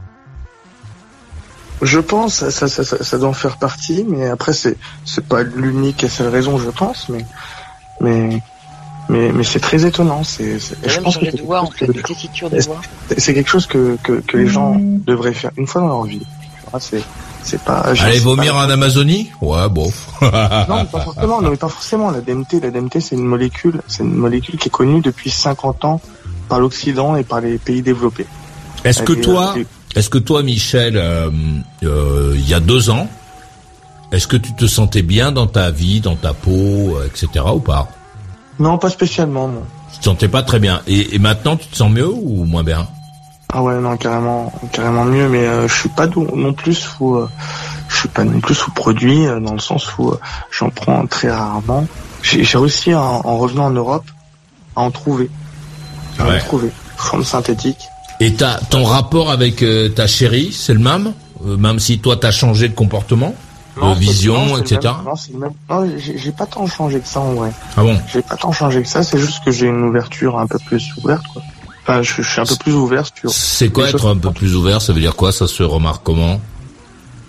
Je 1.82 1.98
pense, 2.00 2.34
ça, 2.34 2.50
ça, 2.50 2.68
ça, 2.68 3.02
ça 3.02 3.18
doit 3.18 3.28
en 3.28 3.34
faire 3.34 3.56
partie, 3.56 4.04
mais 4.06 4.28
après 4.28 4.52
c'est 4.52 4.76
c'est 5.04 5.26
pas 5.26 5.42
l'unique 5.42 6.04
et 6.04 6.08
seule 6.08 6.28
raison, 6.28 6.58
je 6.58 6.70
pense, 6.70 7.08
mais 7.08 7.24
mais 8.00 8.42
mais, 9.08 9.32
mais 9.32 9.44
c'est 9.44 9.60
très 9.60 9.84
étonnant. 9.84 10.24
C'est 10.24 10.58
je 10.58 11.00
pense 11.00 11.16
que 11.18 11.26
c'est 11.26 11.36
de 11.38 11.42
voix, 11.42 11.60
en 11.62 11.66
quelque 11.66 11.78
fait, 11.78 11.86
chose 11.92 12.02
que- 12.02 12.08
tessiture 12.08 12.50
de 12.50 12.60
voix. 12.60 12.80
c'est 13.18 13.34
quelque 13.34 13.50
chose 13.50 13.66
que, 13.66 13.96
que 14.02 14.12
que 14.26 14.36
les 14.36 14.46
gens 14.48 14.76
devraient 14.80 15.34
faire 15.34 15.50
une 15.56 15.66
fois 15.66 15.82
dans 15.82 15.88
leur 15.88 16.04
vie. 16.04 16.20
Tu 16.20 16.70
vois, 16.70 16.80
C'est 16.80 17.02
c'est 17.42 17.60
pas. 17.62 17.80
Aller 17.80 18.18
vomir 18.20 18.54
pas- 18.54 18.66
en 18.66 18.70
Amazonie? 18.70 19.30
Ouais, 19.42 19.68
bon. 19.68 19.92
Non, 20.22 20.28
mais 20.30 20.84
pas 20.86 21.00
forcément. 21.00 21.40
Non, 21.42 21.50
mais 21.50 21.56
pas 21.56 21.68
forcément. 21.68 22.10
La 22.10 22.20
DMT, 22.22 22.60
la 22.62 22.70
DMT, 22.70 23.00
c'est 23.00 23.14
une 23.16 23.24
molécule, 23.24 23.80
c'est 23.86 24.02
une 24.02 24.14
molécule 24.14 24.58
qui 24.58 24.68
est 24.68 24.72
connue 24.72 25.00
depuis 25.02 25.28
50 25.30 25.84
ans 25.84 26.00
par 26.48 26.60
l'Occident 26.60 27.16
et 27.16 27.24
par 27.24 27.40
les 27.42 27.58
pays 27.58 27.82
développés. 27.82 28.26
Est-ce 28.84 29.02
que 29.02 29.12
toi, 29.12 29.54
euh, 29.56 29.64
est-ce 29.94 30.08
que 30.10 30.18
toi, 30.18 30.42
Michel, 30.42 30.96
euh, 30.96 31.30
euh, 31.84 32.32
il 32.34 32.48
y 32.48 32.54
a 32.54 32.60
deux 32.60 32.88
ans, 32.90 33.08
est-ce 34.12 34.26
que 34.26 34.36
tu 34.36 34.54
te 34.54 34.66
sentais 34.66 35.02
bien 35.02 35.32
dans 35.32 35.46
ta 35.46 35.70
vie, 35.70 36.00
dans 36.00 36.16
ta 36.16 36.32
peau, 36.32 36.98
etc. 37.06 37.44
ou 37.54 37.60
pas? 37.60 37.88
Non, 38.58 38.78
pas 38.78 38.90
spécialement. 38.90 39.48
Non. 39.48 39.62
Tu 39.92 39.98
te 40.00 40.04
sentais 40.04 40.28
pas 40.28 40.42
très 40.42 40.58
bien. 40.58 40.80
Et, 40.86 41.14
et 41.14 41.18
maintenant, 41.18 41.56
tu 41.56 41.66
te 41.68 41.76
sens 41.76 41.90
mieux 41.90 42.08
ou 42.08 42.44
moins 42.44 42.62
bien? 42.62 42.86
Ah 43.52 43.62
ouais, 43.62 43.78
non, 43.80 43.96
carrément, 43.96 44.52
carrément 44.72 45.04
mieux. 45.04 45.28
Mais 45.28 45.46
euh, 45.46 45.68
je 45.68 45.74
suis 45.74 45.88
pas 45.88 46.06
non 46.06 46.52
plus 46.52 46.74
sous, 46.74 47.16
euh, 47.16 47.28
je 47.88 47.96
suis 47.96 48.08
pas 48.08 48.24
non 48.24 48.40
plus 48.40 48.54
sous 48.54 48.70
produit 48.72 49.26
euh, 49.26 49.40
dans 49.40 49.52
le 49.52 49.58
sens 49.60 49.86
où 49.98 50.10
euh, 50.10 50.18
j'en 50.50 50.70
prends 50.70 51.06
très 51.06 51.30
rarement. 51.30 51.86
J'ai 52.22 52.42
réussi 52.58 52.94
en, 52.94 53.20
en 53.24 53.36
revenant 53.38 53.66
en 53.66 53.70
Europe 53.70 54.04
à 54.76 54.80
en 54.80 54.90
trouver, 54.90 55.30
à 56.18 56.24
Ouais. 56.26 56.36
en 56.36 56.44
trouver, 56.44 56.70
forme 56.96 57.22
synthétique. 57.24 57.78
Et 58.20 58.34
t'as, 58.34 58.58
ton 58.70 58.84
rapport 58.84 59.30
avec 59.30 59.62
euh, 59.62 59.88
ta 59.88 60.06
chérie, 60.06 60.52
c'est 60.52 60.72
le 60.74 60.80
même? 60.80 61.12
Euh, 61.46 61.56
Même 61.56 61.78
si 61.78 61.98
toi, 61.98 62.16
t'as 62.16 62.30
changé 62.30 62.68
de 62.68 62.74
comportement? 62.74 63.34
Non, 63.80 63.94
vision, 63.94 64.46
non, 64.46 64.58
etc. 64.58 64.78
même- 64.84 65.04
Non, 65.04 65.16
c'est 65.16 65.32
le 65.32 65.38
même. 65.40 65.52
Non, 65.68 65.90
j'ai 65.98 66.16
j'ai 66.18 66.32
pas 66.32 66.46
tant 66.46 66.66
changé 66.66 67.00
que 67.00 67.08
ça 67.08 67.20
en 67.20 67.34
vrai. 67.34 67.50
Ah 67.76 67.82
bon 67.82 67.98
J'ai 68.12 68.22
pas 68.22 68.36
tant 68.36 68.52
changé 68.52 68.82
que 68.82 68.88
ça, 68.88 69.02
c'est 69.02 69.18
juste 69.18 69.42
que 69.44 69.50
j'ai 69.50 69.66
une 69.66 69.82
ouverture 69.82 70.38
un 70.38 70.46
peu 70.46 70.58
plus 70.66 70.92
ouverte, 71.02 71.24
quoi. 71.32 71.42
Enfin, 71.82 72.00
je, 72.02 72.22
je 72.22 72.22
suis 72.22 72.40
un 72.40 72.46
peu 72.46 72.56
plus 72.56 72.72
ouvert 72.72 73.04
sur. 73.14 73.30
C'est 73.30 73.68
quoi 73.70 73.88
être 73.88 74.06
un 74.08 74.16
peu 74.16 74.30
plus 74.30 74.54
ouvert? 74.54 74.80
Ça 74.80 74.92
veut 74.92 75.00
dire 75.00 75.16
quoi 75.16 75.32
Ça 75.32 75.46
se 75.48 75.62
remarque 75.62 76.02
comment? 76.04 76.40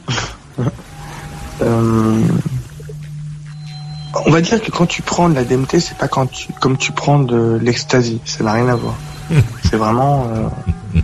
Euh, 1.62 2.22
On 4.26 4.32
va 4.32 4.42
dire 4.42 4.62
que 4.62 4.72
quand 4.72 4.86
tu 4.86 5.02
prends 5.02 5.30
de 5.30 5.36
la 5.36 5.44
DMT, 5.44 5.80
c'est 5.80 5.98
pas 5.98 6.08
quand 6.08 6.28
tu, 6.28 6.52
comme 6.60 6.78
tu 6.78 6.92
prends 6.92 7.20
de 7.20 7.58
l'ecstasy, 7.62 8.20
ça 8.26 8.44
n'a 8.44 8.54
rien 8.54 8.68
à 8.68 8.76
voir. 8.76 8.96
c'est 9.70 9.78
vraiment. 9.78 10.28
euh, 10.34 11.00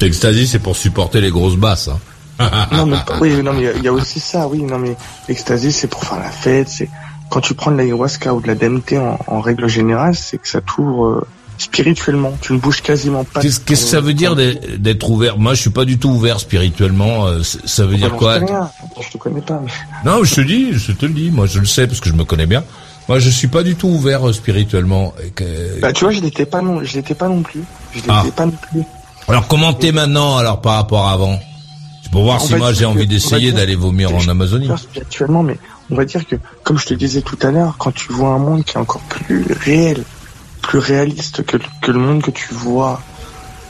L'ecstasy, 0.00 0.46
c'est 0.46 0.58
pour 0.58 0.76
supporter 0.76 1.20
les 1.20 1.30
grosses 1.30 1.56
basses. 1.56 1.88
Hein. 1.88 1.98
Non 2.72 2.86
mais 2.86 2.96
oui, 3.20 3.42
non 3.42 3.52
mais 3.54 3.60
il 3.60 3.64
y 3.64 3.68
a- 3.68 3.72
il 3.74 3.82
y, 3.84 3.88
a 3.88 3.92
aussi 3.92 4.20
ça, 4.20 4.46
oui, 4.48 4.62
non 4.62 4.78
mais 4.78 4.96
l'ecstasy 5.28 5.72
c'est 5.72 5.86
pour 5.88 6.04
faire 6.04 6.18
la 6.18 6.30
fête, 6.30 6.68
c'est 6.68 6.88
quand 7.30 7.40
tu 7.40 7.54
prends 7.54 7.70
de 7.70 7.76
l'ayahuasca 7.76 8.34
ou 8.34 8.40
de 8.40 8.46
la 8.46 8.54
DMT 8.54 8.98
en, 8.98 9.18
en 9.26 9.40
règle 9.40 9.66
générale, 9.68 10.14
c'est 10.14 10.38
que 10.38 10.46
ça 10.48 10.60
t'ouvre 10.60 11.06
euh, 11.06 11.26
spirituellement. 11.58 12.32
Tu 12.40 12.52
ne 12.52 12.58
bouges 12.58 12.82
quasiment 12.82 13.24
pas. 13.24 13.40
Qu'est-ce 13.40 13.60
que 13.60 13.74
ça 13.74 14.00
veut 14.00 14.14
dire 14.14 14.36
d'être 14.36 15.10
ouvert? 15.10 15.38
Moi, 15.38 15.54
je 15.54 15.60
suis 15.62 15.70
pas 15.70 15.84
du 15.84 15.98
tout 15.98 16.10
ouvert 16.10 16.38
spirituellement. 16.38 17.26
euh, 17.26 17.42
Ça 17.42 17.84
veut 17.86 17.96
dire 17.96 18.14
quoi. 18.14 18.38
Je 18.40 19.10
te 19.10 19.18
connais 19.18 19.40
pas. 19.40 19.60
Non, 20.04 20.22
je 20.22 20.34
te 20.36 20.40
dis, 20.42 20.72
je 20.74 20.92
te 20.92 21.06
le 21.06 21.12
dis. 21.12 21.30
Moi, 21.30 21.46
je 21.46 21.58
le 21.58 21.66
sais 21.66 21.86
parce 21.86 22.00
que 22.00 22.08
je 22.08 22.14
me 22.14 22.24
connais 22.24 22.46
bien. 22.46 22.62
Moi, 23.08 23.18
je 23.18 23.30
suis 23.30 23.48
pas 23.48 23.62
du 23.62 23.74
tout 23.74 23.88
ouvert 23.88 24.28
euh, 24.28 24.32
spirituellement. 24.32 25.12
Bah, 25.80 25.92
tu 25.92 26.04
vois, 26.04 26.12
je 26.12 26.20
l'étais 26.20 26.46
pas 26.46 26.60
non, 26.62 26.84
je 26.84 26.94
l'étais 26.96 27.14
pas 27.14 27.28
non 27.28 27.42
plus. 27.42 27.62
Je 27.92 27.96
l'étais 27.98 28.10
Ah. 28.10 28.24
pas 28.36 28.46
non 28.46 28.52
plus. 28.70 28.82
Alors, 29.28 29.48
comment 29.48 29.72
t'es 29.72 29.90
maintenant 29.92 30.36
alors 30.36 30.60
par 30.60 30.74
rapport 30.74 31.06
à 31.08 31.12
avant? 31.12 31.40
C'est 32.06 32.12
pour 32.12 32.22
voir 32.22 32.36
On 32.36 32.46
si 32.46 32.54
moi 32.54 32.72
j'ai 32.72 32.84
envie 32.84 33.08
d'essayer 33.08 33.50
d'aller 33.50 33.74
vomir 33.74 34.14
en 34.14 34.28
Amazonie. 34.28 34.68
Pas 34.68 34.76
spirituellement, 34.76 35.42
mais 35.42 35.58
on 35.90 35.96
va 35.96 36.04
dire 36.04 36.24
que, 36.24 36.36
comme 36.62 36.78
je 36.78 36.86
te 36.86 36.94
disais 36.94 37.20
tout 37.20 37.36
à 37.42 37.50
l'heure, 37.50 37.74
quand 37.78 37.92
tu 37.92 38.12
vois 38.12 38.28
un 38.30 38.38
monde 38.38 38.64
qui 38.64 38.76
est 38.76 38.80
encore 38.80 39.00
plus 39.02 39.44
réel, 39.64 40.04
plus 40.62 40.78
réaliste 40.78 41.44
que, 41.44 41.56
que 41.82 41.90
le 41.90 41.98
monde 41.98 42.22
que 42.22 42.30
tu 42.30 42.54
vois 42.54 43.00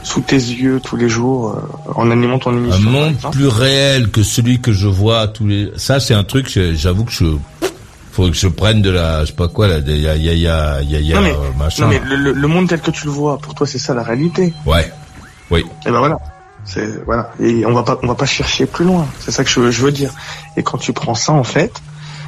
sous 0.03 0.20
tes 0.20 0.37
yeux 0.37 0.81
tous 0.85 0.96
les 0.96 1.09
jours 1.09 1.49
euh, 1.51 1.92
en 1.94 2.11
animant 2.11 2.38
ton 2.38 2.51
Un 2.51 2.57
émission. 2.59 2.83
par 2.85 2.92
monde 2.92 3.14
plus 3.33 3.49
réel 3.49 4.11
que 4.11 4.22
celui 4.22 4.61
que 4.61 4.70
je 4.72 4.87
vois 4.87 5.29
tous 5.29 5.46
les. 5.46 5.72
Ça, 5.77 5.99
c'est 5.99 6.14
un 6.14 6.25
truc. 6.25 6.46
J'avoue 6.75 7.05
que 7.05 7.12
je. 7.12 7.25
Faut 8.12 8.27
que 8.29 8.33
je 8.35 8.49
prenne 8.49 8.83
de 8.83 8.90
la, 8.90 9.22
je 9.25 9.31
sais 9.31 9.33
pas 9.37 9.49
quoi 9.49 9.66
là, 9.68 9.81
des 9.81 9.99
ya 9.99 10.14
ya 10.16 10.33
ya 10.33 10.81
ya 10.83 11.01
ya 11.01 11.16
non 11.16 11.20
mais, 11.22 11.35
machin. 11.59 11.83
non 11.85 11.88
mais 11.90 12.01
le, 12.03 12.16
le- 12.16 12.33
le 12.33 12.49
monde 12.49 12.66
tel 12.68 12.81
que 12.81 12.90
tu 12.90 13.05
le 13.05 13.11
vois, 13.11 13.37
pour 13.38 13.55
toi 13.55 13.66
c'est 13.66 13.79
ça 13.79 13.92
la 13.92 14.03
réalité. 14.03 14.55
Ouais. 14.64 14.90
Oui. 15.51 15.64
Et 15.87 15.90
ben 15.90 15.99
voilà. 15.99 16.16
C'est 16.66 17.05
voilà. 17.05 17.31
Et 17.40 17.64
on 17.64 17.72
va 17.72 17.83
pas 17.85 17.98
on 18.02 18.07
va 18.09 18.14
pas 18.14 18.26
chercher 18.26 18.66
plus 18.66 18.85
loin. 18.85 19.07
C'est 19.20 19.31
ça 19.31 19.44
que 19.44 19.50
je, 19.50 19.61
veux- 19.61 19.70
je 19.70 19.83
veux 19.83 19.92
dire. 19.92 20.12
Et 20.57 20.62
quand 20.62 20.79
tu 20.79 20.92
prends 20.92 21.14
ça 21.14 21.33
en 21.33 21.44
fait, 21.44 21.72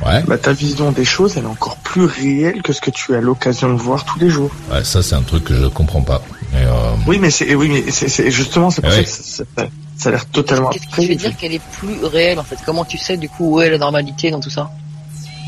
Ouais. 0.06 0.22
bah, 0.28 0.38
ta 0.38 0.52
vision 0.52 0.92
des 0.92 1.04
choses 1.04 1.36
elle 1.36 1.42
est 1.42 1.48
encore 1.48 1.76
plus 1.78 2.04
réelle 2.04 2.62
que 2.62 2.72
ce 2.72 2.80
que 2.80 2.90
tu 2.92 3.16
as 3.16 3.20
l'occasion 3.20 3.74
de 3.74 3.80
voir 3.80 4.04
tous 4.04 4.20
les 4.20 4.30
jours. 4.30 4.50
Ouais, 4.72 4.84
ça 4.84 5.02
c'est 5.02 5.16
un 5.16 5.22
truc 5.22 5.42
que 5.44 5.54
je 5.54 5.66
comprends 5.66 6.02
pas. 6.02 6.22
Et, 6.52 6.56
euh, 6.58 6.70
Oui 7.08 7.18
mais 7.20 7.30
c'est 7.32 7.52
oui 7.56 7.68
mais 7.68 7.90
c'est 7.90 8.08
c'est- 8.08 8.30
justement 8.30 8.70
c'est 8.70 8.80
pour 8.80 8.90
Ah 8.92 8.96
ça 8.96 9.02
que 9.02 9.70
ça, 9.96 10.08
a 10.08 10.12
l'air 10.12 10.24
totalement 10.26 10.68
Qu'est-ce 10.68 10.86
qui 11.00 11.06
fait 11.08 11.16
dire 11.16 11.36
qu'elle 11.36 11.52
est 11.54 11.62
plus 11.80 12.04
réelle 12.04 12.38
en 12.38 12.44
fait? 12.44 12.56
Comment 12.64 12.84
tu 12.84 12.96
sais 12.96 13.16
du 13.16 13.28
coup 13.28 13.56
où 13.56 13.60
est 13.60 13.70
la 13.70 13.78
normalité 13.78 14.30
dans 14.30 14.38
tout 14.38 14.50
ça? 14.50 14.70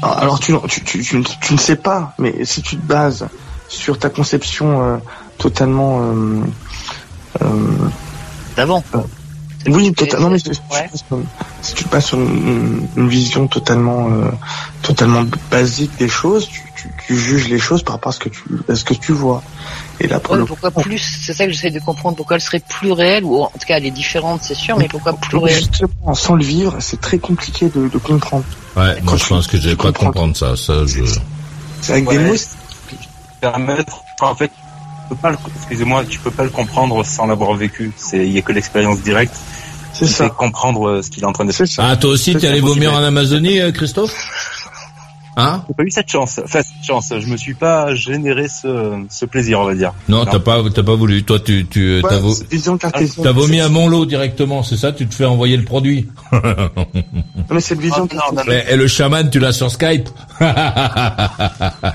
Alors 0.03 0.19
alors, 0.19 0.41
tu, 0.41 0.53
tu, 0.69 0.83
tu, 0.83 1.03
tu, 1.05 1.17
ne- 1.19 1.23
tu 1.41 1.53
ne 1.55 1.59
sais 1.59 1.77
pas, 1.77 2.15
mais 2.19 2.45
si 2.45 2.61
tu 2.63 2.77
te 2.77 2.85
bases 2.85 3.29
sur 3.69 3.99
ta 4.01 4.09
conception 4.11 4.83
euh, 4.83 4.97
totalement... 5.39 6.01
Euh, 6.01 6.41
euh, 8.61 8.67
D'avant 8.67 8.85
oui, 9.67 9.93
totalement. 9.93 10.31
Mais 10.31 10.39
si, 10.39 10.55
si 10.55 10.61
Ouais. 10.71 10.87
tu 10.87 10.91
bases 10.91 11.05
sur- 11.07 11.19
si 11.61 11.75
tu 11.75 11.85
te 11.85 11.89
bases 11.91 12.05
sur 12.07 12.19
une, 12.19 12.89
une 12.97 13.09
vision 13.11 13.47
totalement, 13.47 14.09
euh, 14.11 14.31
totalement 14.81 15.23
basique 15.51 15.91
des 15.99 16.09
choses, 16.09 16.49
tu, 16.49 16.63
tu, 16.75 16.89
tu 17.07 17.15
juges 17.15 17.49
les 17.51 17.59
choses 17.59 17.83
par 17.83 17.97
rapport 17.97 18.09
à 18.09 18.13
ce 18.15 18.21
que 18.21 18.31
tu, 18.31 18.41
à 18.71 18.75
ce 18.75 18.85
que 18.85 18.95
tu 18.95 19.13
vois. 19.13 19.43
Et 20.01 20.07
là, 20.07 20.19
pour 20.19 20.31
Ouais, 20.33 20.39
le 20.39 20.45
mais 20.45 20.49
pourquoi 20.49 20.71
plus? 20.71 20.99
C'est 21.27 21.35
ça 21.35 21.45
que 21.45 21.53
j'essaie 21.53 21.71
de 21.71 21.79
comprendre. 21.81 22.17
Pourquoi 22.17 22.37
elle 22.37 22.41
serait 22.41 22.61
plus 22.67 22.93
réelle 22.93 23.23
ou 23.25 23.43
en 23.43 23.49
tout 23.49 23.67
cas 23.67 23.77
elle 23.77 23.85
est 23.85 23.91
différente, 23.91 24.41
c'est 24.43 24.55
sûr, 24.55 24.79
mais 24.79 24.89
pourquoi 24.89 25.13
plus 25.13 25.37
réelle? 25.37 25.59
Justement, 25.59 26.15
sans 26.15 26.37
le 26.37 26.45
vivre, 26.45 26.77
c'est 26.81 26.99
très 27.03 27.19
compliqué 27.19 27.69
de, 27.69 27.89
de 27.89 27.99
comprendre. 27.99 28.45
Ouais, 28.77 28.99
moi 29.03 29.17
je 29.19 29.27
pense 29.27 29.47
que 29.47 29.59
je 29.61 29.69
vais 29.69 29.77
pas 29.77 29.93
comprendre 29.93 30.35
ça. 30.35 30.57
Ça, 30.57 30.87
je. 30.87 31.05
C'est 31.83 31.93
avec 31.93 32.09
des 32.09 32.19
mots. 32.19 32.35
Permettre, 33.43 34.03
en 34.21 34.35
fait, 34.35 34.51
peux 35.11 35.17
pas 35.17 35.31
le- 35.31 35.39
excusez-moi, 35.57 36.05
tu 36.09 36.19
peux 36.19 36.31
pas 36.31 36.45
le 36.45 36.51
comprendre 36.51 37.05
sans 37.05 37.27
l'avoir 37.27 37.55
vécu. 37.55 37.93
C'est, 37.97 38.27
il 38.27 38.33
y 38.33 38.39
a 38.39 38.43
que 38.43 38.53
l'expérience 38.53 39.01
directe. 39.03 39.35
C'est 39.93 40.07
qui 40.07 40.13
ça. 40.13 40.25
fait 40.25 40.31
comprendre 40.31 40.89
euh, 40.89 41.03
ce 41.03 41.11
qu'il 41.11 41.23
est 41.23 41.27
en 41.27 41.33
train 41.33 41.45
de 41.45 41.53
ça. 41.53 41.65
Ah, 41.79 41.97
toi 41.97 42.11
aussi, 42.11 42.35
t'es 42.37 42.47
allé 42.47 42.61
vomir 42.61 42.95
en 42.95 43.03
Amazonie, 43.03 43.61
euh, 43.61 43.73
Christophe? 43.73 44.15
Hein? 45.37 45.63
J'ai 45.69 45.75
pas 45.75 45.83
eu 45.85 45.91
cette 45.91 46.11
chance. 46.11 46.41
Enfin, 46.45 46.61
cette 46.63 46.85
chance. 46.87 47.13
Je 47.19 47.27
me 47.27 47.37
suis 47.37 47.55
pas 47.55 47.95
généré 47.95 48.47
ce, 48.49 49.03
ce 49.09 49.25
plaisir, 49.25 49.61
on 49.61 49.65
va 49.65 49.75
dire. 49.75 49.93
Non, 50.09 50.25
t'as 50.27 50.39
pas, 50.41 50.61
t'as 50.75 50.83
pas 50.83 50.97
voulu. 50.97 51.23
Toi, 51.23 51.39
tu, 51.41 51.67
tu, 51.67 52.01
t'as, 52.03 52.17
Ouais, 52.17 52.21
vo- 52.21 52.77
cartésienne. 52.79 53.25
t'as 53.25 53.33
vomi 53.33 53.61
à 53.61 53.69
Montlot 53.69 54.07
directement, 54.07 54.63
c'est 54.63 54.77
ça? 54.77 54.93
Tu 54.93 55.07
te 55.07 55.15
fais 55.15 55.25
envoyer 55.25 55.57
le 55.57 55.65
produit. 55.65 56.09
Non, 57.51 57.57
mais 57.57 57.61
c'est 57.61 57.77
vision 57.79 58.07
Ah, 58.13 58.15
non, 58.15 58.21
non, 58.31 58.35
cartésienne. 58.45 58.65
et, 58.69 58.75
et 58.75 58.77
le 58.77 58.87
chaman, 58.87 59.29
tu 59.31 59.41
l'as 59.41 59.53
sur 59.53 59.71
Skype 59.73 60.09
Ah 60.41 61.31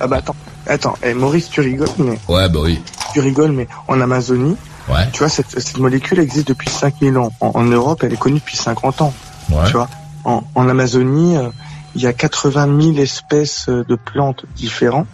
bah 0.09 0.17
attends, 0.17 0.35
attends. 0.67 0.95
Eh, 1.03 1.13
Maurice, 1.13 1.49
tu 1.49 1.61
rigoles, 1.61 1.87
mais 1.99 2.17
Ouais, 2.27 2.49
bah 2.49 2.59
oui. 2.61 2.79
Tu 3.15 3.21
rigoles, 3.21 3.51
mais 3.51 3.67
en 3.87 4.01
Amazonie, 4.01 4.57
Ouais, 4.87 5.09
tu 5.11 5.19
vois, 5.19 5.29
cette, 5.29 5.49
cette 5.59 5.79
molécule 5.79 6.19
existe 6.19 6.47
depuis 6.49 6.69
5000 6.69 7.17
ans. 7.17 7.31
En, 7.39 7.51
en 7.55 7.63
Europe, 7.63 8.03
elle 8.03 8.13
est 8.13 8.19
connue 8.19 8.37
depuis 8.37 8.55
50 8.55 9.01
ans. 9.01 9.13
ouais. 9.49 9.65
Tu 9.65 9.71
vois, 9.71 9.89
en, 10.25 10.43
en 10.53 10.69
Amazonie, 10.69 11.37
euh, 11.37 11.49
il 11.95 12.03
y 12.03 12.07
a 12.07 12.13
80 12.13 12.67
000 12.93 12.97
espèces 12.97 13.67
euh, 13.67 13.83
de 13.89 13.95
plantes 13.95 14.45
différentes. 14.55 15.07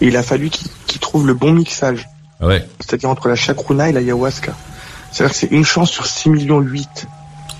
Et 0.00 0.08
il 0.08 0.16
a 0.16 0.24
fallu 0.24 0.50
qu'ils 0.50 0.98
trouvent 1.00 1.28
le 1.28 1.34
bon 1.34 1.52
mixage. 1.52 2.08
Ouais. 2.40 2.66
C'est-à-dire 2.80 3.08
entre 3.10 3.28
la 3.28 3.36
chacruna 3.36 3.88
et 3.88 3.92
l'ayahuasca. 3.92 4.52
C'est-à-dire 5.12 5.32
que 5.32 5.38
c'est 5.38 5.52
une 5.52 5.64
chance 5.64 5.90
sur 5.90 6.06
6 6.06 6.30
millions 6.30 6.58
8. 6.60 7.06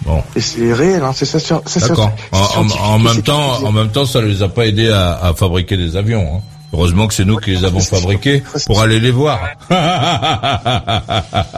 Bon. 0.07 0.22
Et 0.35 0.40
c'est 0.40 0.72
réel, 0.72 1.04
hein, 1.04 1.12
c'est 1.14 1.24
ça. 1.24 1.61
D'accord. 1.88 2.11
En, 2.33 2.98
même 2.98 3.22
temps, 3.22 3.62
en 3.64 3.70
même 3.72 3.90
temps, 3.90 4.07
ça 4.07 4.22
les 4.22 4.42
a 4.42 4.48
pas 4.48 4.66
aidés 4.66 4.90
à, 4.90 5.18
à 5.22 5.35
fabriquer 5.35 5.76
des 5.76 5.96
avions. 5.96 6.37
Hein. 6.37 6.40
Heureusement 6.72 7.07
que 7.09 7.14
c'est 7.14 7.24
nous 7.24 7.38
qui 7.38 7.50
les 7.50 7.64
avons 7.64 7.81
fabriqués 7.81 8.42
pour 8.66 8.81
aller 8.83 9.00
les 9.00 9.11
voir. 9.11 9.40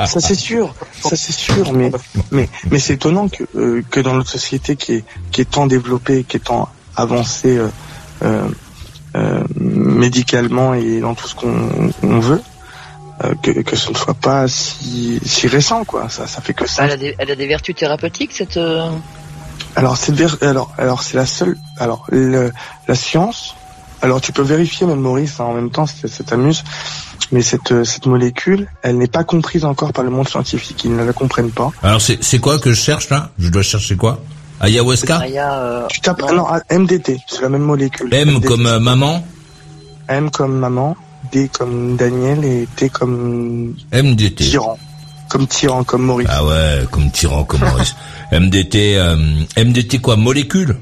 Ça 0.07 0.21
c'est 0.21 0.35
sûr, 0.35 0.75
ça 1.03 1.17
c'est 1.17 1.33
sûr, 1.33 1.73
mais 1.73 1.91
mais 2.31 2.49
mais 2.71 2.79
c'est 2.79 2.95
étonnant 2.95 3.29
que 3.29 3.45
euh, 3.57 3.83
que 3.91 4.01
dans 4.01 4.15
notre 4.15 4.31
société 4.31 4.77
qui 4.77 4.95
est 4.95 5.05
qui 5.33 5.41
est 5.41 5.51
tant 5.51 5.67
développée, 5.67 6.25
qui 6.25 6.37
est 6.37 6.41
tant 6.41 6.69
avancée 6.97 7.57
euh, 7.57 7.69
euh, 8.23 8.49
euh, 9.17 9.43
médicalement 9.57 10.75
et 10.75 11.01
dans 11.01 11.15
tout 11.15 11.27
ce 11.29 11.35
qu'on 11.35 11.91
on 12.03 12.19
veut, 12.21 12.43
euh, 13.25 13.35
que 13.43 13.51
que 13.63 13.77
ce 13.77 13.91
ne 13.91 13.97
soit 13.97 14.15
pas 14.15 14.47
si 14.49 15.21
si 15.25 15.49
récent 15.49 15.85
quoi. 15.85 16.09
Ça 16.09 16.27
ça 16.27 16.41
fait 16.41 16.55
que 16.55 16.69
ça. 16.69 16.85
Elle 16.85 16.93
a 16.93 16.97
des, 16.97 17.15
elle 17.19 17.31
a 17.31 17.37
des 17.37 17.47
vertus 17.47 17.75
thérapeutiques, 17.75 18.33
cette. 18.33 18.57
euh, 18.57 18.89
Alors 19.77 19.97
c'est 19.97 20.15
ver- 20.15 20.37
alors 20.43 20.73
alors 20.79 21.03
c'est 21.03 21.17
la 21.17 21.27
seule 21.27 21.57
alors 21.79 22.05
le- 22.11 22.53
la 22.89 22.95
science. 22.95 23.55
Alors 24.03 24.21
tu 24.21 24.33
peux 24.33 24.43
vérifier 24.43 24.87
même 24.87 25.01
Maurice 25.01 25.41
hein, 25.41 25.45
en 25.45 25.53
même 25.55 25.71
temps 25.71 25.87
ça 25.87 26.09
ça 26.09 26.25
t'amuse. 26.25 26.63
Mais 27.33 27.43
cette 27.43 27.71
euh, 27.71 27.85
cette 27.85 28.07
molécule, 28.07 28.69
elle 28.83 28.99
n'est 28.99 29.07
pas 29.07 29.23
comprise 29.25 29.65
encore 29.65 29.93
par 29.93 30.03
le 30.05 30.11
monde 30.11 30.29
scientifique. 30.29 30.83
Ils 30.85 30.97
ne 30.97 31.05
la 31.05 31.13
comprennent 31.13 31.51
pas. 31.53 31.71
Alors 31.83 32.01
c'est 32.01 32.19
c'est 32.23 32.39
quoi 32.39 32.59
que 32.59 32.71
je 32.73 32.81
cherche 32.81 33.09
là? 33.11 33.31
Je 33.39 33.49
dois 33.51 33.63
chercher 33.63 33.97
quoi? 33.97 34.21
Ayahuasca? 34.61 35.19
Aya, 35.19 35.53
euh, 35.55 35.87
Tu 35.89 36.01
tapes, 36.01 36.21
non. 36.21 36.27
ah 36.29 36.35
non, 36.35 36.47
ah, 36.51 36.79
MDT, 36.79 37.19
c'est 37.29 37.41
la 37.43 37.49
même 37.49 37.63
molécule. 37.63 38.13
M 38.13 38.31
MDT. 38.31 38.47
comme 38.47 38.67
euh, 38.67 38.79
maman? 38.81 39.25
M 40.09 40.31
comme 40.31 40.59
maman, 40.59 40.97
D 41.33 41.49
comme 41.57 41.97
Daniel 41.97 42.45
et 42.45 42.69
T 42.77 42.89
comme 42.91 43.75
MDT. 43.93 44.35
tyran. 44.45 44.77
Comme 45.31 45.47
tyran, 45.47 45.85
comme 45.85 46.03
Maurice. 46.03 46.27
Ah 46.31 46.45
ouais, 46.45 46.85
comme 46.91 47.11
tyran, 47.11 47.45
comme 47.45 47.61
Maurice. 47.61 47.95
MDT, 48.33 48.97
euh, 48.99 49.17
MDT 49.57 50.01
quoi? 50.01 50.17
Molécule? 50.17 50.77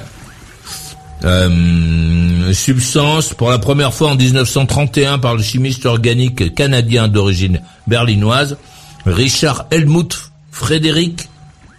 Euh, 1.24 2.52
substance 2.52 3.34
pour 3.34 3.50
la 3.50 3.58
première 3.58 3.92
fois 3.92 4.10
en 4.10 4.14
1931 4.14 5.18
par 5.18 5.34
le 5.34 5.42
chimiste 5.42 5.84
organique 5.84 6.54
canadien 6.54 7.08
d'origine 7.08 7.60
berlinoise 7.88 8.56
Richard 9.04 9.66
Helmut 9.72 10.30
Frédéric 10.52 11.28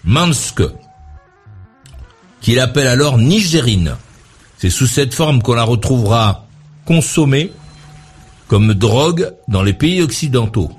Manske, 0.04 0.64
qu'il 2.42 2.60
appelle 2.60 2.88
alors 2.88 3.18
nigérine. 3.18 3.96
C'est 4.58 4.70
sous 4.70 4.88
cette 4.88 5.14
forme 5.14 5.42
qu'on 5.42 5.54
la 5.54 5.64
retrouvera 5.64 6.46
consommée 6.86 7.52
comme 8.48 8.74
drogue 8.74 9.32
dans 9.48 9.64
les 9.64 9.74
pays 9.74 10.02
occidentaux. 10.02 10.72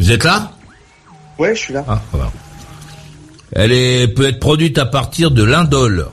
Vous 0.00 0.10
êtes 0.10 0.24
là? 0.24 0.50
Ouais, 1.38 1.54
je 1.54 1.60
suis 1.60 1.72
là. 1.74 1.84
ah, 1.86 2.00
voilà. 2.10 2.32
Elle 3.52 3.70
est, 3.72 4.08
peut 4.08 4.26
être 4.26 4.40
produite 4.40 4.78
à 4.78 4.86
partir 4.86 5.30
de 5.30 5.42
l'indole. 5.44 6.08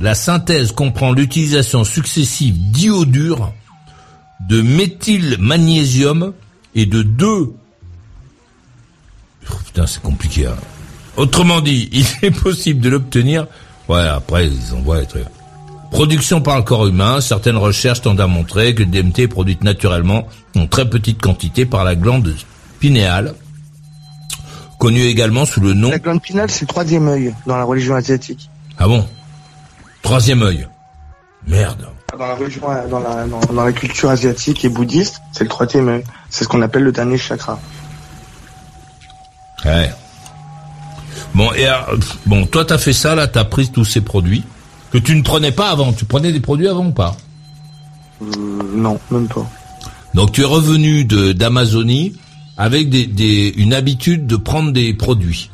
La 0.00 0.14
synthèse 0.14 0.72
comprend 0.72 1.12
l'utilisation 1.12 1.84
successive 1.84 2.56
d'iodure, 2.70 3.52
de 4.48 4.60
méthylmagnésium 4.60 6.32
et 6.74 6.84
de 6.86 7.02
deux... 7.02 7.52
Oh, 9.50 9.54
putain, 9.64 9.86
c'est 9.86 10.02
compliqué. 10.02 10.46
hein. 10.46 10.56
Autrement 11.16 11.60
dit, 11.60 11.88
il 11.92 12.06
est 12.22 12.30
possible 12.32 12.80
de 12.80 12.88
l'obtenir... 12.90 13.46
Ouais, 13.88 14.02
après, 14.06 14.48
ils 14.48 14.74
envoient 14.74 15.00
les 15.00 15.06
trucs. 15.06 15.24
Production 15.90 16.40
par 16.40 16.56
le 16.56 16.62
corps 16.62 16.86
humain, 16.86 17.20
certaines 17.20 17.56
recherches 17.56 18.02
tendent 18.02 18.20
à 18.20 18.26
montrer 18.26 18.74
que 18.74 18.82
le 18.82 18.86
DMT 18.86 19.20
est 19.20 19.28
produite 19.28 19.64
naturellement 19.64 20.28
en 20.54 20.66
très 20.66 20.88
petite 20.88 21.20
quantité 21.20 21.66
par 21.66 21.82
la 21.82 21.96
glande 21.96 22.34
pinéale, 22.78 23.34
connue 24.78 25.02
également 25.02 25.44
sous 25.44 25.60
le 25.60 25.74
nom... 25.74 25.90
La 25.90 25.98
glande 25.98 26.22
pinale, 26.22 26.50
c'est 26.50 26.62
le 26.62 26.66
troisième 26.68 27.08
œil 27.08 27.34
dans 27.46 27.56
la 27.56 27.64
religion 27.64 27.94
asiatique. 27.94 28.48
Ah 28.78 28.86
bon? 28.86 29.06
Troisième 30.02 30.42
œil. 30.42 30.68
Merde. 31.46 31.88
Dans 32.12 32.26
la 32.26 32.34
religion, 32.34 32.62
dans 32.88 33.00
la, 33.00 33.26
dans, 33.26 33.40
dans 33.40 33.64
la 33.64 33.72
culture 33.72 34.10
asiatique 34.10 34.64
et 34.64 34.68
bouddhiste, 34.68 35.20
c'est 35.32 35.44
le 35.44 35.50
troisième 35.50 35.88
œil. 35.88 36.04
C'est 36.30 36.44
ce 36.44 36.48
qu'on 36.48 36.62
appelle 36.62 36.84
le 36.84 36.92
dernier 36.92 37.18
chakra. 37.18 37.58
Ouais. 39.64 39.90
Bon, 41.34 41.52
et 41.52 41.66
pff, 41.90 42.18
bon, 42.26 42.46
toi 42.46 42.64
t'as 42.64 42.78
fait 42.78 42.92
ça, 42.92 43.14
là, 43.14 43.26
t'as 43.26 43.44
pris 43.44 43.70
tous 43.70 43.84
ces 43.84 44.00
produits 44.00 44.44
que 44.90 44.98
tu 44.98 45.14
ne 45.16 45.22
prenais 45.22 45.52
pas 45.52 45.70
avant. 45.70 45.92
Tu 45.92 46.04
prenais 46.04 46.32
des 46.32 46.40
produits 46.40 46.68
avant 46.68 46.86
ou 46.86 46.92
pas 46.92 47.16
Euh, 48.22 48.26
non, 48.74 48.98
même 49.10 49.28
pas. 49.28 49.46
Donc 50.14 50.32
tu 50.32 50.40
es 50.42 50.44
revenu 50.44 51.04
de 51.04 51.32
d'Amazonie 51.32 52.14
avec 52.56 52.88
des, 52.90 53.06
des, 53.06 53.52
une 53.56 53.72
habitude 53.74 54.26
de 54.26 54.34
prendre 54.36 54.72
des 54.72 54.92
produits, 54.92 55.48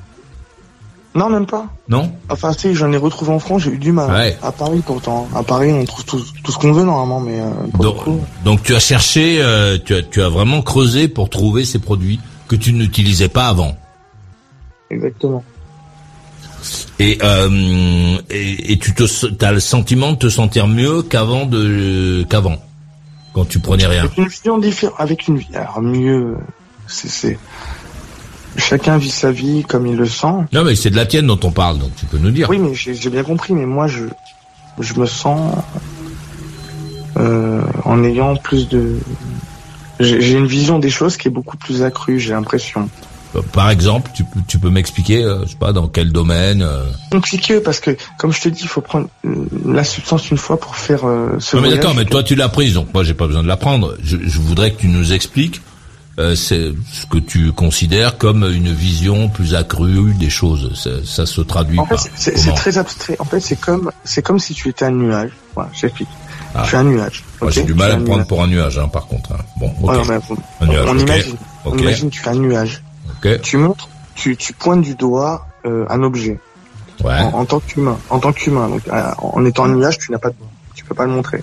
Non, 1.15 1.29
même 1.29 1.45
pas. 1.47 1.67
non 1.89 2.11
Enfin, 2.31 2.55
si, 2.55 2.75
j'en 2.75 2.91
ai 2.93 2.97
retrouvé 2.97 3.31
en 3.31 3.39
France, 3.39 3.63
j'ai 3.65 3.73
eu 3.73 3.79
du 3.79 3.93
mal. 3.93 4.11
Ouais. 4.11 4.39
À 4.43 4.51
Paris, 4.53 4.81
pourtant. 4.87 5.29
À 5.35 5.43
Paris, 5.43 5.71
on 5.73 5.85
trouve 5.85 6.05
tout, 6.07 6.23
tout 6.43 6.51
ce 6.53 6.57
qu'on 6.57 6.73
veut, 6.73 6.85
normalement, 6.85 7.21
mais 7.21 7.41
euh, 7.41 7.51
donc, 7.79 7.97
donc 8.45 8.63
tu 8.63 8.75
as 8.75 8.81
cherché, 8.81 9.37
euh, 9.43 9.77
tu, 9.85 9.95
as, 9.95 10.03
tu 10.03 10.23
as 10.23 10.31
vraiment 10.31 10.63
creusé 10.63 11.09
pour 11.09 11.29
trouver 11.29 11.67
ces 11.67 11.79
produits 11.79 12.21
que 12.49 12.57
tu 12.57 12.73
n'utilisais 12.73 13.29
pas 13.29 13.49
avant. 13.49 13.77
Exactement. 14.91 15.45
Et, 16.99 17.19
euh, 17.23 18.19
et, 18.31 18.73
et 18.73 18.79
tu 18.79 18.95
te, 18.95 19.05
as 19.45 19.53
le 19.53 19.61
sentiment 19.61 20.13
de 20.13 20.19
te 20.19 20.29
sentir 20.29 20.67
mieux 20.67 21.03
qu'avant 21.03 21.47
de 21.47 22.25
qu'avant 22.29 22.59
quand 23.35 23.45
tu 23.45 23.59
prenais 23.59 23.87
rien? 23.87 24.05
Avec 24.05 24.17
une 24.17 24.29
vision 24.29 24.59
différente, 24.59 24.95
avec 24.99 25.29
une 25.29 25.39
vie. 25.39 25.55
Alors, 25.55 25.83
mieux, 25.83 26.37
c'est, 26.87 27.39
chacun 28.57 28.97
vit 28.97 29.11
sa 29.11 29.33
vie 29.33 29.65
comme 29.65 29.87
il 29.87 29.97
le 29.97 30.07
sent. 30.07 30.47
Non, 30.53 30.65
mais 30.65 30.77
c'est 30.77 30.91
de 30.91 30.97
la 30.97 31.05
tienne 31.05 31.27
dont 31.27 31.41
on 31.43 31.51
parle, 31.51 31.79
donc 31.79 31.91
tu 31.97 32.07
peux 32.07 32.19
nous 32.19 32.31
dire. 32.31 32.49
Oui, 32.49 32.59
mais 32.59 32.75
j'ai 32.75 33.11
bien 33.11 33.25
compris, 33.25 33.53
mais 33.53 33.67
moi, 33.67 33.89
je, 33.89 34.05
je 34.79 34.95
me 34.95 35.07
sens 35.07 35.57
euh, 37.17 37.63
en 37.85 38.05
ayant 38.05 38.37
plus 38.37 38.69
de. 38.69 38.99
J'ai 40.01 40.33
une 40.33 40.47
vision 40.47 40.79
des 40.79 40.91
choses 40.91 41.17
qui 41.17 41.29
est 41.29 41.31
beaucoup 41.31 41.57
plus 41.57 41.83
accrue, 41.83 42.19
j'ai 42.19 42.33
l'impression. 42.33 42.89
Par 43.43 43.71
exemple, 43.71 44.11
tu, 44.15 44.25
peux- 44.25 44.41
tu 44.47 44.59
peux 44.59 44.71
m'expliquer, 44.71 45.25
euh, 45.25 45.43
je 45.45 45.51
sais 45.51 45.57
pas, 45.57 45.73
dans 45.73 45.89
quel 45.89 46.13
domaine 46.13 46.63
euh, 46.63 46.85
Compliqué 47.11 47.61
parce 47.61 47.81
que, 47.81 47.97
comme 48.19 48.33
je 48.33 48.41
te 48.41 48.49
dis, 48.49 48.63
il 48.63 48.69
faut 48.69 48.81
prendre 48.81 49.09
euh, 49.27 49.35
la 49.67 49.85
substance 49.85 50.31
une 50.31 50.37
fois 50.39 50.59
pour 50.59 50.77
faire 50.77 51.05
euh, 51.07 51.37
ce 51.39 51.57
Non, 51.57 51.63
mais 51.63 51.71
d'accord, 51.71 51.95
mais 51.95 52.05
toi 52.05 52.23
tu 52.23 52.35
l'as 52.35 52.49
prise, 52.49 52.75
donc 52.75 52.93
moi 52.95 53.05
j'ai 53.05 53.15
pas 53.15 53.27
besoin 53.27 53.43
de 53.43 53.49
la 53.49 53.57
prendre. 53.57 53.97
Je, 54.03 54.17
je 54.23 54.39
voudrais 54.39 54.73
que 54.73 54.81
tu 54.81 54.89
nous 54.89 55.13
expliques 55.13 55.61
euh, 56.21 56.37
c'est 56.37 56.71
ce 56.93 57.07
que 57.07 57.19
tu 57.19 57.51
considères 57.51 58.19
comme 58.19 58.45
une 58.45 58.73
vision 58.73 59.29
plus 59.29 59.57
accrue 59.57 60.15
des 60.15 60.31
choses. 60.31 60.71
Ça, 60.81 60.91
ça 61.05 61.27
se 61.27 61.41
traduit 61.41 61.77
En 61.81 61.87
fait, 61.87 61.97
par 61.97 62.05
c'est- 62.15 62.55
très 62.55 62.79
abstrait. 62.79 63.17
En 63.19 63.25
fait, 63.25 63.41
c'est 63.41 63.59
comme, 63.59 63.91
c'est 64.05 64.23
comme 64.23 64.39
si 64.39 64.55
tu 64.55 64.69
étais 64.69 64.85
un 64.85 64.93
nuage. 64.93 65.33
Voilà, 65.57 65.71
j'explique. 65.75 66.07
Ah. 66.55 66.63
Tu 66.69 66.77
es 66.77 66.79
un 66.79 66.85
nuage. 66.85 67.25
Moi 67.41 67.51
ok? 67.51 67.55
j'ai 67.57 67.65
du 67.65 67.75
mal 67.75 67.91
es 67.91 67.95
à 67.95 67.97
me 67.97 68.05
prendre 68.05 68.19
nuage. 68.19 68.29
pour 68.29 68.43
un 68.45 68.47
nuage, 68.47 68.79
hein, 68.79 68.87
par 68.87 69.07
contre. 69.09 69.33
hein. 69.33 69.39
Bon, 69.57 69.75
ok. 69.83 69.91
Ouais, 69.91 69.97
non, 69.97 70.05
mais 70.05 70.15
Un 70.61 70.67
nuage, 70.69 70.87
on 70.87 70.95
ok. 70.95 71.01
imagine. 71.03 71.37
On 71.65 71.79
imagine 71.79 72.11
tu 72.11 72.21
fais 72.21 72.31
un 72.31 72.35
nuage. 72.37 72.83
Tu 73.43 73.57
montres, 73.57 73.89
tu, 74.15 74.37
tu 74.37 74.53
pointes 74.53 74.83
du 74.83 74.95
doigt 74.95 75.47
euh, 75.67 75.87
un 75.89 76.03
objet. 76.03 76.39
Ouais. 77.03 77.19
En, 77.21 77.41
en 77.41 77.45
tant 77.45 77.61
qu'humain. 77.61 77.99
En 78.11 78.19
tant 78.19 78.33
qu'humain. 78.33 78.69
Donc, 78.69 78.83
euh, 78.89 79.11
en 79.19 79.45
étant 79.45 79.65
un 79.65 79.75
nuage, 79.75 79.99
tu 79.99 80.13
n'as 80.13 80.19
pas 80.19 80.31
de 80.31 80.37
doigt. 80.37 80.49
Tu 80.75 80.85
peux 80.85 80.95
pas 80.95 81.05
le 81.07 81.13
montrer. 81.13 81.43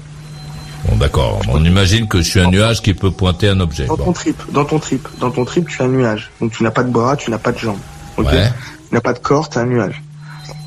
Bon, 0.87 0.95
d'accord. 0.97 1.41
On 1.49 1.63
imagine 1.63 2.07
que 2.07 2.17
je 2.19 2.23
suis 2.23 2.39
un 2.39 2.49
nuage 2.49 2.81
qui 2.81 2.93
peut 2.93 3.11
pointer 3.11 3.49
un 3.49 3.59
objet. 3.59 3.85
Dans 3.85 3.95
Bon. 3.97 4.05
ton 4.05 4.13
trip, 4.13 4.41
dans 4.51 4.65
ton 4.65 4.79
trip, 4.79 5.07
dans 5.19 5.29
ton 5.31 5.45
trip, 5.45 5.67
tu 5.67 5.81
es 5.81 5.85
un 5.85 5.89
nuage. 5.89 6.31
Donc 6.39 6.51
tu 6.51 6.63
n'as 6.63 6.71
pas 6.71 6.83
de 6.83 6.89
bras, 6.91 7.15
tu 7.17 7.29
n'as 7.31 7.37
pas 7.37 7.51
de 7.51 7.57
jambes. 7.59 7.77
Ouais. 8.17 8.49
Tu 8.89 8.93
n'as 8.95 9.01
pas 9.01 9.13
de 9.13 9.19
corps, 9.19 9.49
tu 9.49 9.57
es 9.57 9.61
un 9.61 9.65
nuage. 9.65 10.01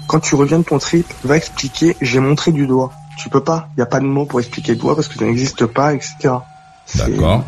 Quand 0.07 0.20
tu 0.20 0.35
reviens 0.35 0.59
de 0.59 0.64
ton 0.64 0.79
trip, 0.79 1.07
va 1.24 1.37
expliquer, 1.37 1.96
j'ai 2.00 2.20
montré 2.20 2.53
du 2.53 2.66
doigt. 2.66 2.92
Tu 3.18 3.29
peux 3.29 3.40
pas. 3.42 3.68
Il 3.72 3.81
n'y 3.81 3.83
a 3.83 3.87
pas 3.87 4.00
de 4.00 4.05
mots 4.07 4.27
pour 4.27 4.38
expliquer 4.40 4.74
doigt 4.74 4.94
parce 4.94 5.09
que 5.09 5.18
ça 5.18 5.24
n'existe 5.24 5.66
pas, 5.66 5.94
etc. 5.94 6.35
D'accord. 6.96 7.44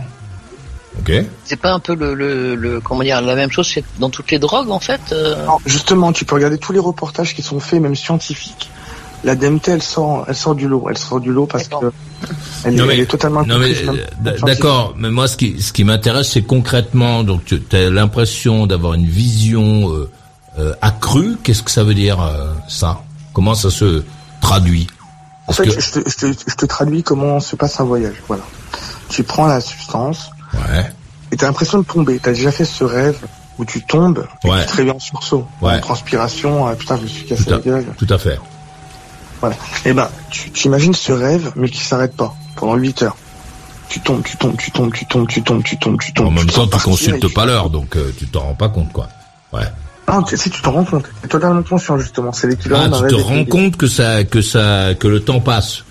Ok. 1.00 1.12
C'est 1.44 1.56
pas 1.60 1.72
un 1.72 1.78
peu 1.80 1.94
le, 1.94 2.14
le, 2.14 2.54
le 2.54 2.80
comment 2.80 3.02
dire 3.02 3.20
la 3.22 3.34
même 3.34 3.50
chose 3.50 3.72
dans 3.98 4.10
toutes 4.10 4.30
les 4.30 4.38
drogues 4.38 4.70
en 4.70 4.80
fait. 4.80 5.00
euh 5.12 5.44
Non, 5.46 5.58
justement, 5.66 6.12
tu 6.12 6.24
peux 6.24 6.34
regarder 6.34 6.58
tous 6.58 6.72
les 6.72 6.78
reportages 6.78 7.34
qui 7.34 7.42
sont 7.42 7.60
faits, 7.60 7.80
même 7.80 7.94
scientifiques. 7.96 8.70
La 9.24 9.34
DMT, 9.34 9.68
elle 9.68 9.82
sort, 9.82 10.24
elle 10.28 10.36
sort 10.36 10.54
du 10.54 10.68
lot. 10.68 10.86
Elle 10.90 10.98
sort 10.98 11.20
du 11.20 11.32
lot 11.32 11.46
parce 11.46 11.68
que 11.68 11.74
elle, 12.64 12.74
est- 12.74 12.76
Non, 12.76 12.86
mais- 12.86 12.94
elle 12.94 13.00
est 13.00 13.06
totalement 13.06 13.44
Non 13.44 13.58
mais 13.58 13.72
euh, 13.76 14.32
d'accord, 14.42 14.94
mais 14.96 15.10
moi 15.10 15.26
ce 15.28 15.36
qui 15.36 15.60
ce 15.60 15.72
qui 15.72 15.84
m'intéresse 15.84 16.30
c'est 16.32 16.42
concrètement 16.42 17.24
donc 17.24 17.44
tu 17.44 17.60
as 17.72 17.90
l'impression 17.90 18.66
d'avoir 18.66 18.94
une 18.94 19.06
vision 19.06 19.90
euh, 19.90 20.10
euh, 20.58 20.72
accrue, 20.80 21.36
qu'est-ce 21.42 21.62
que 21.62 21.70
ça 21.70 21.84
veut 21.84 21.94
dire 21.94 22.20
euh, 22.22 22.52
ça? 22.68 23.00
Comment 23.34 23.54
ça 23.54 23.70
se 23.70 24.02
traduit? 24.40 24.86
En 25.48 25.52
fait, 25.52 25.64
que- 25.66 25.80
je, 25.80 25.92
te, 25.92 25.98
je, 26.08 26.16
te, 26.16 26.50
je 26.50 26.54
te 26.56 26.66
traduis 26.66 27.02
comment 27.02 27.38
se 27.40 27.54
passe 27.56 27.78
un 27.80 27.84
voyage. 27.84 28.16
Voilà. 28.28 28.42
Tu 29.10 29.22
prends 29.22 29.46
la 29.46 29.60
substance 29.60 30.30
Ouais. 30.56 30.90
et 31.32 31.36
t'as 31.36 31.46
l'impression 31.46 31.78
de 31.78 31.84
tomber. 31.84 32.18
T'as 32.22 32.32
déjà 32.32 32.52
fait 32.52 32.64
ce 32.64 32.84
rêve 32.84 33.18
où 33.58 33.64
tu 33.64 33.82
tombes 33.84 34.26
et 34.44 34.48
Ouais. 34.50 34.60
tu 34.64 34.70
te 34.72 34.76
réveilles 34.76 34.92
en 34.94 34.98
sursaut, 34.98 35.46
Ouais. 35.62 35.74
en 35.74 35.80
transpiration. 35.80 36.66
ah, 36.66 36.74
putain, 36.74 36.96
je 36.98 37.02
me 37.02 37.08
suis 37.08 37.24
cassé 37.24 37.44
Tout 37.44 37.50
à, 37.50 37.56
la 37.56 37.58
gueule. 37.60 37.84
tout 37.98 38.06
à 38.10 38.18
fait. 38.18 38.38
Voilà. 39.40 39.56
Et 39.84 39.92
ben, 39.92 40.08
tu, 40.30 40.50
imagines 40.66 40.94
ce 40.94 41.12
rêve, 41.12 41.52
mais 41.56 41.68
qui 41.68 41.82
s'arrête 41.84 42.16
pas 42.16 42.34
pendant 42.56 42.74
8 42.76 43.02
heures. 43.02 43.16
Tu 43.88 44.00
tombes, 44.00 44.22
tu 44.24 44.36
tombes, 44.36 44.56
tu 44.56 44.70
tombes, 44.72 44.92
tu 44.92 45.06
tombes, 45.06 45.28
tu 45.28 45.42
tombes, 45.42 45.62
tu 45.62 45.78
tombes, 45.78 46.00
tu 46.00 46.12
tombes. 46.12 46.26
En 46.26 46.30
même 46.32 46.46
te 46.46 46.54
temps, 46.54 46.66
tu 46.66 46.78
consultes 46.78 47.32
pas 47.34 47.44
l'heure, 47.46 47.70
donc 47.70 47.96
euh, 47.96 48.10
tu 48.18 48.26
t'en 48.26 48.40
rends 48.40 48.54
pas 48.54 48.68
compte 48.68 48.92
quoi. 48.92 49.08
Ouais. 49.52 49.62
Non, 50.08 50.22
tu- 50.22 50.36
si 50.36 50.50
tu 50.50 50.60
t'en 50.62 50.72
rends 50.72 50.84
compte, 50.84 51.04
totalement 51.28 51.62
conscient 51.62 51.98
justement. 51.98 52.32
C'est 52.32 52.46
l'équivalent 52.48 52.90
Ah, 52.92 53.02
tu 53.08 53.14
te 53.14 53.20
rends 53.20 53.44
compte 53.44 53.76
que 53.76 53.86
ça 53.86 54.24
que 54.24 54.40
ça 54.42 54.94
que 54.98 55.06
le 55.06 55.20
temps 55.20 55.40
passe. 55.40 55.84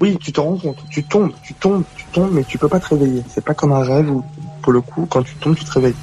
Oui, 0.00 0.16
tu 0.18 0.32
te 0.32 0.40
rends 0.40 0.56
compte. 0.56 0.78
Tu 0.90 1.04
tombes, 1.04 1.32
tu 1.42 1.54
tombes, 1.54 1.84
tu 1.96 2.04
tombes, 2.12 2.32
mais 2.32 2.44
tu 2.44 2.58
peux 2.58 2.68
pas 2.68 2.80
te 2.80 2.88
réveiller. 2.88 3.22
C'est 3.28 3.44
pas 3.44 3.54
comme 3.54 3.72
un 3.72 3.82
rêve 3.82 4.10
où, 4.10 4.24
pour 4.62 4.72
le 4.72 4.80
coup, 4.80 5.06
quand 5.08 5.22
tu 5.22 5.34
tombes, 5.36 5.54
tu 5.54 5.64
te 5.64 5.72
réveilles. 5.72 5.94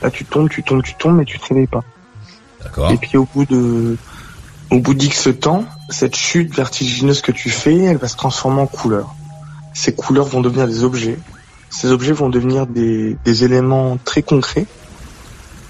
Là, 0.00 0.10
tu 0.10 0.24
tombes, 0.24 0.48
tu 0.48 0.62
tombes, 0.62 0.82
tu 0.82 0.94
tombes, 0.94 1.16
mais 1.16 1.24
tu 1.24 1.38
te 1.38 1.46
réveilles 1.46 1.66
pas. 1.66 1.82
D'accord. 2.62 2.90
Et 2.90 2.96
puis 2.96 3.16
au 3.16 3.26
bout 3.34 3.44
de, 3.44 3.96
au 4.70 4.78
bout 4.78 4.94
d'X 4.94 5.28
temps, 5.40 5.64
cette 5.90 6.16
chute 6.16 6.54
vertigineuse 6.54 7.20
que 7.20 7.32
tu 7.32 7.50
fais, 7.50 7.76
elle 7.78 7.98
va 7.98 8.08
se 8.08 8.16
transformer 8.16 8.62
en 8.62 8.66
couleurs. 8.66 9.14
Ces 9.74 9.94
couleurs 9.94 10.26
vont 10.26 10.40
devenir 10.40 10.66
des 10.66 10.84
objets. 10.84 11.18
Ces 11.70 11.90
objets 11.90 12.12
vont 12.12 12.28
devenir 12.28 12.66
des, 12.66 13.16
des 13.24 13.44
éléments 13.44 13.96
très 14.04 14.22
concrets. 14.22 14.66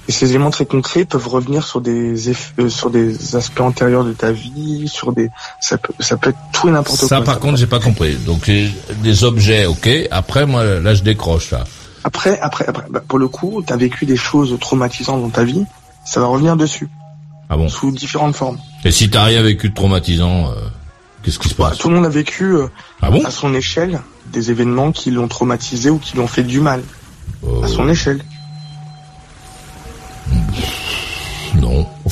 Et 0.08 0.12
ces 0.12 0.30
éléments 0.30 0.50
très 0.50 0.66
concrets 0.66 1.04
peuvent 1.04 1.28
revenir 1.28 1.64
sur 1.64 1.80
des 1.80 2.30
eff- 2.32 2.50
euh, 2.58 2.68
sur 2.68 2.90
des 2.90 3.36
aspects 3.36 3.60
antérieurs 3.60 4.04
de 4.04 4.12
ta 4.12 4.32
vie, 4.32 4.88
sur 4.88 5.12
des, 5.12 5.30
ça 5.60 5.78
peut, 5.78 5.92
ça 6.00 6.16
peut 6.16 6.30
être 6.30 6.38
tout 6.52 6.68
et 6.68 6.72
n'importe 6.72 6.98
quoi. 6.98 7.08
Ça 7.08 7.20
par 7.20 7.38
contre 7.38 7.56
j'ai 7.56 7.68
pas 7.68 7.78
compris. 7.78 8.16
Donc 8.16 8.44
j'ai 8.46 8.72
des 9.02 9.22
objets, 9.22 9.66
ok. 9.66 9.88
Après 10.10 10.44
moi 10.44 10.64
là 10.64 10.94
je 10.94 11.02
décroche 11.02 11.52
là. 11.52 11.64
Après, 12.04 12.40
après, 12.40 12.66
après, 12.66 12.84
bah, 12.90 13.00
pour 13.06 13.20
le 13.20 13.28
coup, 13.28 13.62
t'as 13.64 13.76
vécu 13.76 14.04
des 14.06 14.16
choses 14.16 14.58
traumatisantes 14.60 15.22
dans 15.22 15.30
ta 15.30 15.44
vie, 15.44 15.64
ça 16.04 16.18
va 16.18 16.26
revenir 16.26 16.56
dessus, 16.56 16.88
Ah 17.48 17.56
bon. 17.56 17.68
sous 17.68 17.92
différentes 17.92 18.34
formes. 18.34 18.58
Et 18.84 18.90
si 18.90 19.08
t'as 19.08 19.22
rien 19.22 19.40
vécu 19.40 19.68
de 19.70 19.74
traumatisant, 19.74 20.50
euh, 20.50 20.54
qu'est-ce 21.22 21.38
qui 21.38 21.48
se 21.48 21.54
Bah, 21.54 21.68
passe 21.68 21.78
tout 21.78 21.88
le 21.90 21.94
monde 21.94 22.06
a 22.06 22.08
vécu 22.08 22.56
euh, 22.56 22.66
Ah 23.02 23.10
bon 23.12 23.24
à 23.24 23.30
son 23.30 23.54
échelle 23.54 24.00
des 24.32 24.50
événements 24.50 24.90
qui 24.90 25.12
l'ont 25.12 25.28
traumatisé 25.28 25.90
ou 25.90 25.98
qui 25.98 26.14
lui 26.14 26.20
ont 26.22 26.26
fait 26.26 26.42
du 26.42 26.58
mal 26.60 26.82
Euh, 27.46 27.62
à 27.62 27.68
son 27.68 27.88
échelle. 27.88 28.20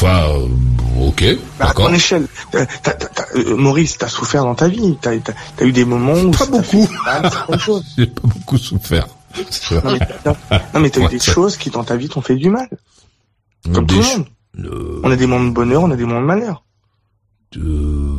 Enfin, 0.02 0.28
euh, 0.30 1.06
ok. 1.08 1.24
Bah, 1.58 1.68
à 1.70 1.74
ton 1.74 1.92
échelle. 1.92 2.26
T'as- 2.50 2.64
t'as- 2.66 3.26
euh, 3.36 3.54
Maurice, 3.56 3.98
t'as 3.98 4.08
souffert 4.08 4.44
dans 4.44 4.54
ta 4.54 4.66
vie. 4.68 4.96
T'as 5.00 5.10
as, 5.58 5.64
eu 5.64 5.72
des 5.72 5.84
moments 5.84 6.14
où 6.14 6.30
pas 6.30 6.46
beaucoup. 6.46 6.88
J'ai 7.98 8.06
pas 8.06 8.22
beaucoup 8.26 8.56
souffert. 8.56 9.06
Non 10.74 10.80
mais 10.80 10.90
t'as 10.90 11.02
eu 11.02 11.08
des 11.08 11.18
ça- 11.18 11.32
choses 11.32 11.56
qui 11.56 11.70
dans 11.70 11.84
ta 11.84 11.96
vie 11.96 12.08
t'ont 12.08 12.22
fait 12.22 12.34
du 12.36 12.48
mal. 12.50 12.68
Comme 13.72 13.84
Des 13.86 13.94
tout 13.94 14.00
le 14.00 14.06
monde. 14.06 14.26
euh, 14.72 15.00
On 15.04 15.10
a 15.10 15.16
des 15.16 15.26
moments 15.26 15.48
de 15.48 15.54
bonheur, 15.54 15.82
on 15.82 15.90
a 15.90 15.96
des 15.96 16.04
moments 16.04 16.20
de 16.22 16.26
malheur. 16.26 16.64
euh, 17.58 18.16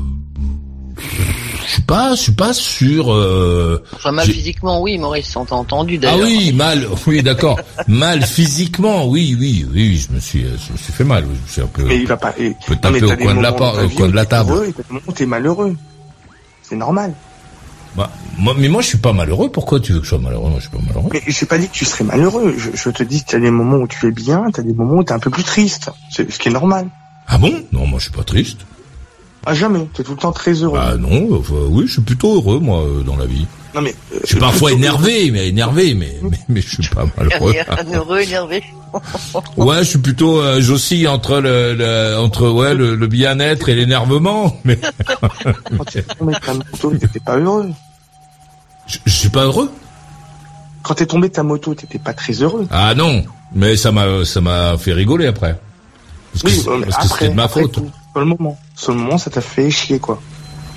je 1.71 1.75
suis 1.75 1.81
pas, 1.83 2.15
je 2.15 2.21
suis 2.21 2.31
pas 2.33 2.53
sûr. 2.53 3.13
Euh... 3.13 3.81
Enfin 3.95 4.11
mal 4.11 4.27
physiquement 4.27 4.81
oui 4.81 4.97
Maurice 4.97 5.33
on 5.37 5.45
t'a 5.45 5.55
entendu 5.55 5.95
Ah 6.03 6.07
d'ailleurs. 6.07 6.27
oui, 6.27 6.51
mal. 6.51 6.85
Oui, 7.07 7.23
d'accord. 7.23 7.57
mal 7.87 8.23
physiquement. 8.25 9.05
Oui, 9.07 9.37
oui, 9.39 9.65
oui. 9.73 10.05
Je 10.09 10.13
me 10.13 10.19
suis, 10.19 10.41
je 10.41 10.73
me 10.73 10.77
suis 10.77 10.91
fait 10.91 11.05
mal. 11.05 11.23
oui, 11.25 11.35
Je 11.47 11.51
suis 11.53 11.61
un 11.61 11.67
peu. 11.67 11.83
Mais 11.85 11.99
il 11.99 12.07
va 12.07 12.17
pas. 12.17 12.33
et- 12.37 12.55
peut 12.67 12.73
non, 12.73 12.79
taper 12.81 12.99
mais 13.01 13.11
au 13.11 13.15
coin 13.17 13.35
de 13.35 13.41
la 13.41 13.51
dans 13.51 13.57
ta 13.73 13.85
au 13.85 13.89
coin 13.89 14.07
de 14.09 14.15
la 14.15 14.25
table. 14.25 14.53
t'es 15.15 15.25
malheureux. 15.25 15.75
C'est 16.61 16.75
normal. 16.75 17.13
Bah, 17.95 18.09
moi, 18.37 18.53
mais 18.57 18.67
moi, 18.69 18.81
je 18.81 18.87
suis 18.87 18.97
pas 18.97 19.13
malheureux. 19.13 19.49
Pourquoi 19.49 19.79
tu 19.79 19.93
veux 19.93 19.99
que 19.99 20.05
je 20.05 20.09
sois 20.09 20.19
malheureux? 20.19 20.49
Moi, 20.49 20.59
je 20.59 20.67
suis 20.67 20.77
pas 20.77 20.83
malheureux. 20.85 21.09
Mais 21.13 21.21
j'ai 21.27 21.45
pas 21.45 21.57
dit 21.57 21.67
que 21.67 21.73
tu 21.73 21.85
serais 21.85 22.03
malheureux. 22.03 22.53
Je, 22.57 22.69
je 22.73 22.89
te 22.89 23.03
dis 23.03 23.23
que 23.23 23.31
t'as 23.31 23.39
des 23.39 23.51
moments 23.51 23.77
où 23.77 23.87
tu 23.87 24.07
es 24.07 24.11
bien, 24.11 24.45
t'as 24.53 24.61
des 24.61 24.73
moments 24.73 24.95
où 24.97 25.03
t'es 25.03 25.13
un 25.13 25.19
peu 25.19 25.29
plus 25.29 25.43
triste. 25.43 25.89
C'est 26.09 26.29
ce 26.31 26.37
qui 26.39 26.49
est 26.49 26.51
normal. 26.51 26.87
Ah 27.27 27.37
bon? 27.37 27.53
Non, 27.71 27.85
moi, 27.87 27.99
je 27.99 28.03
suis 28.03 28.11
pas 28.13 28.23
triste. 28.23 28.59
Ah 29.45 29.53
jamais. 29.55 29.87
T'es 29.93 30.03
tout 30.03 30.11
le 30.11 30.17
temps 30.17 30.31
très 30.31 30.53
heureux. 30.53 30.79
Ah 30.81 30.97
non. 30.97 31.29
enfin, 31.39 31.53
oui, 31.69 31.85
je 31.87 31.93
suis 31.93 32.01
plutôt 32.01 32.35
heureux 32.35 32.59
moi 32.59 32.81
euh, 32.81 33.01
dans 33.03 33.15
la 33.17 33.25
vie. 33.25 33.47
non 33.73 33.81
mais. 33.81 33.95
euh, 34.13 34.19
Je 34.21 34.27
suis 34.27 34.39
parfois 34.39 34.71
énervé, 34.71 35.31
mais 35.31 35.47
énervé, 35.47 35.93
mais 35.95 36.19
mais, 36.21 36.39
mais 36.47 36.61
je 36.61 36.81
suis 36.81 36.89
pas 36.93 37.05
malheureux. 37.17 37.53
Un 37.67 37.93
heureux 37.93 38.19
énervé. 38.19 38.63
Ouais, 39.55 39.77
je 39.79 39.83
suis 39.85 39.99
plutôt 39.99 40.41
euh, 40.41 40.59
j'oscille 40.59 41.07
entre 41.07 41.39
le, 41.39 41.73
le- 41.75 42.17
entre 42.19 42.49
ouais 42.49 42.75
le, 42.75 42.95
le 42.95 43.07
bien-être 43.07 43.69
et 43.69 43.73
l'énervement, 43.75 44.57
mais 44.65 44.77
Quand 45.77 45.85
t'es 45.85 46.01
tombé 46.03 46.33
de 46.33 46.39
ta 46.39 46.53
moto, 46.53 46.91
t'étais 46.97 47.19
pas 47.21 47.37
heureux. 47.37 47.69
je, 48.87 48.97
je 49.05 49.11
suis 49.13 49.29
pas 49.29 49.45
heureux. 49.45 49.71
Quand 50.83 50.95
t'es 50.95 51.05
tombé 51.05 51.29
de 51.29 51.33
ta 51.33 51.43
moto, 51.43 51.73
t'étais 51.73 51.99
pas 51.99 52.13
très 52.13 52.33
heureux. 52.33 52.67
Ah 52.69 52.93
non, 52.93 53.23
mais 53.55 53.77
ça 53.77 53.93
m'a 53.93 54.25
ça 54.25 54.41
m'a 54.41 54.77
fait 54.77 54.91
rigoler 54.93 55.27
après. 55.27 55.57
Parce 56.33 56.43
que, 56.43 56.47
Oui, 56.49 56.61
c'est- 56.61 56.69
euh, 56.69 56.81
parce 56.81 56.95
que 56.97 57.01
après, 57.05 57.07
c'était 57.19 57.29
de 57.29 57.35
ma 57.35 57.43
après 57.43 57.61
faute. 57.61 57.71
tout, 57.71 57.91
sur 58.11 58.19
le 58.19 58.25
moment. 58.25 58.57
Sur 58.75 58.93
le 58.93 58.99
moment, 58.99 59.17
ça 59.17 59.29
t'a 59.29 59.41
fait 59.41 59.69
chier, 59.71 59.99
quoi. 59.99 60.21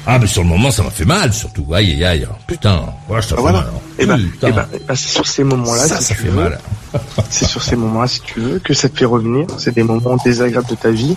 Ah 0.07 0.19
mais 0.19 0.27
sur 0.27 0.43
le 0.43 0.49
moment 0.51 0.71
ça 0.71 0.83
m'a 0.83 0.91
fait 0.91 1.07
mal 1.07 1.33
surtout. 1.33 1.73
Aïe 1.73 1.93
aïe 1.93 2.05
aïe. 2.05 2.29
Putain, 2.47 2.83
ouais, 3.09 3.23
ça 3.23 3.29
Ah, 3.33 3.37
fait 3.37 3.41
voilà. 3.41 3.59
mal. 3.61 3.69
hein. 3.75 3.81
Et 3.99 4.05
ben, 4.07 4.19
Putain. 4.19 4.49
et 4.49 4.53
ben, 4.53 4.67
et 4.75 4.79
ben, 4.87 4.95
c'est 4.95 5.09
sur 5.09 5.27
ces 5.27 5.45
moments-là, 5.45 5.87
ça 5.87 5.97
si 5.99 6.05
ça 6.05 6.15
fait 6.15 6.29
veux, 6.29 6.43
mal. 6.43 6.59
c'est 7.31 7.47
sur 7.47 7.63
ces 7.63 7.75
moments-là, 7.77 8.07
si 8.07 8.21
tu 8.21 8.39
veux, 8.41 8.59
que 8.59 8.75
ça 8.75 8.91
te 8.91 8.99
fait 8.99 9.07
revenir. 9.07 9.47
C'est 9.57 9.75
des 9.75 9.83
moments 9.83 10.17
désagréables 10.23 10.69
de 10.69 10.75
ta 10.75 10.91
vie. 10.91 11.17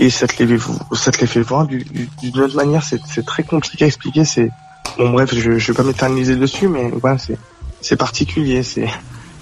Et 0.00 0.10
ça 0.10 0.26
te 0.26 0.42
les, 0.42 0.58
ça 0.94 1.12
te 1.12 1.20
les 1.20 1.26
fait 1.28 1.42
voir 1.42 1.64
du- 1.66 1.84
du- 1.84 2.08
d'une 2.22 2.40
autre 2.42 2.56
manière. 2.56 2.82
C'est 2.82 3.00
c'est 3.06 3.24
très 3.24 3.44
compliqué 3.44 3.84
à 3.84 3.86
expliquer. 3.86 4.24
C'est, 4.24 4.50
bon, 4.98 5.10
bref, 5.10 5.32
je, 5.32 5.56
je 5.58 5.72
vais 5.72 5.76
pas 5.76 5.84
m'éterniser 5.84 6.34
dessus, 6.34 6.66
mais 6.66 6.90
voilà, 7.00 7.18
c'est, 7.18 7.38
c'est 7.80 7.96
particulier. 7.96 8.64
C'est, 8.64 8.88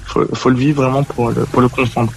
faut, 0.05 0.25
faut 0.35 0.51
le 0.51 0.57
vivre 0.57 0.83
vraiment 0.83 1.03
pour 1.03 1.31
le, 1.31 1.47
pour 1.47 1.63
le 1.63 1.69
comprendre. 1.71 2.13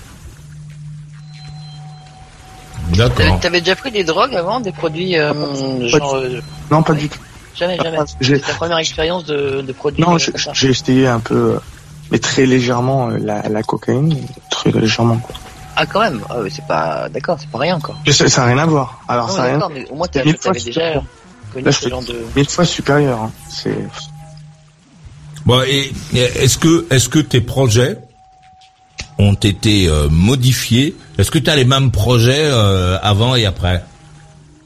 D'accord. 3.07 3.39
T'avais 3.39 3.59
déjà 3.61 3.75
pris 3.75 3.91
des 3.91 4.03
drogues 4.03 4.35
avant, 4.35 4.59
des 4.59 4.71
produits 4.71 5.17
euh, 5.17 5.87
genre 5.87 6.15
euh, 6.15 6.41
Non, 6.71 6.83
pas 6.83 6.93
du 6.93 7.07
tout. 7.09 7.19
jamais 7.55 7.77
jamais. 7.77 7.97
C'est 8.21 8.39
ta 8.45 8.53
première 8.53 8.77
expérience 8.77 9.25
de, 9.25 9.61
de 9.61 9.71
produits. 9.73 10.01
Non, 10.03 10.15
euh, 10.15 10.19
j'ai 10.53 10.69
essayé 10.69 11.07
un 11.07 11.19
peu, 11.19 11.35
euh, 11.55 11.59
mais 12.11 12.19
très 12.19 12.45
légèrement, 12.45 13.07
la, 13.07 13.47
la 13.47 13.63
cocaïne, 13.63 14.15
truc 14.49 14.75
légèrement. 14.75 15.17
Quoi. 15.17 15.35
Ah 15.75 15.85
quand 15.85 16.01
même, 16.01 16.19
ah, 16.29 16.35
c'est 16.49 16.65
pas 16.67 17.07
d'accord, 17.09 17.37
c'est 17.39 17.49
pas 17.49 17.59
rien 17.59 17.79
quoi. 17.79 17.95
Mais 18.05 18.11
Ça 18.11 18.27
ça 18.27 18.43
a 18.43 18.47
rien 18.47 18.57
à 18.57 18.65
voir. 18.65 18.99
Alors 19.07 19.27
Non, 19.29 19.33
ça 19.35 19.43
a 19.43 19.45
rien. 19.45 19.69
mais 19.73 19.87
au 19.89 19.95
moins 19.95 20.07
t'avais 20.07 20.33
fois 20.33 20.51
déjà 20.51 21.01
connu 21.53 21.63
Là, 21.65 21.71
ce 21.71 21.87
genre 21.89 22.03
de. 22.03 22.15
mille 22.35 22.49
fois 22.49 22.65
supérieur. 22.65 23.19
hein. 23.23 23.31
C'est 23.49 23.77
Bon, 25.45 25.61
et 25.61 25.91
et 26.13 26.19
est-ce 26.19 26.57
que 26.57 26.85
est-ce 26.89 27.07
que 27.07 27.19
tes 27.19 27.39
projets 27.41 27.97
ont 29.19 29.33
été 29.35 29.87
euh, 29.87 30.07
modifiés 30.09 30.95
Est-ce 31.17 31.29
que 31.29 31.37
tu 31.39 31.49
as 31.49 31.55
les 31.55 31.65
mêmes 31.65 31.91
projets 31.91 32.45
euh, 32.49 32.97
avant 33.01 33.35
et 33.35 33.45
après? 33.45 33.83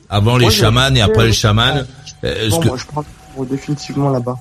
Avant 0.10 0.38
les 0.38 0.50
j'ai- 0.52 0.62
chamans 0.62 0.94
et 0.96 1.02
après 1.02 1.26
les 1.26 1.34
chamans 1.34 1.84
Est-ce 2.24 2.50
bon, 2.52 2.60
que 2.60 2.68
moi 2.68 2.78
je 2.78 2.86
prends 2.86 3.04
définitivement 3.46 4.10
là-bas. 4.12 4.36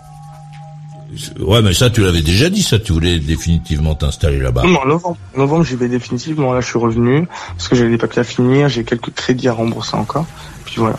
ouais, 1.40 1.62
mais 1.62 1.72
ça 1.72 1.88
tu 1.88 2.02
l'avais 2.02 2.20
déjà 2.20 2.50
dit, 2.50 2.62
ça 2.62 2.78
tu 2.78 2.92
voulais 2.92 3.18
définitivement 3.18 3.94
t'installer 3.94 4.38
là-bas. 4.38 4.62
Non, 4.64 4.80
en 4.80 4.86
novembre. 4.86 5.16
En 5.34 5.38
novembre, 5.38 5.64
j'y 5.64 5.76
vais 5.76 5.88
définitivement. 5.88 6.52
Là, 6.52 6.60
je 6.60 6.66
suis 6.68 6.78
revenu 6.78 7.26
parce 7.56 7.68
que 7.68 7.74
j'avais 7.76 7.90
des 7.90 7.98
papiers 7.98 8.20
à 8.20 8.24
finir, 8.24 8.68
j'ai 8.68 8.84
quelques 8.84 9.12
crédits 9.14 9.48
à 9.48 9.54
rembourser 9.54 9.94
encore. 9.96 10.26
Puis 10.66 10.74
voilà. 10.76 10.98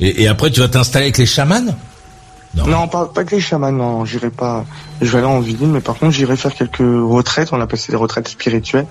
Et, 0.00 0.22
et 0.22 0.28
après 0.28 0.50
tu 0.50 0.60
vas 0.60 0.68
t'installer 0.68 1.06
avec 1.06 1.18
les 1.18 1.26
chamans? 1.26 1.74
Non, 2.54 2.88
pas, 2.88 3.06
pas 3.06 3.24
que 3.24 3.34
les 3.36 3.40
chamans, 3.40 3.70
non, 3.72 4.04
j'irai 4.04 4.30
pas. 4.30 4.64
Je 5.00 5.10
vais 5.10 5.18
aller 5.18 5.26
en 5.26 5.40
ville, 5.40 5.66
mais 5.66 5.80
par 5.80 5.96
contre, 5.96 6.12
j'irai 6.12 6.36
faire 6.36 6.54
quelques 6.54 6.78
retraites. 6.78 7.52
On 7.52 7.60
appelle 7.60 7.78
ça 7.78 7.92
des 7.92 7.96
retraites 7.96 8.28
spirituelles. 8.28 8.86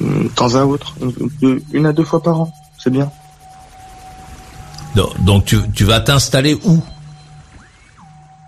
hum, 0.00 0.24
De 0.24 0.28
temps 0.28 0.54
à 0.54 0.64
autre. 0.64 0.94
Une, 1.42 1.60
une 1.72 1.86
à 1.86 1.92
deux 1.92 2.04
fois 2.04 2.22
par 2.22 2.40
an. 2.40 2.52
C'est 2.78 2.90
bien. 2.90 3.10
Donc, 5.20 5.44
tu, 5.44 5.58
tu 5.72 5.84
vas 5.84 6.00
t'installer 6.00 6.58
où? 6.64 6.82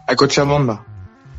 À 0.09 0.15
Cochabamba. 0.15 0.81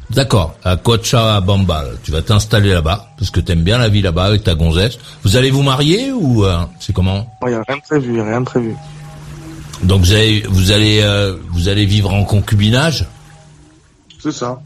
D'accord, 0.10 0.54
à 0.64 0.78
Cochabamba. 0.78 1.84
Tu 2.04 2.12
vas 2.12 2.22
t'installer 2.22 2.72
là-bas 2.72 3.08
parce 3.18 3.32
que 3.32 3.40
t'aimes 3.40 3.64
bien 3.64 3.78
la 3.78 3.90
vie 3.90 4.02
là-bas 4.02 4.26
avec 4.26 4.44
ta 4.44 4.56
gonzesse. 4.56 4.98
Vous 5.24 5.36
allez 5.36 5.52
vous 5.52 5.64
marier 5.64 6.12
ou 6.12 6.46
euh, 6.46 6.58
c'est 6.80 6.94
comment? 6.94 7.26
Il 7.44 7.50
n'y 7.50 7.56
a 7.56 7.64
rien 7.68 7.78
de 7.78 7.82
prévu, 7.82 8.22
rien 8.22 8.40
de 8.42 8.46
prévu. 8.46 8.76
Donc 9.84 10.02
vous 10.02 10.14
allez 10.14 10.44
vous 10.50 10.72
allez 10.72 11.02
euh, 11.02 11.36
vous 11.52 11.68
allez 11.68 11.86
vivre 11.86 12.14
en 12.14 12.24
concubinage 12.24 13.08
C'est 14.22 14.32
ça. 14.32 14.62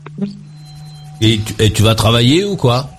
et 1.22 1.40
tu, 1.40 1.56
et 1.60 1.72
tu 1.74 1.82
vas 1.84 1.96
travailler 1.96 2.44
ou 2.46 2.56
quoi? 2.56 2.90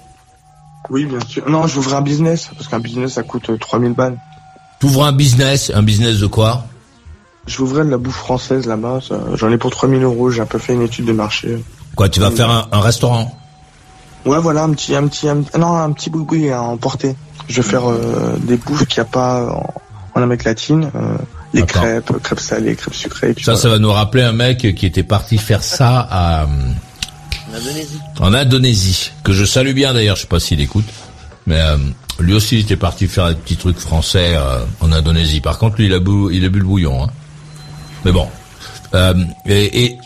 Oui, 0.91 1.05
bien 1.05 1.21
sûr. 1.27 1.49
Non, 1.49 1.67
j'ouvre 1.67 1.95
un 1.95 2.01
business, 2.01 2.49
parce 2.57 2.67
qu'un 2.69 2.79
business, 2.81 3.13
ça 3.15 3.23
coûte 3.23 3.51
euh, 3.51 3.59
3000 3.59 3.93
balles. 3.93 4.19
T'ouvres 4.81 5.05
un 5.05 5.13
business, 5.13 5.71
un 5.75 5.83
business 5.83 6.19
de 6.19 6.27
quoi? 6.27 6.65
J'ouvrais 7.47 7.85
de 7.85 7.91
la 7.91 7.99
bouffe 7.99 8.17
française 8.17 8.67
là-bas. 8.67 9.01
J'en 9.35 9.51
ai 9.51 9.59
pour 9.59 9.71
3000 9.71 10.03
euros. 10.03 10.31
J'ai 10.31 10.41
un 10.41 10.47
peu 10.47 10.59
fait 10.59 10.75
une 10.75 10.83
étude 10.83 11.05
de 11.07 11.13
marché. 11.13 11.63
Quoi, 11.95 12.09
tu 12.09 12.21
vas 12.21 12.31
faire 12.31 12.51
un, 12.51 12.69
un 12.73 12.81
restaurant? 12.81 13.37
Ouais, 14.25 14.39
voilà, 14.39 14.63
un 14.65 14.71
petit, 14.73 14.95
un 14.95 15.07
petit, 15.09 15.29
un, 15.29 15.43
non, 15.59 15.75
un 15.77 15.93
petit 15.93 16.11
à 16.53 16.63
emporter. 16.63 17.17
Je 17.49 17.61
vais 17.61 17.69
faire 17.69 17.89
euh, 17.91 18.37
des 18.39 18.57
bouffes 18.57 18.87
qu'il 18.87 19.03
n'y 19.03 19.09
a 19.09 19.11
pas 19.11 19.45
en, 19.53 19.75
en 20.15 20.23
Amérique 20.23 20.45
latine. 20.45 20.91
euh, 20.95 21.17
les 21.55 21.63
crêpes, 21.63 22.13
crêpes 22.23 22.41
salées, 22.41 22.77
crêpes 22.77 22.95
sucrées. 22.95 23.35
Ça, 23.43 23.57
ça 23.57 23.69
va 23.69 23.79
nous 23.79 23.93
rappeler 23.93 24.23
un 24.23 24.33
mec 24.33 24.75
qui 24.75 24.87
était 24.87 25.03
parti 25.03 25.39
faire 25.39 25.63
ça 25.63 26.07
à, 26.11 26.45
En 26.45 27.55
Indonésie. 27.55 27.99
en 28.21 28.35
Indonésie, 28.35 29.13
que 29.25 29.33
je 29.33 29.45
salue 29.45 29.73
bien 29.73 29.95
d'ailleurs, 29.95 30.17
je 30.17 30.23
sais 30.23 30.29
pas 30.29 30.41
s'il 30.41 30.61
écoute, 30.61 30.85
mais 31.47 31.61
euh, 31.61 31.77
lui 32.21 32.35
aussi 32.35 32.57
il 32.57 32.61
était 32.61 32.77
parti 32.77 33.09
faire 33.09 33.29
des 33.29 33.35
petits 33.35 33.57
trucs 33.57 33.79
français 33.79 34.35
euh, 34.37 34.61
en 34.81 34.93
Indonésie. 34.93 35.41
Par 35.41 35.59
contre, 35.59 35.77
lui 35.79 35.87
il 35.87 35.95
a 35.95 36.01
bu, 36.01 36.29
il 36.33 36.45
a 36.45 36.49
bu 36.49 36.59
le 36.59 36.65
bouillon. 36.67 37.05
Hein. 37.05 37.09
Mais 38.05 38.13
bon. 38.13 38.29
Euh, 38.95 39.15
et, 39.47 39.85
et 39.85 39.99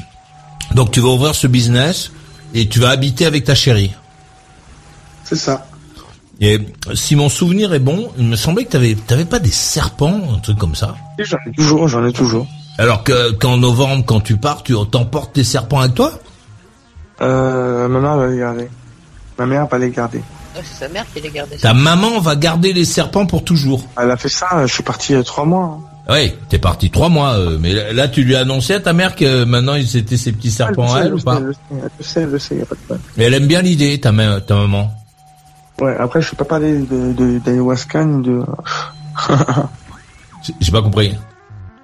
donc 0.75 0.91
tu 0.93 1.01
vas 1.01 1.09
ouvrir 1.09 1.35
ce 1.35 1.47
business 1.47 2.13
et 2.55 2.69
tu 2.69 2.79
vas 2.81 2.91
habiter 2.91 3.27
avec 3.27 3.45
ta 3.45 3.55
chérie. 3.55 3.93
C'est 5.25 5.37
ça. 5.37 5.67
Et 6.45 6.59
si 6.95 7.15
mon 7.17 7.29
souvenir 7.29 7.73
est 7.73 7.79
bon, 7.79 8.11
il 8.19 8.25
me 8.27 8.35
semblait 8.37 8.65
que 8.65 8.71
t'avais 8.73 8.95
t'avais 9.07 9.25
pas 9.25 9.39
des 9.39 9.51
serpents, 9.53 10.21
un 10.35 10.39
truc 10.41 10.59
comme 10.59 10.75
ça. 10.75 10.97
Et 11.19 11.25
J'en 11.25 11.37
ai 11.47 11.53
toujours, 11.53 11.87
j'en 11.89 12.05
ai 12.05 12.13
toujours. 12.13 12.47
Alors 12.79 13.05
que 13.05 13.31
qu'en 13.33 13.57
novembre, 13.59 14.05
quand 14.05 14.21
tu 14.21 14.37
pars, 14.37 14.63
tu 14.65 14.75
t'emportes 14.91 15.33
tes 15.35 15.45
serpents 15.45 15.79
avec 15.81 15.95
toi? 15.95 16.13
Euh, 17.21 17.87
ma 17.89 18.01
mère 18.01 18.17
va 18.17 18.27
les 18.27 18.39
garder. 18.39 18.69
Ma 19.39 19.47
mère 19.47 19.67
va 19.69 19.79
les 19.79 19.91
garder. 19.91 20.19
Ouais, 20.19 20.63
c'est 20.65 20.85
sa 20.85 20.89
mère 20.89 21.05
qui 21.15 21.21
les 21.21 21.31
gardait. 21.31 21.57
Ta 21.57 21.75
maman 21.75 22.19
va 22.19 22.35
garder 22.37 22.73
les 22.73 22.85
serpents 22.85 23.25
pour 23.25 23.45
toujours. 23.45 23.87
Elle 24.01 24.11
a 24.11 24.17
fait 24.17 24.29
ça. 24.29 24.67
Je 24.67 24.73
suis 24.73 24.83
parti 24.83 25.13
il 25.13 25.17
y 25.17 25.19
a 25.19 25.23
trois 25.23 25.45
mois. 25.45 25.79
hein. 25.81 25.89
Oui, 26.11 26.33
t'es 26.49 26.59
parti 26.59 26.91
trois 26.91 27.09
mois, 27.09 27.35
euh, 27.35 27.59
mais 27.61 27.73
là, 27.73 27.93
là, 27.93 28.09
tu 28.09 28.25
lui 28.25 28.35
as 28.35 28.41
annoncé 28.41 28.75
à 28.75 28.81
ta 28.81 28.93
mère 28.93 29.15
que 29.15 29.45
maintenant 29.45 29.75
ils 29.77 29.97
étaient 29.97 30.17
ces 30.17 30.33
petits 30.33 30.51
serpents 30.51 30.93
à 30.93 30.99
elle 31.03 31.07
elle 31.07 31.15
ou 31.15 31.17
le 31.19 31.23
pas? 31.23 31.37
sait, 31.37 31.43
elle 31.71 31.87
le 31.99 32.05
sait, 32.05 32.21
elle 32.23 32.31
le 32.31 32.39
sait, 32.41 32.57
y 32.57 32.63
a 32.63 32.67
pas 32.67 32.75
de 32.75 32.81
problème. 32.81 33.03
Et 33.17 33.23
elle 33.23 33.35
aime 33.35 33.47
bien 33.47 33.63
l'idée, 33.63 34.01
ta, 34.01 34.11
ma- 34.11 34.41
ta 34.41 34.57
maman. 34.57 34.93
Ouais, 35.83 35.97
après, 35.99 36.23
je 36.23 36.31
peux 36.31 36.37
pas 36.37 36.45
parler 36.45 36.79
de, 36.79 37.13
de, 37.13 37.39
d'ayahuasca 37.41 38.05
ni 38.05 38.23
de... 38.23 38.43
J'ai- 40.43 40.55
J'ai 40.61 40.73
pas 40.73 40.83
compris. 40.83 41.17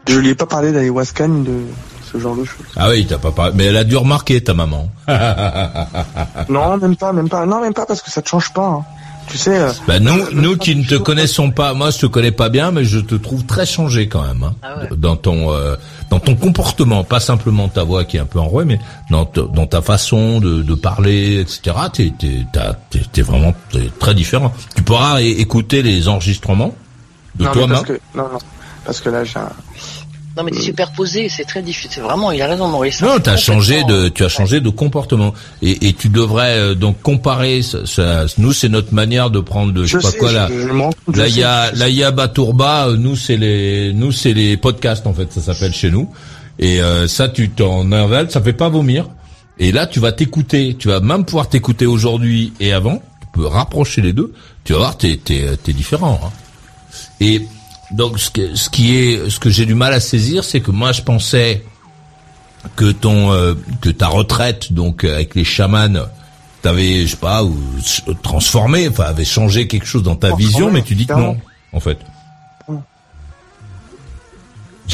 je 0.09 0.19
lui 0.19 0.31
ai 0.31 0.35
pas 0.35 0.47
parlé 0.47 0.73
d'ayahuasca 0.73 1.27
ni 1.29 1.45
de 1.45 1.63
ce 2.11 2.19
genre 2.19 2.37
de 2.37 2.45
choses. 2.45 2.67
Ah 2.77 2.89
oui, 2.91 3.07
t'as 3.09 3.19
pas 3.19 3.31
parlé, 3.33 3.53
mais 3.57 3.65
elle 3.67 3.77
a 3.77 3.85
dû 3.85 3.97
remarquer 3.97 4.43
ta 4.43 4.55
maman. 4.55 4.89
Non, 6.49 6.77
même 6.79 6.97
pas, 6.97 7.13
même 7.13 7.29
pas. 7.29 7.45
Non, 7.47 7.61
même 7.61 7.75
pas 7.75 7.87
parce 7.87 8.01
que 8.03 8.11
ça 8.11 8.23
te 8.23 8.29
change 8.29 8.53
pas. 8.53 8.67
hein. 8.67 8.85
Tu 9.31 9.39
sais. 9.39 9.59
euh, 9.59 9.71
Bah 9.87 9.99
nous, 10.01 10.31
nous 10.33 10.57
qui 10.57 10.75
ne 10.77 10.85
te 10.85 10.95
connaissons 10.95 11.51
pas, 11.51 11.75
moi 11.75 11.91
je 11.91 11.99
te 11.99 12.07
connais 12.07 12.31
pas 12.33 12.49
bien, 12.49 12.71
mais 12.71 12.85
je 12.85 12.99
te 12.99 13.15
trouve 13.15 13.45
très 13.45 13.67
changé 13.67 14.09
quand 14.09 14.23
même, 14.23 14.43
hein, 14.43 14.55
Ah 14.63 14.79
ouais. 14.81 14.89
dans 14.97 15.17
ton 15.17 15.53
euh, 15.53 15.77
dans 16.11 16.19
ton 16.21 16.35
comportement, 16.35 17.05
pas 17.05 17.21
simplement 17.21 17.69
ta 17.69 17.85
voix 17.85 18.05
qui 18.05 18.17
est 18.17 18.21
un 18.21 18.25
peu 18.27 18.39
enrouée, 18.41 18.65
mais 18.65 18.79
dans, 19.11 19.27
ta- 19.27 19.43
dans 19.43 19.67
ta 19.67 19.83
façon 19.83 20.41
de, 20.41 20.63
de 20.63 20.75
parler, 20.75 21.41
etc. 21.41 21.77
T'es 21.93 22.13
t'es 22.19 22.47
t'es- 22.91 23.01
t'es 23.13 23.23
vraiment 23.23 23.55
t'es 23.71 23.91
très 23.99 24.15
différent. 24.15 24.53
Tu 24.75 24.83
pourras 24.83 25.21
écouter 25.21 25.83
les 25.83 26.09
enregistrements 26.09 26.75
de 27.37 27.45
toi-même. 27.47 27.71
parce 27.71 27.85
que, 27.85 28.01
non, 28.15 28.25
non. 28.33 28.39
Parce 28.85 29.01
que 29.03 29.11
là, 29.11 29.23
j'ai 29.25 29.39
un... 29.39 29.51
Non 30.39 30.45
mais 30.45 30.53
t'es 30.53 30.61
superposé, 30.61 31.29
c'est 31.29 31.45
très 31.45 31.61
difficile. 31.63 31.91
C'est 31.93 32.01
vraiment, 32.01 32.31
il 32.31 32.41
a 32.41 32.47
raison 32.47 32.69
Maurice. 32.69 33.03
Non, 33.03 33.09
t'as 33.09 33.33
Complètement. 33.33 33.37
changé 33.39 33.83
de, 33.85 34.09
tu 34.09 34.25
as 34.25 34.29
changé 34.29 34.61
de 34.61 34.71
comportement 34.71 35.35
et, 35.63 35.89
et 35.89 35.93
tu 35.93 36.09
devrais 36.09 36.57
euh, 36.59 36.75
donc 36.77 37.03
comparer. 37.03 37.61
Ça, 37.63 37.85
ça- 37.87 38.25
nous, 38.39 38.53
c'est 38.53 38.69
notre 38.69 38.95
manière 38.95 39.31
de 39.31 39.41
prendre 39.41 39.73
de, 39.73 39.85
je, 39.85 39.99
Je 39.99 40.07
sais 40.07 40.13
pas 40.13 40.19
quoi 40.19 40.29
je- 40.31 40.35
là. 40.37 40.49
Là, 41.13 41.27
il 41.29 41.37
y 41.37 41.43
a, 41.43 41.73
là, 41.73 41.89
il 41.89 41.97
y 41.97 42.05
a 42.05 42.13
Batourba. 42.13 42.87
euh, 42.89 42.97
Nous, 42.97 43.17
c'est 43.17 43.37
les, 43.37 43.93
nous, 43.93 44.13
c'est 44.13 44.33
les 44.33 44.57
podcasts 44.57 45.07
en 45.09 45.13
fait. 45.13 45.33
Ça 45.33 45.41
s'appelle 45.43 45.75
chez 45.75 45.91
nous. 45.91 46.09
Et 46.61 46.81
euh, 46.81 47.09
ça, 47.09 47.29
tu 47.29 47.51
t'en 47.51 47.91
avales, 47.93 48.31
ça 48.31 48.41
fait 48.41 48.53
pas 48.53 48.69
vomir. 48.69 49.07
Et 49.59 49.73
là, 49.73 49.87
tu 49.89 49.99
vas 49.99 50.13
t'écouter. 50.13 50.77
Tu 50.79 50.87
vas 50.87 51.01
même 51.01 51.25
pouvoir 51.25 51.49
t'écouter 51.49 51.87
aujourd'hui 51.87 52.53
et 52.61 52.73
avant. 52.73 53.03
Tu 53.21 53.27
peux 53.33 53.47
rapprocher 53.47 54.03
les 54.03 54.13
deux. 54.13 54.33
Tu 54.63 54.73
vas 54.73 54.79
voir, 54.79 54.97
t'es, 54.97 55.19
t'es, 55.23 55.45
t'es 55.61 55.73
différent. 55.73 56.21
hein. 56.25 56.31
Et 57.21 57.43
donc, 57.91 58.19
ce, 58.19 58.31
que- 58.31 58.55
ce 58.55 58.69
qui 58.71 58.97
est, 58.97 59.31
ce 59.31 59.39
que 59.41 59.51
j'ai 59.51 59.67
du 59.67 59.75
mal 59.75 59.93
à 59.93 60.01
saisir, 60.01 60.45
c'est 60.45 60.61
que 60.61 60.71
moi, 60.71 60.93
je 60.93 61.03
pensais 61.03 61.65
que 62.77 62.91
ton, 62.93 63.33
euh, 63.33 63.55
que 63.81 63.89
ta 63.91 64.09
retraite, 64.09 64.73
donc 64.73 65.05
euh, 65.05 65.15
avec 65.15 65.35
les 65.35 65.45
chamans, 65.45 66.07
t'avais, 66.63 67.03
je 67.07 67.13
sais 67.13 67.17
pas, 67.17 67.45
ou 67.45 67.57
s- 67.79 68.03
transformé, 68.23 68.89
enfin, 68.89 69.05
avait 69.05 69.25
changé 69.25 69.67
quelque 69.69 69.87
chose 69.87 70.03
dans 70.03 70.17
ta 70.17 70.29
vision, 70.37 70.71
mais 70.71 70.83
tu 70.83 70.95
dis 70.95 71.07
que 71.07 71.13
non, 71.21 71.39
en 71.73 71.81
fait. 71.81 71.99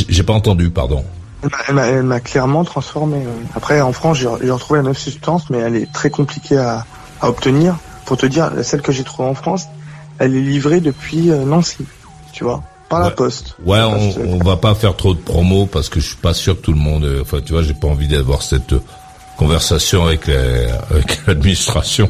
J'ai 0.08 0.22
pas 0.24 0.32
entendu, 0.32 0.70
pardon. 0.70 1.04
Elle 1.68 2.02
m'a- 2.02 2.20
clairement 2.20 2.64
transformé. 2.64 3.18
Après, 3.54 3.80
en 3.80 3.92
France, 3.92 4.18
j'ai 4.18 4.26
retrouvé 4.50 4.78
la 4.78 4.84
même 4.84 4.94
substance, 4.94 5.50
mais 5.50 5.58
elle 5.58 5.76
est 5.76 5.92
très 5.92 6.10
compliquée 6.10 6.56
à, 6.56 6.84
à 7.20 7.28
obtenir. 7.28 7.76
Pour 8.06 8.16
te 8.16 8.26
dire, 8.26 8.50
celle 8.62 8.82
que 8.82 8.92
j'ai 8.92 9.04
trouvée 9.04 9.28
en 9.28 9.34
France, 9.34 9.66
elle 10.18 10.34
est 10.34 10.40
livrée 10.40 10.80
depuis 10.80 11.30
euh, 11.30 11.44
Nancy, 11.44 11.86
tu 12.32 12.44
vois, 12.44 12.62
par 12.94 13.00
la 13.02 13.08
Ouais. 13.08 13.14
poste. 13.14 13.56
Ouais, 13.64 13.80
on, 13.80 14.34
on 14.40 14.44
va 14.44 14.56
pas 14.56 14.74
faire 14.74 14.96
trop 14.96 15.14
de 15.14 15.20
promos 15.20 15.66
parce 15.66 15.88
que 15.88 16.00
je 16.00 16.06
suis 16.08 16.16
pas 16.16 16.34
sûr 16.34 16.56
que 16.56 16.62
tout 16.62 16.72
le 16.72 16.78
monde. 16.80 17.04
euh, 17.04 17.22
Enfin, 17.22 17.38
tu 17.44 17.52
vois, 17.52 17.62
j'ai 17.62 17.74
pas 17.74 17.88
envie 17.88 18.08
d'avoir 18.08 18.42
cette 18.42 18.72
euh, 18.72 18.80
conversation 19.36 20.06
avec 20.06 20.26
la- 20.26 20.80
avec 20.90 21.20
l'administration. 21.26 22.08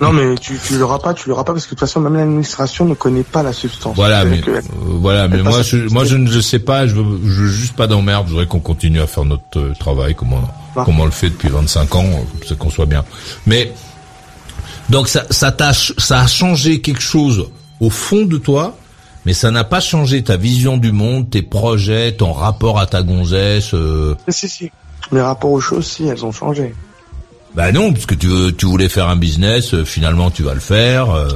Non, 0.00 0.12
mais 0.12 0.36
tu, 0.36 0.58
tu 0.64 0.78
l'auras 0.78 0.98
pas, 1.00 1.12
tu 1.12 1.28
l'auras 1.28 1.42
pas, 1.44 1.52
parce 1.52 1.64
que 1.66 1.70
de 1.70 1.78
toute 1.78 1.80
façon, 1.80 2.00
même 2.00 2.14
l'administration 2.16 2.84
ne 2.84 2.94
connaît 2.94 3.24
pas 3.24 3.42
la 3.42 3.52
substance. 3.52 3.94
Voilà, 3.96 4.24
mais 4.24 4.40
euh, 4.48 4.60
voilà, 4.78 5.26
mais 5.28 5.42
moi, 5.42 5.62
je, 5.62 5.76
moi, 5.92 6.04
je 6.04 6.16
ne 6.16 6.40
sais 6.40 6.60
pas. 6.60 6.86
Je 6.86 6.94
veux, 6.94 7.04
je 7.24 7.40
veux 7.42 7.48
juste 7.48 7.74
pas 7.74 7.86
d'emmerde. 7.88 8.26
Je 8.26 8.30
voudrais 8.32 8.46
qu'on 8.46 8.60
continue 8.60 9.00
à 9.00 9.06
faire 9.06 9.24
notre 9.24 9.72
travail 9.78 10.14
comme 10.14 10.32
on, 10.34 10.40
Ah. 10.76 10.84
comme 10.84 10.98
on 11.00 11.04
le 11.04 11.10
fait 11.10 11.28
depuis 11.30 11.48
25 11.48 11.94
ans, 11.96 12.04
ça 12.48 12.54
qu'on 12.54 12.70
soit 12.70 12.86
bien. 12.86 13.04
Mais 13.46 13.72
donc 14.88 15.08
ça, 15.08 15.24
ça 15.30 15.54
ça 15.98 16.20
a 16.20 16.26
changé 16.26 16.80
quelque 16.80 17.02
chose 17.02 17.48
au 17.80 17.90
fond 17.90 18.22
de 18.24 18.38
toi, 18.38 18.76
mais 19.26 19.32
ça 19.34 19.50
n'a 19.50 19.64
pas 19.64 19.80
changé 19.80 20.22
ta 20.22 20.36
vision 20.36 20.76
du 20.76 20.92
monde, 20.92 21.30
tes 21.30 21.42
projets, 21.42 22.12
ton 22.12 22.32
rapport 22.32 22.78
à 22.78 22.86
ta 22.86 23.02
gonzesse. 23.02 23.74
euh, 23.74 24.14
Si, 24.28 24.48
si. 24.48 24.70
Mes 25.10 25.20
rapports 25.20 25.50
aux 25.52 25.60
choses, 25.60 25.86
si, 25.86 26.06
elles 26.06 26.24
ont 26.24 26.32
changé. 26.32 26.74
Bah 27.54 27.70
non, 27.72 27.92
parce 27.92 28.06
que 28.06 28.14
tu, 28.14 28.28
veux- 28.28 28.52
tu 28.52 28.66
voulais 28.66 28.88
faire 28.88 29.08
un 29.08 29.16
business, 29.16 29.74
euh, 29.74 29.84
finalement 29.84 30.30
tu 30.30 30.42
vas 30.42 30.54
le 30.54 30.60
faire. 30.60 31.10
euh, 31.10 31.28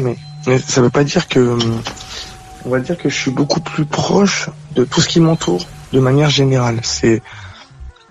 mais, 0.00 0.16
mais 0.46 0.58
ça 0.58 0.80
veut 0.80 0.90
pas 0.90 1.04
dire 1.04 1.26
que, 1.28 1.40
hum, 1.40 1.80
on 2.64 2.70
va 2.70 2.80
dire 2.80 2.96
que 2.96 3.08
je 3.08 3.14
suis 3.14 3.30
beaucoup 3.30 3.60
plus 3.60 3.84
proche 3.86 4.48
de 4.74 4.84
tout 4.84 5.00
ce 5.00 5.08
qui 5.08 5.20
m'entoure 5.20 5.66
de 5.92 6.00
manière 6.00 6.30
générale. 6.30 6.78
C'est, 6.82 7.22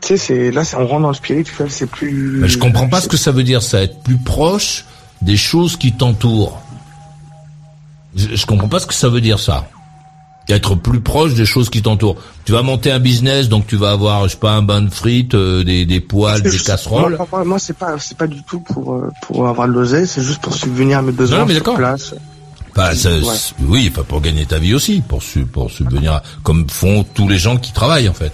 tu 0.01 0.07
sais, 0.09 0.17
c'est, 0.17 0.51
là, 0.51 0.63
c'est- 0.65 0.75
on 0.77 0.87
rentre 0.87 1.01
dans 1.03 1.07
le 1.09 1.13
spirituel, 1.13 1.71
c'est 1.71 1.87
plus... 1.89 2.37
Mais 2.41 2.47
je 2.49 2.57
comprends 2.57 2.87
pas 2.89 2.99
ce 3.01 3.07
que 3.07 3.17
ça 3.17 3.31
veut 3.31 3.43
dire, 3.43 3.61
ça 3.63 3.81
être 3.81 4.01
plus 4.01 4.17
proche 4.17 4.85
des 5.21 5.37
choses 5.37 5.77
qui 5.77 5.93
t'entourent. 5.93 6.61
Je, 8.15 8.35
je 8.35 8.45
comprends 8.45 8.67
pas 8.69 8.79
ce 8.79 8.87
que 8.87 8.93
ça 8.93 9.09
veut 9.09 9.21
dire 9.21 9.39
ça. 9.39 9.67
Être 10.47 10.75
plus 10.75 11.01
proche 11.01 11.33
des 11.33 11.45
choses 11.45 11.71
qui 11.71 11.81
t'entourent. 11.81 12.17
Tu 12.45 12.51
vas 12.51 12.61
monter 12.61 12.91
un 12.91 12.99
business, 12.99 13.49
donc 13.49 13.65
tu 13.65 13.77
vas 13.77 13.91
avoir, 13.91 14.23
je 14.25 14.33
sais 14.33 14.37
pas, 14.37 14.51
un 14.51 14.61
bain 14.61 14.81
de 14.83 14.91
frites, 14.91 15.33
euh, 15.33 15.63
des, 15.63 15.85
des 15.87 15.99
poêles, 15.99 16.43
des 16.43 16.59
casseroles. 16.59 17.17
Moi, 17.45 17.57
c'est 17.57 17.75
pas, 17.75 17.97
c'est 17.97 18.15
pas 18.17 18.27
du 18.27 18.43
tout 18.43 18.59
pour, 18.59 18.93
euh, 18.93 19.09
pour 19.23 19.47
avoir 19.47 19.67
de 19.67 19.73
l'oseille, 19.73 20.05
c'est 20.05 20.21
juste 20.21 20.41
pour 20.41 20.53
subvenir 20.53 20.99
à 20.99 21.01
mes 21.01 21.11
besoins 21.11 21.39
Non, 21.39 21.45
mais 21.47 21.55
sur 21.55 21.73
place. 21.75 22.13
Bah, 22.75 22.93
ça- 22.93 23.09
Ouais. 23.09 23.21
c'est- 23.35 23.55
oui, 23.61 23.89
enfin, 23.91 24.03
pour 24.07 24.21
gagner 24.21 24.45
ta 24.45 24.59
vie 24.59 24.75
aussi, 24.75 25.01
pour 25.01 25.23
pour 25.51 25.71
subvenir, 25.71 26.13
à- 26.13 26.23
comme 26.43 26.69
font 26.69 27.03
tous 27.03 27.27
les 27.27 27.37
gens 27.39 27.57
qui 27.57 27.71
travaillent 27.71 28.09
en 28.09 28.13
fait. 28.13 28.33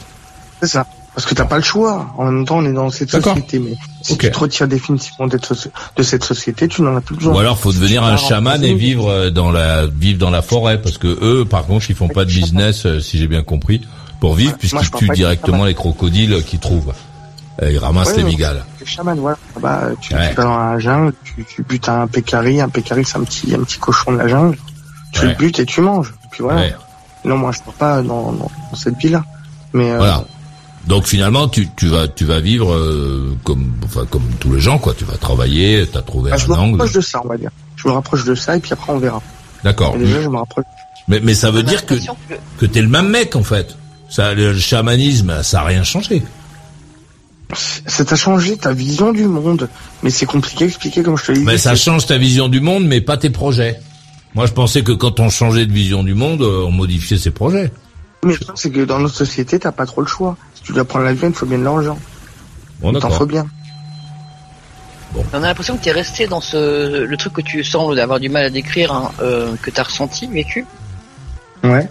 C'est 0.61 0.67
ça. 0.67 0.85
Parce 1.13 1.25
que 1.27 1.35
t'as 1.35 1.43
pas 1.45 1.57
le 1.57 1.61
choix. 1.63 2.07
En 2.17 2.25
même 2.31 2.45
temps, 2.45 2.59
on 2.59 2.65
est 2.65 2.71
dans 2.71 2.89
cette 2.89 3.11
société, 3.11 3.59
mais 3.59 3.73
si 4.01 4.17
tu 4.17 4.31
te 4.31 4.39
retires 4.39 4.67
définitivement 4.69 5.27
de 5.27 6.03
cette 6.03 6.23
société, 6.23 6.67
tu 6.69 6.81
n'en 6.83 6.95
as 6.95 7.01
plus 7.01 7.15
besoin. 7.17 7.33
Ou 7.35 7.39
alors 7.39 7.57
faut 7.59 7.73
devenir 7.73 8.03
un 8.03 8.15
chaman 8.15 8.63
et 8.63 8.73
vivre 8.73 9.09
euh, 9.09 9.29
dans 9.29 9.51
la 9.51 9.87
vivre 9.87 10.17
dans 10.19 10.29
la 10.29 10.41
forêt 10.41 10.81
parce 10.81 10.97
que 10.97 11.07
eux 11.21 11.43
par 11.45 11.65
contre 11.65 11.89
ils 11.89 11.95
font 11.97 12.07
pas 12.07 12.23
de 12.23 12.29
business 12.29 12.85
euh, 12.85 12.99
si 13.01 13.17
j'ai 13.17 13.27
bien 13.27 13.43
compris 13.43 13.81
pour 14.21 14.35
vivre 14.35 14.55
puisqu'ils 14.57 14.89
tuent 14.91 15.09
directement 15.13 15.57
chaman. 15.57 15.67
les 15.67 15.73
crocodiles 15.73 16.43
qu'ils 16.45 16.59
trouvent. 16.59 16.93
Et 17.61 17.73
ils 17.73 17.77
ramassent 17.77 18.11
Ouais, 18.11 18.17
les 18.17 18.23
migales. 18.23 18.63
Les 18.79 18.85
chamans, 18.85 19.13
voilà. 19.15 19.37
Bah, 19.59 19.81
tu, 19.99 20.15
Ouais. 20.15 20.29
tu 20.29 20.35
vas 20.35 20.43
dans 20.43 20.57
la 20.57 20.79
jungle, 20.79 21.13
tu, 21.25 21.45
tu 21.45 21.61
butes 21.63 21.89
un 21.89 22.07
pécari, 22.07 22.61
un 22.61 22.69
pécari 22.69 23.03
c'est 23.05 23.17
un 23.17 23.23
petit, 23.25 23.53
un 23.53 23.59
petit 23.63 23.77
cochon 23.79 24.13
de 24.13 24.17
la 24.17 24.29
jungle. 24.29 24.57
Tu 25.11 25.21
Ouais. 25.21 25.27
le 25.27 25.33
butes 25.35 25.59
et 25.59 25.65
tu 25.65 25.81
manges. 25.81 26.13
Et 26.23 26.27
puis 26.31 26.41
voilà. 26.41 26.61
Ouais. 26.61 26.75
Non, 27.25 27.37
moi 27.37 27.51
je 27.51 27.59
pars 27.59 27.73
pas 27.73 28.01
dans, 28.01 28.31
dans, 28.31 28.49
dans 28.71 28.75
cette 28.77 28.97
vie-là. 28.97 29.25
Mais 29.73 29.91
euh, 29.91 29.97
Voilà. 29.97 30.23
Donc 30.87 31.05
finalement 31.05 31.47
tu 31.47 31.69
tu 31.77 31.87
vas 31.87 32.07
tu 32.07 32.25
vas 32.25 32.39
vivre 32.39 32.73
euh, 32.73 33.35
comme 33.43 33.71
enfin 33.85 34.05
comme 34.09 34.23
tous 34.39 34.53
les 34.53 34.59
gens 34.61 34.77
quoi. 34.79 34.93
Tu 34.97 35.05
vas 35.05 35.17
travailler, 35.17 35.85
t'as 35.91 36.01
trouvé 36.01 36.31
bah, 36.31 36.37
je 36.37 36.45
un 36.45 36.47
me 36.49 36.53
angle. 36.55 36.71
rapproche 36.79 36.93
de 36.93 37.01
ça, 37.01 37.21
on 37.23 37.27
va 37.27 37.37
dire. 37.37 37.51
Je 37.75 37.87
me 37.87 37.93
rapproche 37.93 38.23
de 38.25 38.35
ça 38.35 38.55
et 38.57 38.59
puis 38.59 38.73
après 38.73 38.91
on 38.91 38.97
verra. 38.97 39.21
D'accord. 39.63 39.95
Déjà, 39.97 40.21
je 40.21 40.27
me 40.27 40.37
rapproche. 40.37 40.65
Mais 41.07 41.19
mais 41.21 41.33
ça 41.35 41.51
veut 41.51 41.63
dire 41.63 41.85
que 41.85 41.93
que- 41.95 42.01
que 42.59 42.65
t'es 42.65 42.81
le 42.81 42.87
même 42.87 43.09
mec 43.09 43.35
en 43.35 43.43
fait. 43.43 43.75
Ça 44.09 44.33
le 44.33 44.57
chamanisme 44.57 45.43
ça 45.43 45.61
a 45.61 45.65
rien 45.65 45.83
changé. 45.83 46.23
Ça 47.85 48.05
t'a 48.05 48.15
changé 48.15 48.55
ta 48.55 48.71
vision 48.73 49.11
du 49.11 49.25
monde, 49.25 49.67
mais 50.03 50.09
c'est 50.09 50.25
compliqué 50.25 50.63
à 50.63 50.67
expliquer 50.67 51.03
comme 51.03 51.17
je 51.17 51.25
te 51.25 51.31
l'ai 51.33 51.39
dit. 51.39 51.43
Mais 51.45 51.57
ça 51.57 51.75
change 51.75 52.05
ta 52.05 52.17
vision 52.17 52.47
du 52.47 52.61
monde, 52.61 52.85
mais 52.85 53.01
pas 53.01 53.17
tes 53.17 53.29
projets. 53.29 53.77
Moi, 54.35 54.45
je 54.45 54.53
pensais 54.53 54.83
que 54.83 54.93
quand 54.93 55.19
on 55.19 55.29
changeait 55.29 55.65
de 55.65 55.73
vision 55.73 56.03
du 56.03 56.13
monde, 56.13 56.41
euh, 56.43 56.63
on 56.65 56.71
modifiait 56.71 57.17
ses 57.17 57.31
projets. 57.31 57.69
Mais 58.23 58.35
truc, 58.37 58.51
c'est 58.55 58.71
que 58.71 58.85
dans 58.85 58.99
notre 58.99 59.15
société, 59.15 59.59
t'as 59.59 59.73
pas 59.73 59.85
trop 59.85 59.99
le 59.99 60.07
choix. 60.07 60.37
Si 60.61 60.67
tu 60.67 60.73
dois 60.73 60.85
prendre 60.85 61.05
l'avion, 61.05 61.29
il 61.29 61.33
faut 61.35 61.45
bien 61.45 61.57
de 61.57 61.63
l'argent. 61.63 61.97
Bon, 62.79 62.91
Il 62.93 62.99
t'en 62.99 63.09
faut 63.09 63.25
bien. 63.25 63.47
On 65.33 65.37
a 65.37 65.47
l'impression 65.47 65.77
que 65.77 65.83
tu 65.83 65.89
es 65.89 65.91
resté 65.91 66.27
dans 66.27 66.39
ce 66.41 67.03
le 67.03 67.17
truc 67.17 67.33
que 67.33 67.41
tu 67.41 67.63
sembles 67.63 67.99
avoir 67.99 68.19
du 68.19 68.29
mal 68.29 68.45
à 68.45 68.49
décrire, 68.49 68.93
hein, 68.93 69.11
euh, 69.21 69.55
que 69.57 69.69
tu 69.71 69.79
as 69.79 69.83
ressenti, 69.83 70.27
vécu. 70.27 70.65
Ouais. 71.63 71.89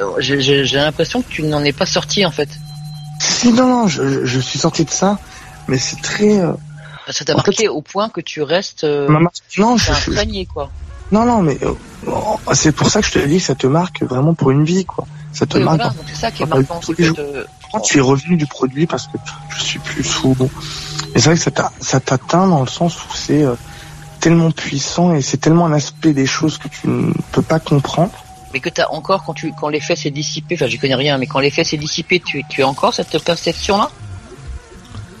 Euh, 0.00 0.12
J'ai 0.18 0.64
l'impression 0.76 1.22
que 1.22 1.28
tu 1.28 1.42
n'en 1.42 1.62
es 1.64 1.72
pas 1.72 1.86
sorti 1.86 2.24
en 2.26 2.30
fait. 2.30 2.48
Si, 3.20 3.52
non, 3.52 3.66
non, 3.68 3.88
je, 3.88 4.06
je- 4.06 4.24
je 4.24 4.40
suis 4.40 4.58
sorti 4.58 4.84
de 4.84 4.90
ça, 4.90 5.18
mais 5.68 5.78
c'est 5.78 6.00
très... 6.02 6.40
euh, 6.40 6.52
Ça 7.10 7.24
t'a 7.24 7.34
En 7.34 7.38
fait, 7.38 7.50
marqué 7.50 7.68
au 7.68 7.82
point 7.82 8.08
que 8.08 8.20
tu 8.20 8.42
restes 8.42 8.84
euh, 8.84 9.08
ma 9.08 9.20
non, 9.20 9.76
je, 9.76 9.86
je- 9.86 10.10
imprégné 10.10 10.44
quoi. 10.46 10.70
non, 11.12 11.24
non, 11.24 11.42
mais 11.42 11.58
euh, 11.62 11.72
oh, 12.06 12.36
c'est 12.52 12.72
pour 12.72 12.90
ça 12.90 13.00
que 13.00 13.06
je 13.06 13.12
te 13.12 13.18
dis 13.20 13.38
que 13.38 13.44
ça 13.44 13.54
te 13.54 13.66
marque 13.66 14.02
vraiment 14.02 14.34
pour 14.34 14.50
une 14.50 14.64
vie, 14.64 14.84
quoi. 14.84 15.06
Ça 15.32 15.46
te 15.46 15.56
Oui, 15.58 15.64
marque. 15.64 15.76
voilà, 15.76 15.94
c'est 16.08 16.14
ça 16.16 16.30
qui 16.30 16.42
est 16.42 16.46
marquant. 16.46 16.80
que 16.80 17.46
tu 17.84 17.98
es 17.98 18.00
revenu 18.00 18.36
du 18.36 18.46
produit 18.46 18.86
parce 18.86 19.06
que 19.06 19.18
je 19.56 19.62
suis 19.62 19.78
plus 19.78 20.04
sous. 20.04 20.36
Et 21.14 21.18
c'est 21.18 21.26
vrai 21.26 21.34
que 21.34 21.40
ça 21.42 21.50
t'a- 21.50 21.72
ça 21.80 22.00
t'atteint 22.00 22.46
dans 22.46 22.60
le 22.60 22.66
sens 22.68 22.96
où 22.96 23.14
c'est 23.14 23.42
euh, 23.42 23.54
tellement 24.20 24.50
puissant 24.50 25.14
et 25.14 25.22
c'est 25.22 25.36
tellement 25.38 25.66
un 25.66 25.72
aspect 25.72 26.12
des 26.12 26.26
choses 26.26 26.58
que 26.58 26.68
tu 26.68 26.88
ne 26.88 27.12
peux 27.32 27.42
pas 27.42 27.58
comprendre. 27.60 28.12
Mais 28.54 28.60
que 28.60 28.68
t'as 28.68 28.86
encore 28.90 29.24
quand 29.24 29.34
tu 29.34 29.52
quand 29.58 29.68
l'effet 29.68 29.96
s'est 29.96 30.10
dissipé, 30.10 30.54
enfin 30.54 30.66
j'y 30.66 30.78
connais 30.78 30.94
rien, 30.94 31.18
mais 31.18 31.26
quand 31.26 31.40
l'effet 31.40 31.64
s'est 31.64 31.76
dissipé, 31.76 32.20
tu, 32.20 32.42
tu 32.48 32.62
as 32.62 32.68
encore 32.68 32.94
cette 32.94 33.22
perception 33.22 33.76
là 33.76 33.90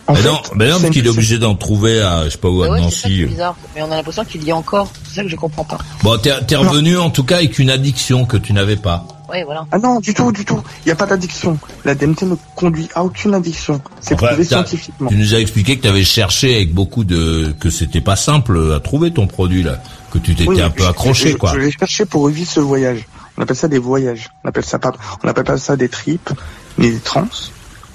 En 0.06 0.14
Mais 0.14 0.20
fait, 0.20 0.28
non, 0.28 0.40
mais 0.54 0.68
non, 0.70 0.80
parce 0.80 0.92
qu'il 0.92 1.04
est 1.04 1.10
obligé 1.10 1.38
d'en 1.38 1.54
trouver 1.56 2.00
à, 2.00 2.24
je 2.24 2.30
sais 2.30 2.38
pas 2.38 2.48
où, 2.48 2.62
à 2.62 2.68
ouais, 2.70 2.78
c'est 2.84 2.90
ça 2.90 3.08
Nancy. 3.08 3.22
est 3.22 3.26
bizarre. 3.26 3.56
Mais 3.74 3.82
on 3.82 3.90
a 3.90 3.96
l'impression 3.96 4.24
qu'il 4.24 4.44
y 4.44 4.50
a 4.52 4.56
encore. 4.56 4.88
C'est 5.08 5.16
ça 5.16 5.22
que 5.22 5.28
je 5.28 5.36
comprends 5.36 5.64
pas. 5.64 5.78
Bon, 6.02 6.16
t'es 6.18 6.30
t'es 6.46 6.56
revenu 6.56 6.96
en 6.96 7.10
tout 7.10 7.24
cas 7.24 7.36
avec 7.36 7.58
une 7.58 7.68
addiction 7.70 8.24
que 8.24 8.36
tu 8.36 8.52
n'avais 8.52 8.76
pas. 8.76 9.04
Ouais, 9.28 9.42
voilà. 9.44 9.66
Ah 9.72 9.78
non, 9.78 9.98
du 10.00 10.14
tout, 10.14 10.30
du 10.32 10.44
tout. 10.44 10.62
Il 10.84 10.88
n'y 10.88 10.92
a 10.92 10.96
pas 10.96 11.06
d'addiction. 11.06 11.58
La 11.84 11.94
DMT 11.94 12.22
ne 12.22 12.36
conduit 12.54 12.88
à 12.94 13.04
aucune 13.04 13.34
addiction. 13.34 13.80
C'est 14.00 14.14
Enfin, 14.14 14.28
prouvé 14.28 14.44
scientifiquement. 14.44 15.08
Tu 15.08 15.16
nous 15.16 15.34
as 15.34 15.38
expliqué 15.40 15.76
que 15.76 15.82
tu 15.82 15.88
avais 15.88 16.04
cherché 16.04 16.54
avec 16.56 16.72
beaucoup 16.72 17.02
de, 17.04 17.52
que 17.58 17.68
c'était 17.70 18.00
pas 18.00 18.16
simple 18.16 18.72
à 18.74 18.80
trouver 18.80 19.12
ton 19.12 19.26
produit 19.26 19.62
là, 19.64 19.82
que 20.12 20.18
tu 20.18 20.34
t'étais 20.34 20.48
Oui, 20.48 20.60
un 20.62 20.70
peu 20.70 20.86
accroché 20.86 21.32
je, 21.32 21.36
quoi. 21.36 21.52
Je 21.54 21.58
l'ai 21.58 21.70
cherché 21.72 22.04
pour 22.04 22.22
revivre 22.22 22.50
ce 22.50 22.60
voyage. 22.60 23.06
On 23.36 23.42
appelle 23.42 23.56
ça 23.56 23.68
des 23.68 23.78
voyages. 23.78 24.28
On 24.44 24.48
appelle 24.48 24.64
ça 24.64 24.78
pas, 24.78 24.92
on 25.24 25.28
appelle 25.28 25.44
pas 25.44 25.58
ça 25.58 25.76
des 25.76 25.88
tripes, 25.88 26.30
ni 26.78 26.90
des 26.92 27.00
trans. 27.00 27.26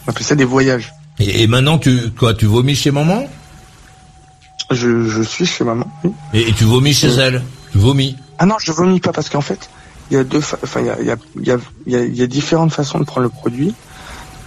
On 0.06 0.10
appelle 0.12 0.24
ça 0.24 0.36
des 0.36 0.46
voyages. 0.46 0.94
Et, 1.20 1.44
et 1.44 1.48
maintenant 1.48 1.78
tu, 1.78 2.12
quoi, 2.12 2.34
tu 2.34 2.46
vomis 2.46 2.76
chez 2.76 2.92
maman? 2.92 3.26
Je, 4.70 5.08
je 5.10 5.22
suis 5.22 5.46
chez 5.46 5.64
maman. 5.64 5.86
oui. 6.04 6.12
et, 6.34 6.50
et 6.50 6.54
tu 6.54 6.64
vomis 6.64 6.94
chez 6.94 7.08
Euh. 7.20 7.28
elle? 7.28 7.44
Tu 7.72 7.78
vomis? 7.78 8.16
Ah 8.40 8.46
non, 8.46 8.56
je 8.60 8.72
vomis 8.72 9.00
pas 9.00 9.12
parce 9.12 9.30
qu'en 9.30 9.42
fait, 9.42 9.70
il 10.12 10.18
y 10.18 10.20
a 10.20 10.24
deux, 10.24 10.40
enfin, 10.40 10.82
il 10.82 10.86
y 10.86 10.90
a, 10.90 10.98
il 11.00 11.08
y 11.08 11.12
a, 11.12 11.16
il 11.38 11.48
y 11.48 11.52
a, 11.52 11.58
il 11.88 11.94
y 11.94 11.96
a- 11.96 12.04
il 12.04 12.16
y 12.16 12.22
a 12.22 12.28
différentes 12.28 12.72
façons 12.74 13.00
de 13.00 13.06
prendre 13.06 13.24
le 13.24 13.30
produit. 13.30 13.74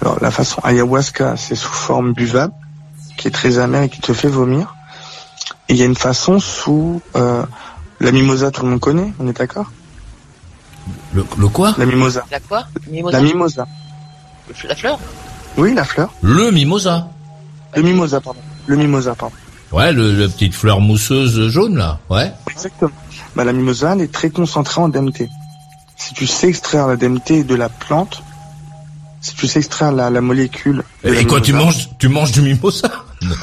Alors, 0.02 0.18
la 0.20 0.30
façon 0.30 0.60
ayahuasca, 0.62 1.36
c'est 1.36 1.54
sous 1.54 1.72
forme 1.72 2.12
buvable, 2.12 2.52
qui 3.16 3.28
est 3.28 3.30
très 3.30 3.58
amère 3.58 3.82
et 3.82 3.88
qui 3.88 4.00
te 4.00 4.12
fait 4.12 4.28
vomir. 4.28 4.74
Et 5.68 5.72
il 5.72 5.76
y 5.78 5.82
a 5.82 5.86
une 5.86 5.96
façon 5.96 6.38
sous, 6.40 7.00
euh, 7.16 7.42
la 8.00 8.12
mimosa, 8.12 8.50
tout 8.50 8.62
le 8.64 8.70
monde 8.70 8.80
connaît, 8.80 9.12
on 9.18 9.26
est 9.28 9.32
d'accord? 9.38 9.72
Le, 11.14 11.24
le 11.38 11.48
quoi? 11.48 11.74
La 11.78 11.86
mimosa. 11.86 12.24
La 12.30 12.40
quoi? 12.40 12.64
Mimosa 12.90 13.18
La 13.18 13.24
mimosa. 13.24 13.66
La 14.68 14.74
fleur? 14.76 14.98
Oui, 15.56 15.72
la 15.74 15.84
fleur. 15.84 16.12
Le 16.22 16.50
mimosa. 16.50 17.08
Le 17.74 17.82
mimosa, 17.82 18.20
pardon. 18.20 18.40
Le 18.66 18.76
mimosa, 18.76 19.14
pardon. 19.14 19.34
Ouais, 19.72 19.92
le, 19.92 20.12
la 20.12 20.28
petite 20.28 20.54
fleur 20.54 20.80
mousseuse 20.80 21.48
jaune 21.48 21.76
là. 21.76 21.98
Ouais. 22.10 22.32
Exactement. 22.50 22.90
Bah, 23.34 23.44
la 23.44 23.52
mimosa, 23.52 23.92
elle 23.94 24.02
est 24.02 24.12
très 24.12 24.30
concentrée 24.30 24.80
en 24.80 24.88
DMT. 24.88 25.28
Si 26.06 26.12
tu 26.14 26.26
sais 26.26 26.48
extraire 26.48 26.86
la 26.86 26.96
DMT 26.96 27.44
de 27.46 27.54
la 27.54 27.68
plante, 27.68 28.22
si 29.22 29.34
tu 29.34 29.46
sais 29.46 29.60
extraire 29.60 29.90
la, 29.92 30.10
la 30.10 30.20
molécule. 30.20 30.82
de 31.02 31.08
Et, 31.08 31.14
la 31.14 31.24
quoi, 31.24 31.40
tu 31.40 31.52
manges, 31.54 31.88
tu 31.98 32.08
manges 32.08 32.32
du 32.32 32.42
mimosa 32.42 32.88
Non. 33.22 33.34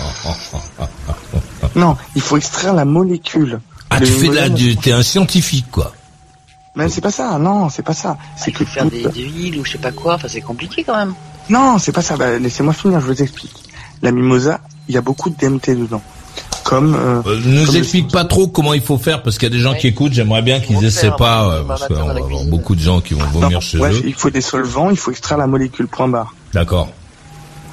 Non, 1.76 1.97
il 2.16 2.22
faut 2.22 2.38
extraire 2.38 2.74
la 2.74 2.86
molécule. 2.86 3.59
Ah, 3.89 3.99
Le 3.99 4.05
tu 4.05 4.12
fais 4.14 4.28
de 4.30 4.34
la, 4.36 4.49
t'es 4.82 4.91
un 4.91 5.03
scientifique 5.03 5.72
quoi. 5.72 5.93
Mais 6.76 6.88
c'est 6.88 7.01
pas 7.01 7.12
ça, 7.12 7.38
non, 7.38 7.70
c'est 7.70 7.82
pas 7.84 7.93
ça. 7.93 8.18
C'est 8.38 8.51
Il 8.51 8.57
faut 8.57 8.64
que 8.64 8.70
faire 8.70 8.84
toute- 8.84 9.14
des 9.14 9.24
huiles 9.24 9.59
ou 9.59 9.66
je 9.66 9.72
sais 9.74 9.78
pas 9.78 9.91
quoi. 9.91 10.16
Enfin, 10.16 10.28
c'est 10.30 10.41
compliqué 10.41 10.84
quand 10.84 10.95
même. 10.95 11.14
Non, 11.49 11.78
c'est 11.80 11.91
pas 11.91 12.01
ça. 12.01 12.16
Bah, 12.16 12.38
laissez-moi 12.38 12.74
finir, 12.74 13.01
je 13.01 13.07
vous 13.07 13.22
explique. 13.22 13.55
La 14.01 14.12
mimosa, 14.12 14.59
il 14.88 14.95
y 14.95 14.97
a 14.97 15.01
beaucoup 15.01 15.30
de 15.30 15.36
DMT 15.36 15.76
dedans. 15.76 16.01
Comme. 16.72 16.96
euh, 16.96 17.22
Euh, 17.26 17.42
nous 17.44 17.66
comme 17.66 17.76
explique 17.76 18.10
pas 18.14 18.24
trop 18.24 18.48
comment 18.48 18.74
il 18.74 18.82
faut 18.82 18.98
faire 18.98 19.22
parce 19.24 19.38
qu'il 19.38 19.50
y 19.50 19.52
a 19.52 19.54
des 19.54 19.62
gens 19.62 19.74
qui 19.74 19.88
écoutent. 19.88 20.14
J'aimerais 20.14 20.42
bien 20.42 20.62
qu'ils 20.62 20.82
essaient 20.86 21.12
pas 21.18 21.46
on 21.46 21.52
euh, 21.52 21.62
va 21.64 21.68
parce 21.68 21.88
qu'on 21.90 22.06
va 22.06 22.12
avoir 22.12 22.46
beaucoup 22.46 22.76
de 22.76 22.80
gens 22.80 23.02
qui 23.02 23.14
vont 23.14 23.26
vomir 23.26 23.52
non, 23.52 23.60
chez 23.60 23.78
eux. 23.78 24.02
il 24.06 24.14
faut 24.14 24.30
des 24.30 24.40
solvants, 24.40 24.90
il 24.90 24.96
faut 24.96 25.12
extraire 25.12 25.38
la 25.38 25.48
molécule 25.48 25.88
point 25.88 26.08
barre. 26.08 26.34
D'accord. 26.54 26.88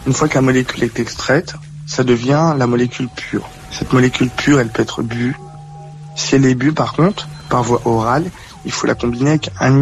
Une 0.09 0.13
fois 0.13 0.27
que 0.27 0.35
la 0.35 0.41
molécule 0.41 0.83
est 0.83 0.99
extraite, 0.99 1.55
ça 1.87 2.03
devient 2.03 2.55
la 2.59 2.67
molécule 2.67 3.09
pure. 3.15 3.49
Cette 3.71 3.93
molécule 3.93 4.31
pure, 4.31 4.59
elle 4.59 4.69
peut 4.69 4.83
être 4.83 5.03
bue. 5.03 5.37
Si 6.17 6.35
elle 6.35 6.45
est 6.45 6.57
bue, 6.57 6.73
par 6.73 6.95
contre, 6.95 7.29
par 7.49 7.63
voie 7.63 7.81
orale, 7.85 8.25
il 8.65 8.73
faut 8.73 8.89
la 8.89 8.97
combiner 8.97 9.31
avec 9.31 9.51
un 9.61 9.81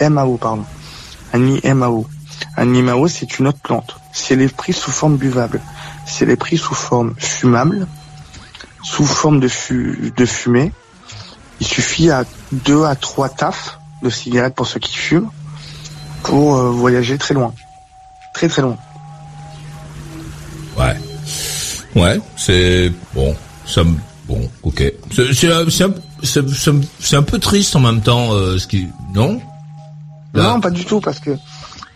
IMAO, 0.00 0.38
pardon. 0.38 0.64
Un 1.34 1.46
IMAO. 1.62 2.06
Un 2.56 2.72
IMAO, 2.72 3.08
c'est 3.08 3.38
une 3.38 3.48
autre 3.48 3.60
plante. 3.62 3.96
Si 4.14 4.32
elle 4.32 4.40
est 4.40 4.56
prise 4.56 4.76
sous 4.76 4.90
forme 4.90 5.16
buvable, 5.16 5.60
si 6.06 6.22
elle 6.24 6.30
est 6.30 6.36
prise 6.36 6.60
sous 6.60 6.74
forme 6.74 7.14
fumable, 7.18 7.86
sous 8.82 9.04
forme 9.04 9.40
de, 9.40 9.48
fu- 9.48 10.12
de 10.16 10.26
fumée, 10.26 10.72
il 11.60 11.66
suffit 11.66 12.10
à 12.10 12.24
deux 12.52 12.84
à 12.84 12.94
trois 12.96 13.28
tafs 13.28 13.78
de 14.02 14.10
cigarettes 14.10 14.54
pour 14.54 14.66
ceux 14.66 14.80
qui 14.80 14.96
fument 14.96 15.30
pour 16.22 16.56
euh, 16.56 16.70
voyager 16.70 17.16
très 17.18 17.34
loin. 17.34 17.52
Très 18.34 18.48
très 18.48 18.62
loin. 18.62 18.76
Ouais. 20.76 20.96
Ouais, 21.94 22.20
c'est 22.36 22.92
bon. 23.14 23.34
Ça 23.66 23.84
me 23.84 23.94
bon, 24.26 24.50
ok. 24.62 24.82
C'est 25.14 25.32
c'est 25.32 25.52
un- 25.52 25.70
c'est 25.70 25.84
c'est- 26.22 26.48
c'est 26.54 26.72
c'est 27.00 27.22
peu 27.22 27.38
triste 27.38 27.76
en 27.76 27.80
même 27.80 28.00
temps. 28.02 28.32
euh, 28.32 28.58
ce 28.58 28.66
qui 28.66 28.88
non 29.14 29.40
Là. 30.34 30.42
Non, 30.54 30.60
pas 30.60 30.70
du 30.70 30.84
tout, 30.84 31.00
parce 31.00 31.20
que 31.20 31.30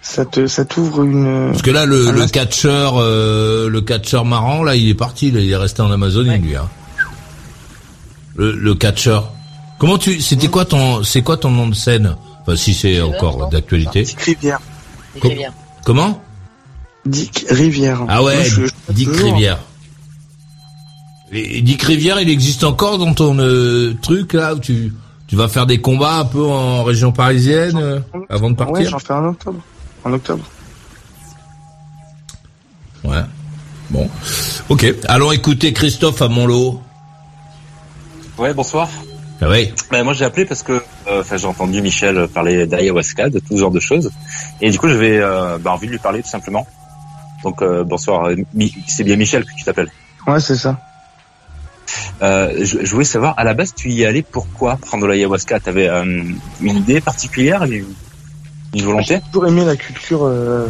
ça 0.08 0.24
te, 0.24 0.46
ça 0.46 0.64
t'ouvre 0.64 1.02
une. 1.02 1.48
Parce 1.50 1.62
que 1.62 1.70
là, 1.70 1.84
le, 1.86 2.08
un 2.08 2.28
catcheur, 2.28 2.94
euh, 2.96 3.68
le 3.68 3.80
catcheur 3.82 4.24
marrant, 4.24 4.62
là, 4.62 4.74
il 4.74 4.88
est 4.88 4.94
parti. 4.94 5.30
Là, 5.30 5.40
il 5.40 5.50
est 5.50 5.56
resté 5.56 5.82
en 5.82 5.90
Amazonie, 5.90 6.38
lui. 6.38 6.56
Hein. 6.56 6.68
Le, 8.36 8.52
le 8.52 8.74
catcheur. 8.74 9.32
Comment 9.78 9.98
tu 9.98 10.20
C'était 10.20 10.48
quoi 10.48 10.64
ton 10.64 11.02
C'est 11.04 11.22
quoi 11.22 11.36
ton 11.36 11.50
nom 11.50 11.68
de 11.68 11.74
scène? 11.74 12.16
Enfin, 12.42 12.56
si 12.56 12.72
c'est 12.74 13.00
encore 13.00 13.48
d'actualité. 13.50 14.02
Dick 14.02 14.20
Rivière. 14.20 14.60
Dick 15.14 15.22
Com- 15.22 15.30
Rivière. 15.30 15.52
Comment? 15.84 16.22
Dick 17.04 17.44
Rivière. 17.50 18.00
Ah 18.08 18.22
ouais, 18.22 18.34
Moi, 18.36 18.44
je- 18.44 18.66
je- 18.66 18.92
Dick 18.92 19.08
toujours. 19.12 19.32
Rivière. 19.34 19.58
Et, 21.32 21.60
Dick 21.62 21.82
Rivière, 21.82 22.20
il 22.20 22.30
existe 22.30 22.64
encore 22.64 22.98
dans 22.98 23.12
ton 23.12 23.38
euh, 23.38 23.94
truc 24.02 24.32
là 24.32 24.54
où 24.54 24.58
tu 24.58 24.92
tu 25.26 25.36
vas 25.36 25.46
faire 25.48 25.66
des 25.66 25.78
combats 25.82 26.20
un 26.20 26.24
peu 26.24 26.42
en 26.42 26.84
région 26.84 27.12
parisienne 27.12 27.76
euh, 27.76 28.00
avant 28.30 28.48
de 28.50 28.58
Ouais, 28.58 28.64
partir? 28.66 28.88
j'en 28.88 28.98
fais 28.98 29.12
en 29.12 29.26
octobre. 29.26 29.58
En 30.04 30.12
octobre. 30.12 30.44
Ouais. 33.04 33.22
Bon. 33.90 34.08
Ok. 34.68 34.86
Allons 35.06 35.32
écouter 35.32 35.72
Christophe 35.72 36.20
à 36.22 36.28
Montlot. 36.28 36.80
Ouais, 38.38 38.54
bonsoir. 38.54 38.88
Ah 39.40 39.48
oui. 39.48 39.72
Ben, 39.90 40.02
moi 40.02 40.12
j'ai 40.14 40.24
appelé 40.24 40.44
parce 40.44 40.64
que 40.64 40.72
euh, 41.06 41.20
enfin 41.20 41.36
j'ai 41.36 41.46
entendu 41.46 41.80
Michel 41.80 42.26
parler 42.28 42.66
d'ayahuasca, 42.66 43.30
de 43.30 43.38
tout 43.38 43.56
genre 43.56 43.70
de 43.70 43.78
choses, 43.78 44.10
et 44.60 44.68
du 44.70 44.78
coup 44.80 44.88
j'avais 44.88 45.18
euh, 45.18 45.58
ben, 45.58 45.70
envie 45.70 45.86
de 45.86 45.92
lui 45.92 45.98
parler 46.00 46.22
tout 46.22 46.28
simplement. 46.28 46.66
Donc 47.44 47.62
euh, 47.62 47.84
bonsoir, 47.84 48.26
euh, 48.26 48.36
Mi- 48.52 48.74
c'est 48.88 49.04
bien 49.04 49.14
Michel 49.14 49.44
que 49.44 49.54
tu 49.56 49.62
t'appelles. 49.62 49.90
Ouais, 50.26 50.40
c'est 50.40 50.56
ça. 50.56 50.80
Euh, 52.20 52.64
je, 52.64 52.84
je 52.84 52.90
voulais 52.90 53.04
savoir 53.04 53.34
à 53.36 53.44
la 53.44 53.54
base 53.54 53.74
tu 53.76 53.90
y 53.90 54.04
allais 54.04 54.22
pourquoi 54.22 54.76
prendre 54.76 55.06
l'ayahuasca? 55.06 55.60
T'avais 55.60 55.88
euh, 55.88 56.02
une 56.60 56.76
idée 56.76 57.00
particulière, 57.00 57.62
une, 57.62 57.86
J'ai 59.02 59.20
toujours 59.20 59.46
aimé 59.46 59.64
la 59.64 59.76
culture, 59.76 60.24
euh, 60.24 60.66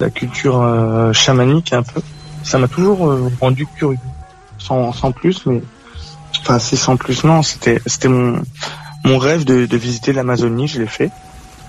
la 0.00 0.10
culture 0.10 0.60
euh, 0.62 1.12
chamanique 1.12 1.72
un 1.72 1.82
peu. 1.82 2.00
Ça 2.42 2.58
m'a 2.58 2.68
toujours 2.68 3.10
euh, 3.10 3.30
rendu 3.40 3.66
curieux, 3.66 3.98
sans, 4.58 4.92
sans 4.92 5.12
plus, 5.12 5.44
mais 5.46 5.62
enfin 6.40 6.58
c'est 6.58 6.76
sans 6.76 6.96
plus. 6.96 7.24
Non, 7.24 7.42
c'était 7.42 7.80
c'était 7.86 8.08
mon 8.08 8.40
mon 9.04 9.18
rêve 9.18 9.44
de, 9.44 9.66
de 9.66 9.76
visiter 9.76 10.12
l'Amazonie. 10.12 10.68
Je 10.68 10.80
l'ai 10.80 10.86
fait. 10.86 11.10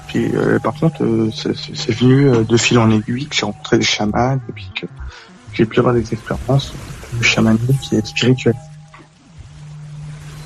Puis 0.07 0.32
euh, 0.34 0.59
par 0.59 0.73
contre, 0.75 1.03
euh, 1.03 1.30
c'est- 1.36 1.55
c'est 1.75 1.91
venu 1.91 2.30
euh, 2.30 2.43
de 2.43 2.57
fil 2.57 2.78
en 2.80 2.89
aiguille 2.91 3.25
que 3.28 3.36
j'ai 3.36 3.45
rencontré 3.45 3.78
des 3.80 3.86
chamans 3.86 4.36
et 4.36 4.51
puis 4.53 4.69
que 4.80 4.88
j'ai 5.53 5.65
pu 5.65 5.80
avoir 5.80 5.93
des 5.93 6.13
expériences 6.13 6.73
de 7.13 7.23
chamanique 7.23 7.91
et 7.91 8.01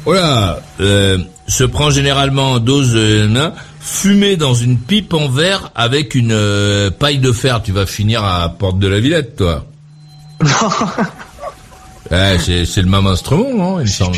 spirituel. 0.02 0.06
Voilà. 0.06 0.60
Euh, 0.80 1.18
se 1.48 1.64
prend 1.64 1.90
généralement 1.90 2.54
en 2.54 2.60
dose 2.60 2.94
euh, 2.96 3.52
fumé 3.80 4.38
dans 4.38 4.54
une 4.54 4.78
pipe 4.78 5.14
en 5.14 5.28
verre 5.28 5.72
avec 5.76 6.16
une 6.16 6.32
euh, 6.32 6.90
paille 6.92 7.20
de 7.20 7.32
fer. 7.32 7.62
Tu 7.62 7.72
vas 7.72 7.86
finir 7.86 8.24
à 8.24 8.50
Porte 8.50 8.80
de 8.80 8.88
la 8.88 9.00
Villette, 9.00 9.36
toi. 9.38 9.66
Ouais, 12.10 12.38
c'est 12.40 12.82
le 12.82 12.90
même 12.90 13.08
instrument, 13.08 13.54
non 13.54 13.80
Il 13.80 13.88
semble. 13.88 14.18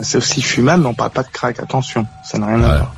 C'est 0.00 0.18
aussi 0.18 0.42
fumable, 0.42 0.82
mais 0.82 0.88
on 0.90 0.94
parle 0.94 1.10
pas 1.10 1.22
de 1.22 1.28
crack. 1.28 1.58
Attention, 1.58 2.06
ça 2.22 2.36
n'a 2.36 2.48
rien 2.48 2.62
à 2.62 2.76
voir. 2.76 2.94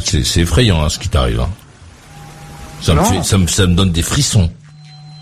C'est 0.00 0.40
effrayant 0.40 0.82
hein, 0.84 0.88
ce 0.88 0.98
qui 0.98 1.08
t'arrive. 1.08 1.40
Hein. 1.40 1.48
Ça, 2.82 2.94
ça, 3.22 3.38
me, 3.38 3.46
ça 3.46 3.66
me 3.66 3.74
donne 3.74 3.92
des 3.92 4.02
frissons. 4.02 4.50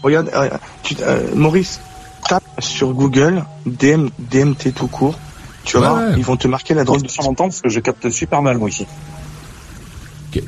Regarde, 0.03 0.31
euh, 0.35 0.49
tu, 0.83 0.97
euh, 1.01 1.35
Maurice, 1.35 1.81
tape 2.29 2.45
sur 2.59 2.93
Google 2.93 3.45
DM, 3.67 4.09
DMT 4.19 4.73
tout 4.75 4.89
court. 4.89 5.19
Tu 5.65 5.77
vas 5.79 5.83
Ouais, 5.83 5.89
voir, 5.89 6.11
ouais. 6.11 6.15
ils 6.19 6.25
vont 6.25 6.37
te 6.37 6.47
marquer 6.49 6.75
la 6.75 6.85
drogue 6.85 7.03
de 7.03 7.09
temps 7.09 7.35
parce 7.35 7.61
que 7.61 7.69
je 7.69 7.81
capte 7.81 8.09
super 8.11 8.43
mal 8.43 8.59
moi 8.59 8.69
ici. 8.69 8.87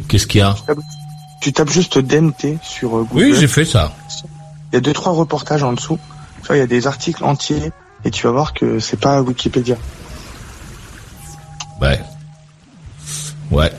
Qu'est-ce 0.09 0.27
qu'il 0.27 0.41
y 0.41 0.43
a? 0.43 0.55
Tu 1.41 1.53
tapes 1.53 1.71
juste 1.71 1.99
DMT 1.99 2.59
sur 2.63 2.97
euh, 2.97 3.03
Google. 3.05 3.25
Oui, 3.25 3.35
j'ai 3.39 3.49
fait 3.49 3.65
ça. 3.65 3.93
Il 4.73 4.75
y 4.75 4.79
a 4.79 4.81
deux 4.81 4.93
trois 4.93 5.13
reportages 5.13 5.63
en 5.63 5.73
dessous. 5.73 5.99
Tu 6.43 6.47
vois, 6.49 6.57
il 6.57 6.61
y 6.61 6.63
a 6.63 6.67
des 6.67 6.87
articles 6.87 7.25
entiers 7.25 7.73
et 8.05 8.11
tu 8.11 8.27
vas 8.27 8.33
voir 8.33 8.53
que 8.55 8.79
c'est 8.81 8.99
pas 9.01 9.23
Wikipédia. 9.23 9.77
Ouais. 11.81 12.01
Ouais. 13.51 13.73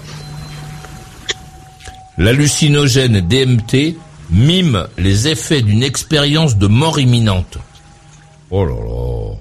L'hallucinogène 2.17 3.21
DMT 3.21 3.97
mime 4.31 4.87
les 4.97 5.27
effets 5.27 5.61
d'une 5.61 5.83
expérience 5.83 6.57
de 6.57 6.67
mort 6.67 6.99
imminente. 6.99 7.57
Oh 8.51 8.65
là 8.65 8.73
là. 8.73 9.35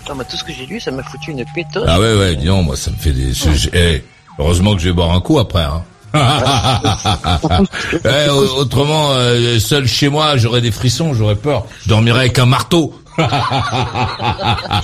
Putain, 0.00 0.14
moi, 0.14 0.24
tout 0.24 0.36
ce 0.36 0.44
que 0.44 0.52
j'ai 0.52 0.66
lu, 0.66 0.80
ça 0.80 0.90
m'a 0.90 1.02
foutu 1.02 1.30
une 1.30 1.44
pétoche. 1.54 1.84
Ah 1.88 1.98
ouais, 2.00 2.16
ouais, 2.18 2.36
dis 2.36 2.46
donc, 2.46 2.66
moi 2.66 2.76
ça 2.76 2.90
me 2.90 2.96
fait 2.96 3.12
des... 3.12 3.32
je- 3.32 3.70
eh, 3.72 4.04
heureusement 4.38 4.74
que 4.74 4.80
je 4.80 4.88
vais 4.88 4.92
boire 4.94 5.12
un 5.12 5.20
coup 5.20 5.38
après. 5.38 5.62
Hein. 5.64 5.82
Eh, 8.04 8.28
au- 8.30 8.58
autrement, 8.60 9.10
euh, 9.12 9.58
seul 9.58 9.86
chez 9.86 10.08
moi, 10.08 10.36
j'aurais 10.36 10.60
des 10.60 10.70
frissons, 10.70 11.14
j'aurais 11.14 11.34
peur. 11.36 11.64
Je 11.82 11.88
dormirais 11.88 12.20
avec 12.20 12.38
un 12.38 12.46
marteau. 12.46 12.94
tu 13.16 13.22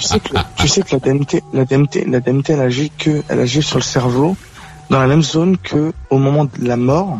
sais 0.03 0.21
que, 0.21 0.35
tu 0.57 0.69
sais 0.69 0.83
que 0.83 0.93
la 0.93 0.99
DMT, 0.99 1.43
la 1.53 1.65
DMT, 1.65 2.05
la 2.09 2.21
DMT, 2.21 2.51
elle 2.51 2.61
agit 2.61 2.91
que, 2.99 3.23
elle 3.29 3.41
agit 3.41 3.63
sur 3.63 3.77
le 3.79 3.83
cerveau 3.85 4.37
dans 4.89 5.01
la 5.01 5.07
même 5.07 5.23
zone 5.23 5.57
que 5.59 5.93
au 6.11 6.19
moment 6.19 6.45
de 6.47 6.51
la 6.67 6.77
mort 6.77 7.19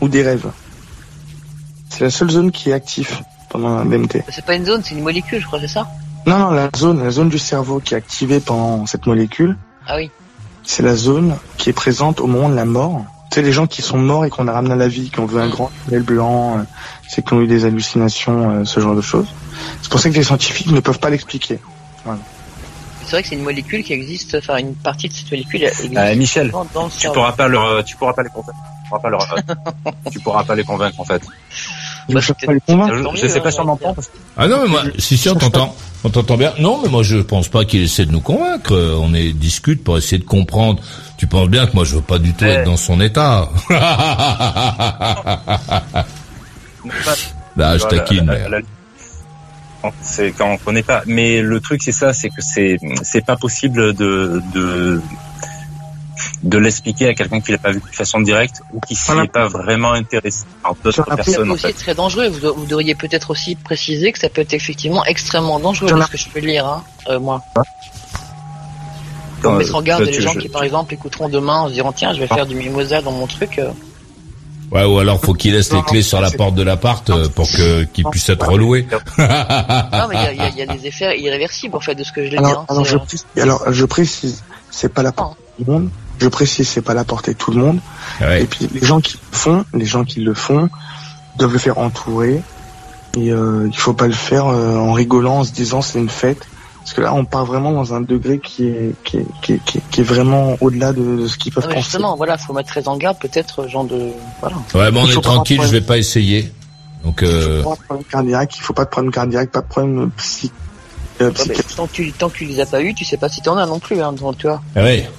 ou 0.00 0.08
des 0.08 0.22
rêves. 0.22 0.50
C'est 1.90 2.04
la 2.04 2.10
seule 2.10 2.30
zone 2.30 2.50
qui 2.52 2.70
est 2.70 2.74
active 2.74 3.20
pendant 3.60 3.78
la 3.78 3.84
DMT. 3.84 4.22
C'est 4.30 4.44
pas 4.44 4.54
une 4.54 4.64
zone, 4.66 4.82
c'est 4.84 4.94
une 4.94 5.02
molécule, 5.02 5.40
je 5.40 5.46
crois, 5.46 5.60
c'est 5.60 5.68
ça 5.68 5.86
Non, 6.26 6.38
non, 6.38 6.50
la 6.50 6.68
zone, 6.76 7.02
la 7.02 7.10
zone 7.10 7.28
du 7.28 7.38
cerveau 7.38 7.80
qui 7.80 7.94
est 7.94 7.96
activée 7.96 8.40
pendant 8.40 8.86
cette 8.86 9.06
molécule, 9.06 9.56
Ah 9.86 9.96
oui. 9.96 10.10
c'est 10.64 10.82
la 10.82 10.94
zone 10.96 11.36
qui 11.56 11.70
est 11.70 11.72
présente 11.74 12.20
au 12.20 12.26
moment 12.26 12.48
de 12.48 12.54
la 12.56 12.64
mort. 12.64 13.04
Tu 13.30 13.36
sais, 13.36 13.42
les 13.42 13.52
gens 13.52 13.66
qui 13.66 13.82
sont 13.82 13.98
morts 13.98 14.24
et 14.24 14.30
qu'on 14.30 14.46
a 14.48 14.52
ramené 14.52 14.74
à 14.74 14.76
la 14.76 14.88
vie, 14.88 15.10
qui 15.10 15.18
ont 15.20 15.26
vu 15.26 15.38
un 15.40 15.48
grand 15.48 15.70
tunnel 15.84 16.02
blanc, 16.02 16.58
euh, 16.58 16.62
c'est 17.08 17.24
qui 17.24 17.32
ont 17.34 17.40
eu 17.40 17.46
des 17.46 17.64
hallucinations, 17.64 18.50
euh, 18.60 18.64
ce 18.64 18.78
genre 18.80 18.94
de 18.94 19.00
choses. 19.00 19.26
C'est 19.82 19.90
pour 19.90 20.00
ça 20.00 20.10
que 20.10 20.14
les 20.14 20.22
scientifiques 20.22 20.70
ne 20.70 20.80
peuvent 20.80 20.98
pas 21.00 21.10
l'expliquer. 21.10 21.58
Voilà. 22.04 22.20
C'est 23.04 23.10
vrai 23.12 23.22
que 23.22 23.28
c'est 23.28 23.34
une 23.36 23.42
molécule 23.44 23.84
qui 23.84 23.92
existe, 23.92 24.36
enfin, 24.36 24.56
une 24.56 24.74
partie 24.74 25.08
de 25.08 25.12
cette 25.12 25.30
molécule 25.30 25.62
existe 25.62 25.96
Euh, 25.96 26.14
Michel, 26.16 26.50
dans, 26.50 26.66
dans 26.74 26.86
le 26.86 26.90
tu 26.90 27.08
pourras 27.08 27.32
pas 27.32 27.46
leur, 27.48 27.84
tu 27.84 27.96
pourras 27.96 28.12
pas 28.12 28.22
les 28.24 28.30
convaincre. 28.30 28.58
Tu 28.82 28.88
pourras 28.88 29.00
pas 29.00 29.10
leur, 29.10 29.36
tu 30.12 30.20
pourras 30.20 30.44
pas 30.44 30.54
les 30.56 30.64
convaincre 30.64 31.00
en 31.00 31.04
fait. 31.04 31.22
Je 32.08 32.18
sais 32.20 32.34
pas 32.46 32.52
les 32.52 32.60
convaincre. 32.60 33.12
Je, 33.16 33.26
sais 33.26 33.40
pas 33.40 33.50
si 33.50 33.60
on 33.60 33.68
entend. 33.68 33.94
parce 33.94 34.06
que- 34.08 34.12
Ah 34.36 34.46
non, 34.48 34.58
mais 34.62 34.68
moi, 34.68 34.82
si, 34.98 35.16
si, 35.16 35.28
on 35.28 35.34
t'entend. 35.34 35.74
On 36.04 36.10
t'entend 36.10 36.36
bien. 36.36 36.52
Non, 36.60 36.78
mais 36.82 36.88
moi, 36.88 37.02
je 37.02 37.16
pense 37.18 37.48
pas 37.48 37.64
qu'il 37.64 37.82
essaie 37.82 38.04
de 38.06 38.12
nous 38.12 38.20
convaincre. 38.20 38.72
Euh, 38.74 38.96
On 39.00 39.12
est 39.14 39.32
discute 39.32 39.82
pour 39.82 39.98
essayer 39.98 40.18
de 40.18 40.24
comprendre. 40.24 40.80
Tu 41.16 41.26
penses 41.26 41.48
bien 41.48 41.66
que 41.66 41.72
moi, 41.74 41.84
je 41.84 41.96
veux 41.96 42.02
pas 42.02 42.18
du 42.18 42.32
tout 42.34 42.44
être 42.44 42.64
dans 42.64 42.76
son 42.76 43.00
état. 43.00 43.48
Là, 47.56 47.78
je 47.78 47.84
taquine. 47.86 48.32
C'est 50.02 50.32
quand 50.32 50.50
on 50.50 50.56
connaît 50.58 50.82
pas. 50.82 51.02
Mais 51.06 51.40
le 51.42 51.60
truc, 51.60 51.82
c'est 51.82 51.92
ça, 51.92 52.12
c'est 52.12 52.28
que 52.28 52.40
c'est, 52.42 52.78
c'est 53.02 53.24
pas 53.24 53.36
possible 53.36 53.94
de, 53.94 54.42
de, 54.52 55.00
de 56.42 56.58
l'expliquer 56.58 57.08
à 57.08 57.14
quelqu'un 57.14 57.40
qui 57.40 57.52
l'a 57.52 57.58
pas 57.58 57.72
vu 57.72 57.80
de 57.80 57.94
façon 57.94 58.20
directe 58.20 58.62
ou 58.72 58.80
qui 58.80 58.94
s'y 58.94 59.12
est 59.12 59.32
pas 59.32 59.48
vraiment 59.48 59.92
intéressé 59.92 60.44
par 60.62 60.74
d'autres 60.82 60.96
Ça 60.96 61.02
peut 61.04 61.16
personnes, 61.16 61.50
en 61.50 61.54
aussi 61.54 61.62
fait. 61.62 61.70
être 61.70 61.76
très 61.78 61.94
dangereux. 61.94 62.28
Vous, 62.28 62.54
vous 62.54 62.66
devriez 62.66 62.94
peut-être 62.94 63.30
aussi 63.30 63.54
préciser 63.56 64.12
que 64.12 64.18
ça 64.18 64.28
peut 64.28 64.40
être 64.42 64.54
effectivement 64.54 65.04
extrêmement 65.04 65.58
dangereux, 65.60 65.90
parce 65.90 66.10
que 66.10 66.18
je 66.18 66.28
peux 66.28 66.40
lire, 66.40 66.66
hein, 66.66 66.84
euh, 67.08 67.18
moi. 67.20 67.42
Euh, 69.44 69.58
mettre 69.58 69.74
en 69.74 69.82
garde 69.82 70.04
tu- 70.04 70.10
les 70.10 70.20
gens 70.20 70.32
je- 70.32 70.40
qui, 70.40 70.48
par 70.48 70.62
exemple, 70.64 70.92
écouteront 70.94 71.28
demain 71.28 71.60
en 71.60 71.68
se 71.68 71.74
disant 71.74 71.92
tiens, 71.92 72.12
je 72.14 72.20
vais 72.20 72.26
faire 72.26 72.46
du 72.46 72.54
mimosa 72.56 73.00
dans 73.02 73.12
mon 73.12 73.26
truc. 73.26 73.58
euh. 73.58 73.70
Ouais, 74.72 74.84
ou 74.84 74.98
alors 74.98 75.20
faut 75.20 75.34
qu'il 75.34 75.52
laisse 75.52 75.72
les 75.72 75.82
clés 75.82 76.02
sur 76.02 76.20
la 76.20 76.30
porte 76.32 76.56
de 76.56 76.62
l'appart 76.64 77.08
euh, 77.10 77.28
pour 77.28 77.46
que 77.48 77.84
qu'il 77.84 78.04
puisse 78.06 78.28
être 78.28 78.48
reloué. 78.48 78.88
Non, 79.18 80.08
mais 80.08 80.16
il 80.16 80.22
y 80.22 80.26
a, 80.26 80.32
y 80.32 80.40
a- 80.40 80.48
y 80.48 80.62
a 80.62 80.66
des 80.66 80.86
effets 80.86 81.20
irréversibles 81.20 81.76
en 81.76 81.80
fait 81.80 81.94
de 81.94 82.02
ce 82.02 82.10
que 82.10 82.24
je 82.24 82.30
l'ai 82.30 82.38
dit. 82.38 82.44
Alors, 82.44 82.62
hein. 82.62 82.66
alors, 82.70 82.84
C'est, 82.84 82.90
je 82.90 82.96
euh, 82.96 82.98
précise, 83.00 83.26
alors, 83.40 83.72
je 83.72 83.84
précise, 83.84 84.42
c'est 84.70 84.92
pas 84.92 85.02
la 85.04 85.12
tout 85.12 85.24
le 85.64 85.72
monde. 85.72 85.90
Je 86.18 86.28
précise, 86.28 86.68
c'est 86.68 86.82
pas 86.82 86.94
la 86.94 87.04
portée 87.04 87.32
de 87.32 87.38
tout 87.38 87.50
le 87.50 87.58
monde. 87.58 87.78
Ouais. 88.20 88.42
Et 88.42 88.46
puis, 88.46 88.68
les 88.72 88.84
gens 88.86 89.00
qui 89.00 89.18
le 89.30 89.36
font, 89.36 89.64
les 89.74 89.84
gens 89.84 90.04
qui 90.04 90.20
le 90.20 90.34
font, 90.34 90.68
doivent 91.36 91.52
le 91.52 91.58
faire 91.58 91.78
entourer. 91.78 92.42
Et 93.16 93.32
euh, 93.32 93.68
il 93.70 93.76
faut 93.76 93.94
pas 93.94 94.06
le 94.06 94.12
faire 94.12 94.46
euh, 94.46 94.76
en 94.76 94.92
rigolant, 94.92 95.38
en 95.38 95.44
se 95.44 95.52
disant 95.52 95.82
c'est 95.82 95.98
une 95.98 96.08
fête. 96.08 96.46
Parce 96.78 96.94
que 96.94 97.00
là, 97.00 97.12
on 97.14 97.24
part 97.24 97.44
vraiment 97.44 97.72
dans 97.72 97.94
un 97.94 98.00
degré 98.00 98.38
qui 98.38 98.66
est, 98.68 98.94
qui 99.02 99.16
est, 99.16 99.26
qui 99.42 99.52
est, 99.54 99.60
qui 99.64 99.78
est, 99.78 99.82
qui 99.90 100.00
est 100.02 100.04
vraiment 100.04 100.56
au-delà 100.60 100.92
de, 100.92 101.16
de 101.16 101.26
ce 101.26 101.36
qu'ils 101.36 101.52
peuvent 101.52 101.64
non, 101.64 101.70
mais 101.70 101.74
penser. 101.76 101.84
justement, 101.90 102.16
voilà, 102.16 102.38
faut 102.38 102.52
mettre 102.52 102.68
très 102.68 102.86
en 102.86 102.96
garde, 102.96 103.18
peut-être, 103.18 103.66
genre 103.68 103.84
de. 103.84 104.10
Voilà. 104.40 104.56
Ouais, 104.74 104.92
bon, 104.92 105.00
on 105.02 105.04
Il 105.06 105.10
est 105.10 105.14
faut 105.14 105.20
tranquille, 105.20 105.60
je 105.62 105.68
vais 105.68 105.80
pas 105.80 105.98
essayer. 105.98 106.52
Donc, 107.04 107.22
euh, 107.22 107.62
Pas 107.62 107.74
de 107.74 107.80
problème 107.82 108.04
cardiaque, 108.10 108.56
il 108.56 108.60
faut 108.60 108.72
pas 108.72 108.84
de 108.84 108.90
problème 108.90 109.12
cardiaque, 109.12 109.50
pas 109.50 109.62
de 109.62 109.66
problème 109.66 110.10
psy, 110.16 110.52
euh, 111.20 111.24
Ouais, 111.24 111.30
mais 111.30 111.34
psychiatrique. 111.34 111.76
tant, 111.76 111.86
que 111.86 111.92
tu, 111.92 112.12
tant 112.12 112.28
que 112.28 112.36
tu 112.36 112.44
les 112.44 112.60
as 112.60 112.66
pas 112.66 112.80
eu, 112.82 112.94
tu 112.94 113.04
sais 113.04 113.16
pas 113.16 113.28
si 113.28 113.42
t'en 113.42 113.56
as 113.56 113.66
non 113.66 113.78
plus, 113.80 114.00
hein, 114.00 114.12
donc, 114.12 114.38
tu 114.38 114.46
vois. 114.46 114.62
ah 114.76 114.82
ouais. 114.84 115.10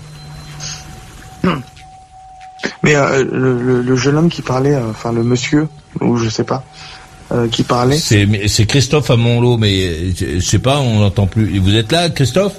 Mais 2.84 2.96
euh, 2.96 3.24
le, 3.24 3.62
le, 3.62 3.82
le 3.82 3.96
jeune 3.96 4.18
homme 4.18 4.30
qui 4.30 4.42
parlait, 4.42 4.74
euh, 4.76 4.90
enfin 4.90 5.12
le 5.12 5.24
monsieur, 5.24 5.68
ou 6.02 6.18
je 6.18 6.30
sais 6.30 6.44
pas, 6.44 6.64
euh, 7.32 7.48
qui 7.48 7.64
parlait, 7.64 7.98
C'est 7.98 8.66
Christophe 8.66 9.10
à 9.12 9.16
Montlot, 9.16 9.58
mais 9.58 10.12
je, 10.16 10.40
je 10.40 10.46
sais 10.46 10.60
pas, 10.60 10.80
on 10.80 11.00
l'entend 11.02 11.28
plus. 11.28 11.56
Et 11.56 11.60
Vous 11.60 11.76
êtes 11.76 11.92
là, 11.92 12.10
Christophe? 12.10 12.54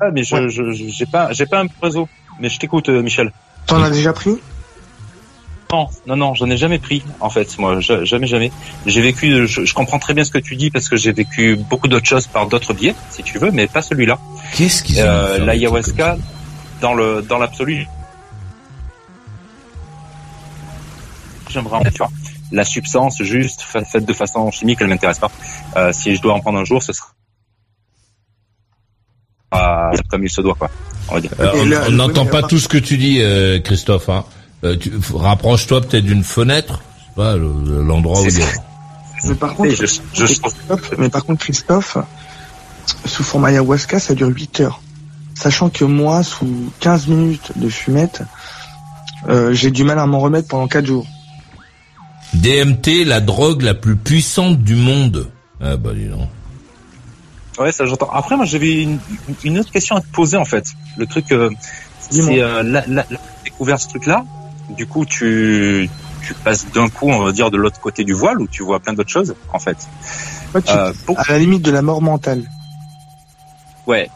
Ah, 0.00 0.10
mais 0.12 0.22
je, 0.24 0.48
je, 0.48 0.72
je- 0.72 0.88
j'ai 0.88 1.06
pas, 1.06 1.32
j'ai 1.32 1.46
pas 1.46 1.62
un 1.62 1.66
réseau. 1.82 2.08
Mais 2.38 2.50
je 2.50 2.58
t'écoute, 2.58 2.88
euh, 2.90 3.02
Michel. 3.02 3.32
t'en 3.66 3.82
as 3.82 3.88
déjà 3.90 4.12
pris? 4.12 4.36
Non, 5.72 5.88
non, 6.06 6.16
non, 6.16 6.34
j'en 6.34 6.48
ai 6.50 6.56
jamais 6.58 6.78
pris, 6.78 7.02
en 7.18 7.30
fait, 7.30 7.58
moi, 7.58 7.80
ja- 7.80 8.04
jamais, 8.04 8.26
jamais. 8.26 8.52
J'ai 8.84 9.00
vécu, 9.00 9.46
je, 9.48 9.64
je 9.64 9.74
comprends 9.74 9.98
très 9.98 10.12
bien 10.14 10.22
ce 10.22 10.30
que 10.30 10.38
tu 10.38 10.54
dis 10.54 10.70
parce 10.70 10.88
que 10.88 10.96
j'ai 10.96 11.12
vécu 11.12 11.56
beaucoup 11.56 11.88
d'autres 11.88 12.06
choses 12.06 12.26
par 12.26 12.46
d'autres 12.46 12.72
biais, 12.74 12.94
si 13.10 13.22
tu 13.24 13.38
veux, 13.38 13.50
mais 13.50 13.66
pas 13.66 13.82
celui-là. 13.82 14.18
Qu'est-ce 14.54 14.82
qu'ils 14.84 14.98
ont 15.00 15.06
euh, 15.06 15.38
L'ayahuasca, 15.38 16.18
dans 16.80 16.94
le, 16.94 17.22
dans 17.22 17.38
l'absolu, 17.38 17.86
j'aimerais 21.50 21.76
en 21.76 21.82
tu 21.84 21.90
vois. 21.98 22.10
la 22.52 22.64
substance 22.64 23.22
juste 23.22 23.62
fa- 23.62 23.84
faite 23.84 24.04
de 24.04 24.12
façon 24.12 24.50
chimique, 24.50 24.78
elle 24.80 24.88
m'intéresse 24.88 25.18
pas. 25.18 25.30
Euh, 25.76 25.92
si 25.92 26.14
je 26.16 26.20
dois 26.22 26.34
en 26.34 26.40
prendre 26.40 26.58
un 26.58 26.64
jour, 26.64 26.82
ce 26.82 26.92
sera 26.92 27.08
euh, 29.54 29.96
comme 30.10 30.24
il 30.24 30.30
se 30.30 30.40
doit, 30.40 30.54
quoi. 30.54 30.70
On 31.08 31.14
va 31.14 31.20
dire. 31.20 31.30
Euh, 31.40 31.50
on- 31.54 31.88
on 31.88 31.90
n'entend 31.92 32.26
pas 32.26 32.42
tout 32.42 32.58
ce 32.58 32.68
que 32.68 32.78
tu 32.78 32.98
dis, 32.98 33.20
euh, 33.22 33.60
Christophe. 33.60 34.08
Hein. 34.08 34.24
Euh, 34.64 34.76
tu- 34.76 34.92
Rapproche-toi 35.14 35.80
peut-être 35.82 36.04
d'une 36.04 36.24
fenêtre, 36.24 36.82
je 36.98 37.04
sais 37.04 37.10
pas, 37.14 37.36
le- 37.36 37.82
l'endroit 37.82 38.20
où 38.20 38.24
il 38.26 38.38
y 38.38 38.42
a... 38.42 38.46
Mais 39.24 39.34
par 39.34 39.54
contre, 39.54 39.70
je- 39.70 39.86
je- 39.86 40.24
Christophe, 40.40 40.92
mais 40.98 41.08
par 41.08 41.24
contre, 41.24 41.40
Christophe, 41.42 41.96
sous 43.06 43.22
forme 43.24 43.46
ayahuasca, 43.46 43.98
ça 43.98 44.14
dure 44.14 44.28
8 44.28 44.60
heures. 44.60 44.80
Sachant 45.36 45.68
que 45.68 45.84
moi, 45.84 46.22
sous 46.22 46.72
15 46.80 47.08
minutes 47.08 47.52
de 47.56 47.68
fumette, 47.68 48.22
euh, 49.28 49.52
j'ai 49.52 49.70
du 49.70 49.84
mal 49.84 49.98
à 49.98 50.06
m'en 50.06 50.18
remettre 50.18 50.48
pendant 50.48 50.66
4 50.66 50.86
jours. 50.86 51.06
DMT, 52.34 53.04
la 53.04 53.20
drogue 53.20 53.62
la 53.62 53.74
plus 53.74 53.96
puissante 53.96 54.58
du 54.58 54.74
monde. 54.74 55.30
Ah 55.60 55.76
bah 55.76 55.90
dis 55.94 56.06
donc. 56.06 56.28
Ouais, 57.58 57.72
ça 57.72 57.86
j'entends. 57.86 58.10
Après, 58.10 58.36
moi, 58.36 58.44
j'avais 58.44 58.82
une, 58.82 58.98
une 59.44 59.58
autre 59.58 59.70
question 59.72 59.96
à 59.96 60.00
te 60.00 60.06
poser 60.08 60.36
en 60.36 60.44
fait. 60.44 60.66
Le 60.98 61.06
truc, 61.06 61.32
euh, 61.32 61.50
c'est 62.10 62.42
euh, 62.42 62.62
là, 62.62 62.84
là, 62.86 63.04
là, 63.10 63.18
t'as 63.18 63.44
découvert 63.44 63.80
ce 63.80 63.88
truc-là. 63.88 64.24
Du 64.70 64.86
coup, 64.86 65.04
tu 65.06 65.88
tu 66.26 66.34
passes 66.34 66.66
d'un 66.72 66.88
coup, 66.88 67.08
on 67.08 67.22
va 67.22 67.32
dire, 67.32 67.50
de 67.50 67.56
l'autre 67.56 67.78
côté 67.80 68.02
du 68.04 68.12
voile, 68.12 68.40
où 68.40 68.48
tu 68.48 68.62
vois 68.64 68.80
plein 68.80 68.92
d'autres 68.94 69.10
choses, 69.10 69.34
en 69.52 69.58
fait. 69.60 69.76
Ouais, 70.54 70.60
tu- 70.62 70.72
Euh, 70.72 70.92
pour- 71.06 71.18
À 71.20 71.24
la 71.28 71.38
limite 71.38 71.62
de 71.62 71.70
la 71.70 71.82
mort 71.82 72.02
mentale. 72.02 72.42
Ouais. 73.86 74.10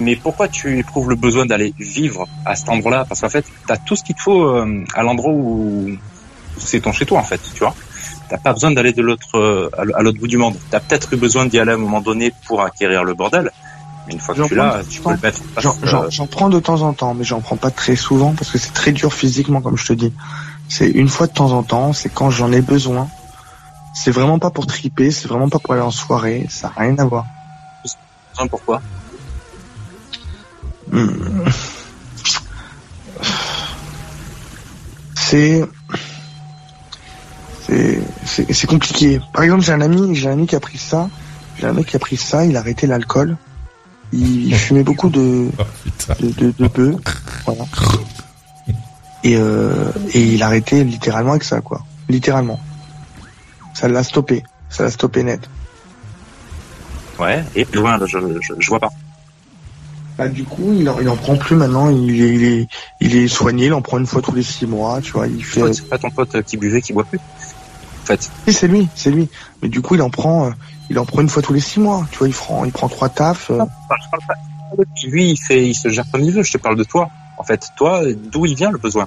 Mais 0.00 0.14
pourquoi 0.16 0.48
tu 0.48 0.78
éprouves 0.78 1.08
le 1.10 1.16
besoin 1.16 1.44
d'aller 1.46 1.74
vivre 1.78 2.26
à 2.44 2.54
cet 2.54 2.68
endroit-là? 2.68 3.04
Parce 3.08 3.20
qu'en 3.20 3.28
fait, 3.28 3.44
t'as 3.66 3.76
tout 3.76 3.96
ce 3.96 4.04
qu'il 4.04 4.14
te 4.14 4.22
faut 4.22 4.42
euh, 4.44 4.84
à 4.94 5.02
l'endroit 5.02 5.32
où 5.32 5.88
c'est 6.58 6.80
ton 6.80 6.92
chez 6.92 7.04
toi, 7.06 7.18
en 7.18 7.24
fait, 7.24 7.40
tu 7.54 7.58
vois. 7.60 7.74
T'as 8.28 8.38
pas 8.38 8.52
besoin 8.52 8.70
d'aller 8.70 8.92
de 8.92 9.02
l'autre 9.02 9.36
euh, 9.38 9.70
à 9.96 10.02
l'autre 10.02 10.18
bout 10.20 10.28
du 10.28 10.36
monde. 10.36 10.54
T'as 10.70 10.80
peut-être 10.80 11.12
eu 11.12 11.16
besoin 11.16 11.46
d'y 11.46 11.58
aller 11.58 11.72
à 11.72 11.74
un 11.74 11.78
moment 11.78 12.00
donné 12.00 12.32
pour 12.46 12.60
acquérir 12.62 13.02
le 13.02 13.14
bordel. 13.14 13.50
Mais 14.06 14.12
une 14.14 14.20
fois 14.20 14.34
que 14.34 14.40
tu 14.48 14.54
l'as, 14.54 14.82
tu 14.88 15.00
peux 15.00 15.10
le 15.16 15.20
mettre. 15.22 15.40
J'en- 15.62 15.72
euh, 16.04 16.10
j'en 16.10 16.26
prends 16.26 16.48
de 16.48 16.60
temps 16.60 16.82
en 16.82 16.92
temps, 16.92 17.14
mais 17.14 17.24
j'en 17.24 17.40
prends 17.40 17.56
pas 17.56 17.70
très 17.70 17.96
souvent 17.96 18.34
parce 18.34 18.50
que 18.50 18.58
c'est 18.58 18.72
très 18.72 18.92
dur 18.92 19.12
physiquement, 19.12 19.60
comme 19.60 19.76
je 19.78 19.86
te 19.86 19.92
dis. 19.94 20.12
C'est 20.68 20.88
une 20.90 21.08
fois 21.08 21.26
de 21.26 21.32
temps 21.32 21.52
en 21.52 21.62
temps, 21.62 21.92
c'est 21.92 22.08
quand 22.10 22.30
j'en 22.30 22.52
ai 22.52 22.60
besoin. 22.60 23.08
C'est 23.94 24.10
vraiment 24.12 24.38
pas 24.38 24.50
pour 24.50 24.66
triper, 24.66 25.10
c'est 25.10 25.26
vraiment 25.28 25.48
pas 25.48 25.58
pour 25.58 25.72
aller 25.74 25.82
en 25.82 25.90
soirée, 25.90 26.46
ça 26.50 26.70
a 26.76 26.80
rien 26.80 26.96
à 26.98 27.04
voir. 27.04 27.24
Pourquoi. 28.50 28.80
C'est 35.16 35.68
c'est 38.24 38.66
compliqué. 38.66 39.20
Par 39.32 39.42
exemple, 39.42 39.62
j'ai 39.62 39.72
un 39.72 39.80
ami, 39.80 40.14
j'ai 40.14 40.28
un 40.28 40.32
ami 40.32 40.46
qui 40.46 40.56
a 40.56 40.60
pris 40.60 40.78
ça. 40.78 41.10
J'ai 41.58 41.66
un 41.66 41.72
mec 41.72 41.86
qui 41.86 41.96
a 41.96 41.98
pris 41.98 42.16
ça, 42.16 42.44
il 42.44 42.56
a 42.56 42.60
arrêté 42.60 42.86
l'alcool. 42.86 43.36
Il, 44.12 44.46
il 44.46 44.54
fumait 44.58 44.84
beaucoup 44.84 45.10
de 45.10 45.48
de, 46.20 46.30
de, 46.30 46.54
de 46.58 46.68
bœufs, 46.68 46.96
voilà. 47.44 47.64
Et 49.24 49.36
euh, 49.36 49.90
et 50.14 50.34
il 50.34 50.42
a 50.42 50.46
arrêté 50.46 50.84
littéralement 50.84 51.32
avec 51.32 51.44
ça, 51.44 51.60
quoi. 51.60 51.84
Littéralement. 52.08 52.60
Ça 53.74 53.88
l'a 53.88 54.02
stoppé. 54.02 54.44
Ça 54.70 54.84
l'a 54.84 54.90
stoppé 54.90 55.22
net. 55.22 55.40
Ouais. 57.18 57.44
Et 57.54 57.64
plus 57.64 57.80
loin, 57.80 57.98
je, 58.06 58.18
je 58.58 58.68
vois 58.68 58.80
pas. 58.80 58.90
Bah, 60.18 60.28
du 60.28 60.44
coup, 60.44 60.72
il 60.72 60.88
en, 60.88 60.98
il 60.98 61.08
en 61.08 61.16
prend 61.16 61.36
plus 61.36 61.54
maintenant. 61.54 61.88
Il 61.90 62.20
est, 62.20 62.34
il 62.34 62.44
est, 62.44 62.68
il 63.00 63.16
est 63.16 63.28
soigné. 63.28 63.66
Il 63.66 63.72
en 63.72 63.80
prend 63.82 63.98
une 63.98 64.06
fois 64.06 64.20
tous 64.20 64.34
les 64.34 64.42
six 64.42 64.66
mois. 64.66 65.00
Tu 65.00 65.12
vois, 65.12 65.28
il 65.28 65.44
fait. 65.44 65.72
C'est 65.72 65.88
pas 65.88 65.96
ton 65.98 66.10
pote 66.10 66.42
qui 66.42 66.56
buvait, 66.56 66.82
qui 66.82 66.92
boit 66.92 67.04
plus. 67.04 67.20
En 67.20 68.06
fait. 68.06 68.20
Oui, 68.46 68.52
c'est 68.52 68.66
lui, 68.66 68.88
c'est 68.96 69.10
lui. 69.12 69.28
Mais 69.62 69.68
du 69.68 69.80
coup, 69.80 69.94
il 69.94 70.02
en 70.02 70.10
prend, 70.10 70.48
euh, 70.48 70.50
il 70.90 70.98
en 70.98 71.04
prend 71.06 71.20
une 71.20 71.28
fois 71.28 71.40
tous 71.42 71.52
les 71.52 71.60
six 71.60 71.78
mois. 71.78 72.04
Tu 72.10 72.18
vois, 72.18 72.26
il 72.28 72.34
prend, 72.34 72.64
il 72.64 72.72
prend 72.72 72.88
trois 72.88 73.08
tafs. 73.08 73.50
euh. 73.50 73.58
Pas. 73.88 73.96
Lui, 75.04 75.30
il 75.30 75.36
fait, 75.36 75.68
il 75.68 75.74
se 75.74 75.88
gère 75.88 76.04
comme 76.12 76.22
il 76.22 76.32
veut. 76.32 76.42
Je 76.42 76.52
te 76.52 76.58
parle 76.58 76.76
de 76.76 76.84
toi. 76.84 77.08
En 77.36 77.44
fait, 77.44 77.68
toi, 77.76 78.02
d'où 78.32 78.44
il 78.44 78.56
vient 78.56 78.70
le 78.72 78.78
besoin? 78.78 79.06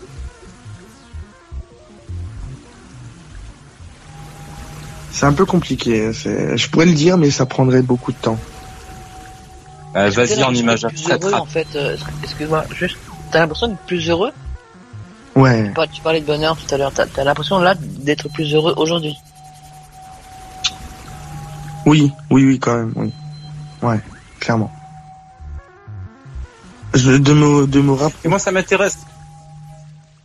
C'est 5.12 5.26
un 5.26 5.34
peu 5.34 5.45
compliqué. 5.45 6.14
c'est- 6.14 6.55
Je 6.57 6.70
pourrais 6.70 6.86
le 6.86 6.93
dire, 6.93 7.18
mais 7.18 7.32
ça 7.32 7.45
prendrait 7.45 7.82
beaucoup 7.84 8.12
de 8.12 8.18
temps. 8.18 8.38
Euh, 9.96 10.10
Vas-y 10.10 10.44
en 10.44 10.54
image 10.54 10.88
plus 10.88 11.10
heureux, 11.10 11.34
en 11.34 11.46
fait, 11.46 11.68
euh, 11.76 11.98
excuse-moi, 12.24 12.66
juste, 12.74 12.98
t'as 13.32 13.39
l'impression 13.39 13.68
d'être 13.68 13.86
plus 13.86 14.10
heureux? 14.10 14.32
Ouais. 15.36 15.66
Tu 15.68 15.74
par- 15.74 15.89
Tu 15.89 16.02
parlais 16.02 16.22
de 16.22 16.26
bonheur 16.26 16.56
tout 16.58 16.74
à 16.74 16.78
l'heure, 16.78 16.92
t'as 16.94 17.06
as, 17.18 17.24
l'impression 17.24 17.60
là 17.60 17.76
d'être 17.78 18.30
plus 18.30 18.54
heureux 18.54 18.74
aujourd'hui. 18.78 19.18
Oui, 21.86 22.12
oui, 22.30 22.46
oui, 22.46 22.60
quand 22.60 22.76
même, 22.78 22.94
oui. 22.96 23.12
Ouais, 23.82 24.00
clairement. 24.39 24.72
Je, 26.94 27.12
de 27.18 27.34
me, 27.34 27.68
de 27.68 27.82
me 27.82 27.92
rapprocher. 27.92 28.16
Et 28.26 28.28
moi, 28.28 28.39
ça 28.39 28.52
m'intéresse. 28.52 28.98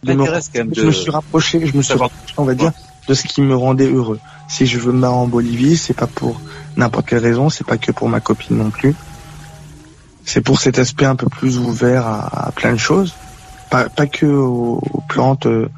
de 0.02 0.12
me- 0.12 0.18
m'intéresse 0.18 0.50
quand 0.52 0.58
même 0.60 0.74
Je 0.76 0.82
me 0.82 0.92
suis 0.92 1.10
rapproché, 1.10 1.66
je 1.66 1.76
me 1.76 1.82
suis 1.82 1.94
rapproché, 1.94 2.34
on 2.36 2.44
va 2.44 2.54
dire, 2.54 2.72
de 3.08 3.14
ce 3.14 3.26
qui 3.26 3.40
me 3.40 3.56
rendait 3.56 3.90
heureux. 3.90 4.20
Si 4.48 4.66
je 4.66 4.78
veux 4.78 4.92
me 4.92 5.00
barrer 5.00 5.14
en 5.14 5.26
Bolivie, 5.26 5.76
c'est 5.76 5.94
pas 5.94 6.06
pour 6.06 6.40
n'importe 6.76 7.06
quelle 7.08 7.18
raison, 7.22 7.48
c'est 7.50 7.66
pas 7.66 7.78
que 7.78 7.90
pour 7.92 8.08
ma 8.08 8.20
copine 8.20 8.58
non 8.58 8.70
plus. 8.70 8.94
C'est 10.26 10.40
pour 10.42 10.60
cet 10.60 10.78
aspect 10.78 11.06
un 11.06 11.16
peu 11.16 11.28
plus 11.28 11.56
ouvert 11.58 12.06
à, 12.06 12.48
à 12.48 12.52
plein 12.52 12.72
de 12.72 12.78
choses. 12.78 13.14
Pas, 13.70 13.88
pas 13.88 14.06
que 14.06 14.26
aux, 14.26 14.82
aux 14.92 15.00
plantes. 15.08 15.46
euh, 15.46 15.68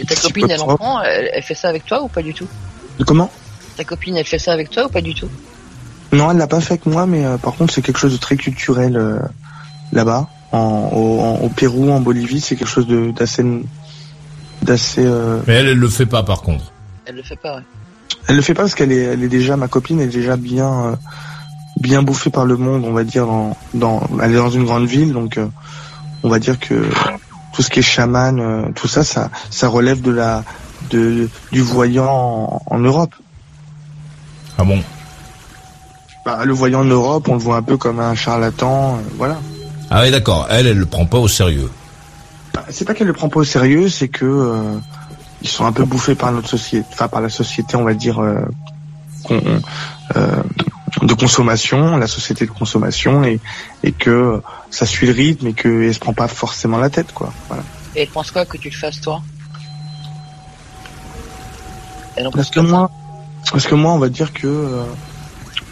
Et 0.00 0.04
ta 0.06 0.16
copine, 0.16 0.46
elle 0.50 0.60
en 0.60 0.74
prend, 0.76 1.02
elle, 1.02 1.30
elle 1.32 1.42
fait 1.42 1.54
ça 1.54 1.68
avec 1.68 1.84
toi 1.86 2.02
ou 2.02 2.08
pas 2.08 2.22
du 2.22 2.32
tout? 2.34 2.48
Comment? 3.06 3.30
Ta 3.76 3.84
copine, 3.84 4.16
elle 4.16 4.26
fait 4.26 4.38
ça 4.38 4.52
avec 4.52 4.70
toi 4.70 4.86
ou 4.86 4.88
pas 4.88 5.02
du 5.02 5.14
tout? 5.14 5.28
Non, 6.12 6.30
elle 6.30 6.38
l'a 6.38 6.46
pas 6.46 6.60
fait 6.60 6.72
avec 6.74 6.86
moi, 6.86 7.06
mais 7.06 7.24
euh, 7.26 7.36
par 7.36 7.54
contre, 7.54 7.74
c'est 7.74 7.82
quelque 7.82 7.98
chose 7.98 8.12
de 8.12 8.18
très 8.18 8.36
culturel 8.36 8.96
euh, 8.96 9.18
là-bas, 9.92 10.28
en, 10.52 10.90
au, 10.92 11.20
en- 11.20 11.34
au 11.40 11.48
Pérou, 11.50 11.90
en 11.90 12.00
Bolivie, 12.00 12.40
c'est 12.40 12.56
quelque 12.56 12.68
chose 12.68 12.86
de- 12.86 13.10
d'assez, 13.10 13.44
d'assez. 14.62 15.04
euh, 15.04 15.40
Mais 15.46 15.54
elle, 15.54 15.68
elle 15.68 15.78
le 15.78 15.88
fait 15.88 16.06
pas 16.06 16.22
par 16.22 16.40
contre. 16.42 16.72
Elle 17.04 17.16
le 17.16 17.22
fait 17.22 17.36
pas, 17.36 17.56
ouais. 17.56 17.62
Elle 18.28 18.36
le 18.36 18.42
fait 18.42 18.54
pas 18.54 18.62
parce 18.62 18.74
qu'elle 18.74 18.92
est, 18.92 19.02
elle 19.02 19.22
est 19.22 19.28
déjà 19.28 19.56
ma 19.56 19.68
copine, 19.68 20.00
elle 20.00 20.08
est 20.08 20.12
déjà 20.12 20.36
bien, 20.36 20.72
euh, 20.86 20.96
bien 21.80 22.02
bouffée 22.02 22.30
par 22.30 22.44
le 22.44 22.56
monde, 22.56 22.84
on 22.84 22.92
va 22.92 23.04
dire. 23.04 23.26
Dans, 23.26 23.56
dans, 23.74 24.02
elle 24.22 24.32
est 24.32 24.36
dans 24.36 24.50
une 24.50 24.64
grande 24.64 24.86
ville, 24.86 25.12
donc 25.12 25.38
euh, 25.38 25.46
on 26.22 26.28
va 26.28 26.38
dire 26.38 26.58
que 26.58 26.88
tout 27.52 27.62
ce 27.62 27.70
qui 27.70 27.80
est 27.80 27.82
chaman, 27.82 28.38
euh, 28.40 28.62
tout 28.74 28.88
ça, 28.88 29.02
ça, 29.04 29.30
ça 29.50 29.68
relève 29.68 30.00
de 30.02 30.10
la, 30.10 30.44
de, 30.90 31.28
du 31.52 31.60
voyant 31.62 32.06
en, 32.06 32.62
en 32.66 32.78
Europe. 32.78 33.14
Ah 34.58 34.64
bon? 34.64 34.80
Bah, 36.24 36.44
le 36.44 36.52
voyant 36.52 36.80
en 36.80 36.84
Europe, 36.84 37.28
on 37.28 37.34
le 37.34 37.38
voit 37.40 37.56
un 37.56 37.62
peu 37.62 37.76
comme 37.76 38.00
un 38.00 38.14
charlatan, 38.14 38.96
euh, 38.96 39.00
voilà. 39.16 39.38
Ah 39.90 40.02
oui, 40.02 40.10
d'accord. 40.10 40.46
Elle, 40.50 40.66
elle 40.66 40.78
le 40.78 40.86
prend 40.86 41.06
pas 41.06 41.18
au 41.18 41.28
sérieux. 41.28 41.70
Bah, 42.52 42.64
c'est 42.70 42.84
pas 42.84 42.94
qu'elle 42.94 43.06
le 43.06 43.12
prend 43.12 43.28
pas 43.28 43.40
au 43.40 43.44
sérieux, 43.44 43.88
c'est 43.88 44.08
que 44.08 44.24
euh, 44.24 44.78
ils 45.42 45.48
sont 45.48 45.64
un 45.66 45.72
peu 45.72 45.84
bouffés 45.84 46.14
par 46.16 46.32
notre 46.32 46.48
société, 46.48 46.86
enfin 46.92 47.06
par 47.06 47.20
la 47.20 47.28
société, 47.28 47.76
on 47.76 47.84
va 47.84 47.94
dire, 47.94 48.18
euh, 48.20 48.40
qu'on- 49.24 49.40
euh, 50.16 50.42
de 51.02 51.14
consommation, 51.14 51.96
la 51.96 52.06
société 52.06 52.46
de 52.46 52.50
consommation, 52.50 53.24
et, 53.24 53.40
et 53.82 53.92
que 53.92 54.42
ça 54.70 54.86
suit 54.86 55.06
le 55.06 55.12
rythme 55.12 55.48
et 55.48 55.52
qu'elle 55.52 55.92
se 55.92 55.98
prend 55.98 56.14
pas 56.14 56.28
forcément 56.28 56.78
la 56.78 56.90
tête, 56.90 57.12
quoi. 57.12 57.32
Voilà. 57.48 57.62
Et 57.94 58.02
elle 58.02 58.08
pense 58.08 58.30
quoi 58.30 58.44
que 58.44 58.56
tu 58.56 58.70
le 58.70 58.76
fasses 58.76 59.00
toi? 59.00 59.22
Elle 62.16 62.26
en 62.26 62.30
Parce 62.30 62.50
que 62.50 62.60
moi, 62.60 62.90
parce 63.50 63.66
que 63.66 63.74
moi, 63.74 63.92
on 63.92 63.98
va 63.98 64.08
dire 64.08 64.32
que 64.32 64.46
euh, 64.46 64.84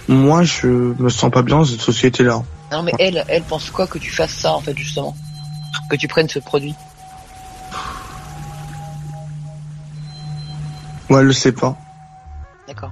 moi, 0.08 0.42
je 0.42 0.66
me 0.66 1.08
sens 1.08 1.30
pas 1.30 1.42
bien 1.42 1.56
dans 1.56 1.64
cette 1.64 1.80
société-là. 1.80 2.42
Non 2.72 2.82
mais 2.82 2.92
elle, 2.98 3.24
elle 3.28 3.42
pense 3.42 3.70
quoi 3.70 3.86
que 3.86 3.98
tu 3.98 4.10
fasses 4.10 4.34
ça 4.34 4.52
en 4.52 4.60
fait 4.60 4.76
justement? 4.76 5.14
Que 5.88 5.96
tu 5.96 6.08
prennes 6.08 6.28
ce 6.28 6.38
produit? 6.38 6.74
Ouais, 11.10 11.20
elle 11.20 11.26
le 11.26 11.32
sait 11.32 11.52
pas. 11.52 11.76
D'accord. 12.66 12.90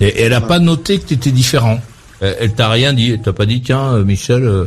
Et 0.00 0.22
elle 0.22 0.32
a 0.34 0.40
pas 0.40 0.58
noté 0.58 0.98
que 0.98 1.06
tu 1.08 1.14
étais 1.14 1.30
différent. 1.30 1.78
Elle, 2.20 2.36
elle 2.40 2.54
t'a 2.54 2.68
rien 2.68 2.92
dit. 2.92 3.12
Elle 3.12 3.20
t'a 3.22 3.32
pas 3.32 3.46
dit, 3.46 3.62
tiens, 3.62 3.92
euh, 3.94 4.04
Michel, 4.04 4.44
euh, 4.44 4.64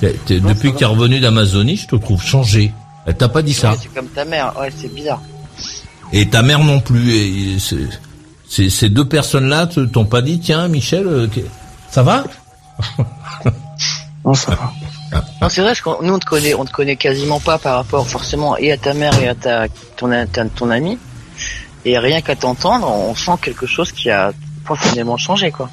t'es- 0.00 0.14
t'es- 0.24 0.40
depuis 0.40 0.72
que 0.72 0.78
t'es 0.78 0.84
revenu 0.84 1.20
d'Amazonie, 1.20 1.76
je 1.76 1.86
te 1.88 1.96
trouve 1.96 2.22
changé. 2.22 2.72
Elle 3.06 3.16
t'a 3.16 3.28
pas 3.28 3.42
dit 3.42 3.52
ça. 3.54 3.72
Ouais, 3.72 3.76
c'est 3.82 3.92
comme 3.94 4.08
ta 4.08 4.24
mère, 4.24 4.54
ouais 4.58 4.70
c'est 4.80 4.92
bizarre. 4.94 5.20
Et 6.12 6.28
ta 6.28 6.42
mère 6.42 6.60
non 6.64 6.80
plus. 6.80 7.12
Et 7.14 7.58
ces 8.70 8.88
deux 8.88 9.06
personnes-là 9.06 9.66
t'ont 9.66 10.04
pas 10.06 10.22
dit, 10.22 10.38
tiens, 10.40 10.68
Michel, 10.68 11.06
euh, 11.06 11.26
ça 11.90 12.02
va 12.02 12.24
Non, 14.24 14.34
ça 14.34 14.52
va. 14.52 14.72
Non 15.42 15.48
c'est 15.48 15.60
vrai, 15.60 15.74
parce 15.84 16.02
nous 16.02 16.14
on 16.14 16.18
te 16.18 16.24
connaît, 16.24 16.54
on 16.54 16.64
te 16.64 16.72
connaît 16.72 16.96
quasiment 16.96 17.38
pas 17.38 17.58
par 17.58 17.76
rapport 17.76 18.08
forcément 18.08 18.56
et 18.56 18.72
à 18.72 18.76
ta 18.78 18.94
mère 18.94 19.16
et 19.22 19.28
à 19.28 19.34
ta 19.34 19.66
ton, 19.96 20.08
ta- 20.32 20.46
ton 20.46 20.70
ami. 20.70 20.98
Et 21.84 21.98
rien 21.98 22.20
qu'à 22.22 22.34
t'entendre, 22.34 22.88
on 22.90 23.14
sent 23.14 23.32
quelque 23.42 23.66
chose 23.66 23.92
qui 23.92 24.10
a 24.10 24.32
profondément 24.64 25.16
changé 25.16 25.50
quoi. 25.50 25.70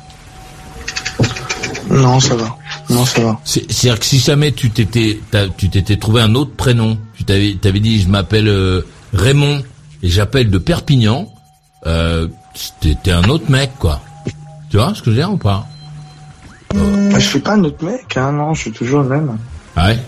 Non, 1.90 2.20
ça 2.20 2.36
va. 2.36 2.56
Non, 2.90 3.06
ça 3.06 3.22
va. 3.22 3.40
C'est- 3.44 3.70
C'est-à-dire 3.72 4.00
que 4.00 4.06
si 4.06 4.20
jamais 4.20 4.52
tu 4.52 4.70
t'étais, 4.70 5.20
tu 5.58 5.70
t'étais 5.70 5.98
trouvé 5.98 6.22
un 6.22 6.36
autre 6.36 6.56
prénom, 6.56 6.98
tu 7.18 7.24
t'avais, 7.26 7.58
t'avais 7.62 7.80
dit, 7.80 8.02
je 8.02 8.08
m'appelle 8.08 8.48
euh, 8.48 8.82
Raymond, 9.14 9.64
et 10.04 10.08
j'appelle 10.10 10.50
de 10.50 10.58
Perpignan, 10.58 11.32
euh, 11.86 12.28
un 13.08 13.30
autre 13.30 13.50
mec, 13.52 13.72
quoi. 13.80 14.02
Tu 14.70 14.78
vois 14.78 14.94
ce 14.96 15.02
que 15.02 15.06
je 15.12 15.16
veux 15.18 15.22
dire 15.22 15.32
ou 15.32 15.38
pas? 15.38 15.68
Euh... 16.76 17.12
Je 17.16 17.20
suis 17.20 17.40
pas 17.40 17.54
un 17.56 17.64
autre 17.66 17.84
mec, 17.84 18.16
hein, 18.16 18.32
non, 18.32 18.54
je 18.54 18.62
suis 18.62 18.72
toujours 18.72 19.02
le 19.02 19.10
même. 19.10 19.38
Ouais? 19.76 20.00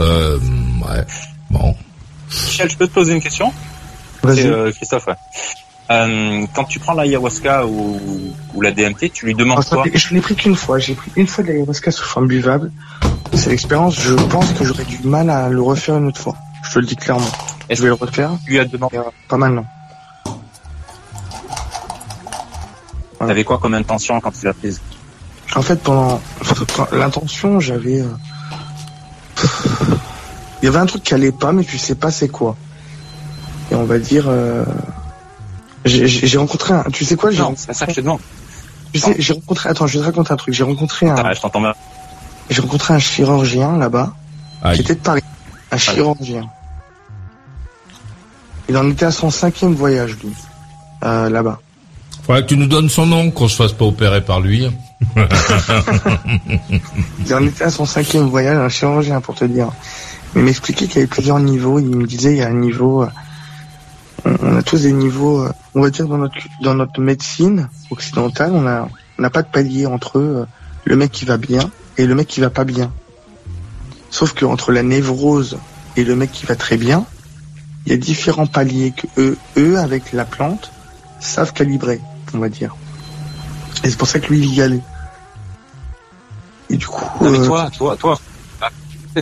Euh, 0.00 0.38
ouais. 0.38 1.04
Bon. 1.50 1.74
Michel, 2.46 2.70
je 2.70 2.76
peux 2.76 2.88
te 2.88 2.92
poser 2.94 3.12
une 3.14 3.22
question? 3.22 3.52
Vas-y. 4.22 4.46
Euh, 4.46 4.72
Christophe, 4.72 5.06
ouais. 5.06 5.14
Euh, 5.90 6.44
quand 6.54 6.64
tu 6.64 6.78
prends 6.80 6.92
l'ayahuasca 6.92 7.64
ou, 7.66 7.98
ou 8.54 8.60
la 8.60 8.70
DMT, 8.72 9.10
tu 9.12 9.24
lui 9.26 9.34
demandes 9.34 9.64
Alors, 9.70 9.84
quoi 9.84 9.92
Je 9.94 10.14
l'ai 10.14 10.20
pris 10.20 10.34
qu'une 10.34 10.54
fois. 10.56 10.78
J'ai 10.78 10.94
pris 10.94 11.10
une 11.16 11.26
fois 11.26 11.42
de 11.44 11.48
l'ayahuasca 11.48 11.90
sous 11.90 12.04
forme 12.04 12.26
buvable. 12.28 12.70
C'est 13.34 13.50
l'expérience. 13.50 13.98
Je 13.98 14.12
pense 14.14 14.52
que 14.52 14.64
j'aurais 14.64 14.84
du 14.84 14.98
mal 15.04 15.30
à 15.30 15.48
le 15.48 15.62
refaire 15.62 15.96
une 15.96 16.06
autre 16.08 16.20
fois. 16.20 16.34
Je 16.64 16.74
te 16.74 16.78
le 16.80 16.86
dis 16.86 16.96
clairement. 16.96 17.24
Je 17.70 17.80
vais 17.80 17.88
le 17.88 17.94
refaire. 17.94 18.32
Tu 18.44 18.50
lui 18.52 18.58
as 18.58 18.64
demandé 18.66 19.00
Pas 19.28 19.36
maintenant. 19.38 19.64
T'avais 23.18 23.44
quoi 23.44 23.58
comme 23.58 23.74
intention 23.74 24.20
quand 24.20 24.30
tu 24.30 24.44
l'as 24.46 24.54
prise? 24.54 24.80
En 25.54 25.62
fait, 25.62 25.76
pendant 25.82 26.20
l'intention, 26.92 27.58
j'avais. 27.60 28.00
euh, 28.00 28.06
Il 30.62 30.66
y 30.66 30.68
avait 30.68 30.78
un 30.78 30.86
truc 30.86 31.02
qui 31.02 31.14
allait 31.14 31.32
pas, 31.32 31.52
mais 31.52 31.64
tu 31.64 31.78
sais 31.78 31.94
pas 31.94 32.10
c'est 32.10 32.28
quoi. 32.28 32.56
Et 33.70 33.74
on 33.74 33.84
va 33.84 33.98
dire. 33.98 34.26
euh, 34.28 34.64
J'ai 35.84 36.38
rencontré 36.38 36.74
un. 36.74 36.84
Tu 36.92 37.04
sais 37.04 37.16
quoi 37.16 37.30
j'ai 37.30 37.38
Non, 37.40 37.54
c'est 37.56 37.72
ça 37.72 37.86
que 37.86 37.92
je 37.92 37.96
te 37.96 38.00
demande. 38.00 38.20
Tu 38.92 39.00
sais, 39.00 39.14
j'ai 39.18 39.32
rencontré. 39.32 39.68
Attends, 39.68 39.86
je 39.86 39.98
vais 39.98 40.00
te 40.00 40.06
raconter 40.06 40.32
un 40.32 40.36
truc. 40.36 40.54
J'ai 40.54 40.64
rencontré 40.64 41.08
un. 41.08 41.14
Ah, 41.16 41.32
je 41.34 41.40
t'entends 41.40 41.60
bien. 41.60 41.74
J'ai 42.50 42.60
rencontré 42.60 42.94
un 42.94 42.98
chirurgien 42.98 43.76
là-bas, 43.76 44.14
qui 44.74 44.80
était 44.80 44.94
de 44.94 45.00
Paris. 45.00 45.22
Un 45.70 45.76
chirurgien. 45.76 46.48
Il 48.68 48.76
en 48.76 48.88
était 48.90 49.06
à 49.06 49.10
son 49.10 49.30
cinquième 49.30 49.74
voyage, 49.74 50.16
lui, 50.22 50.32
euh, 51.04 51.30
là-bas. 51.30 51.58
Faudrait 52.22 52.42
que 52.42 52.48
tu 52.48 52.56
nous 52.58 52.66
donnes 52.66 52.90
son 52.90 53.06
nom, 53.06 53.30
qu'on 53.30 53.48
se 53.48 53.56
fasse 53.56 53.72
pas 53.72 53.86
opérer 53.86 54.22
par 54.22 54.40
lui. 54.40 54.68
Il 57.26 57.34
en 57.34 57.46
était 57.46 57.64
à 57.64 57.70
son 57.70 57.86
cinquième 57.86 58.26
voyage, 58.28 58.58
un 58.58 58.68
chirurgien, 58.68 59.22
pour 59.22 59.34
te 59.34 59.46
dire. 59.46 59.68
Mais 60.34 60.42
il 60.42 60.44
m'expliquait 60.44 60.86
qu'il 60.86 60.96
y 60.96 60.98
avait 60.98 61.06
plusieurs 61.06 61.38
niveaux. 61.38 61.78
Il 61.78 61.86
me 61.86 62.06
disait, 62.06 62.32
il 62.32 62.38
y 62.38 62.42
a 62.42 62.48
un 62.48 62.54
niveau... 62.54 63.06
on 64.24 64.36
on 64.40 64.56
a 64.56 64.62
tous 64.62 64.82
des 64.82 64.92
niveaux, 64.92 65.42
euh, 65.42 65.52
on 65.74 65.82
va 65.82 65.90
dire, 65.90 66.06
dans 66.06 66.18
notre, 66.18 66.36
dans 66.62 66.74
notre 66.74 67.00
médecine 67.00 67.68
occidentale, 67.90 68.52
on 68.54 68.66
a 68.66 68.88
on 69.18 69.22
n'a 69.22 69.30
pas 69.30 69.42
de 69.42 69.48
palier 69.48 69.86
entre 69.86 70.18
eux, 70.18 70.36
euh, 70.38 70.44
le 70.84 70.96
mec 70.96 71.10
qui 71.10 71.24
va 71.24 71.36
bien 71.36 71.70
et 71.96 72.06
le 72.06 72.14
mec 72.14 72.28
qui 72.28 72.40
va 72.40 72.50
pas 72.50 72.64
bien. 72.64 72.92
Sauf 74.10 74.32
que 74.32 74.44
entre 74.44 74.72
la 74.72 74.82
névrose 74.82 75.58
et 75.96 76.04
le 76.04 76.14
mec 76.14 76.30
qui 76.32 76.46
va 76.46 76.54
très 76.54 76.76
bien, 76.76 77.04
il 77.84 77.92
y 77.92 77.94
a 77.94 77.98
différents 77.98 78.46
paliers 78.46 78.92
que 78.92 79.06
eux, 79.20 79.36
eux, 79.56 79.78
avec 79.78 80.12
la 80.12 80.24
plante, 80.24 80.70
savent 81.20 81.52
calibrer, 81.52 82.00
on 82.32 82.38
va 82.38 82.48
dire. 82.48 82.76
Et 83.82 83.90
c'est 83.90 83.96
pour 83.96 84.08
ça 84.08 84.20
que 84.20 84.28
lui, 84.28 84.38
il 84.38 84.54
y 84.54 84.62
allait. 84.62 84.82
Et 86.70 86.76
du 86.76 86.86
coup... 86.86 87.04
Non, 87.22 87.30
mais 87.30 87.38
euh, 87.38 87.46
toi, 87.46 87.70
toi, 87.76 87.96
toi, 87.96 88.20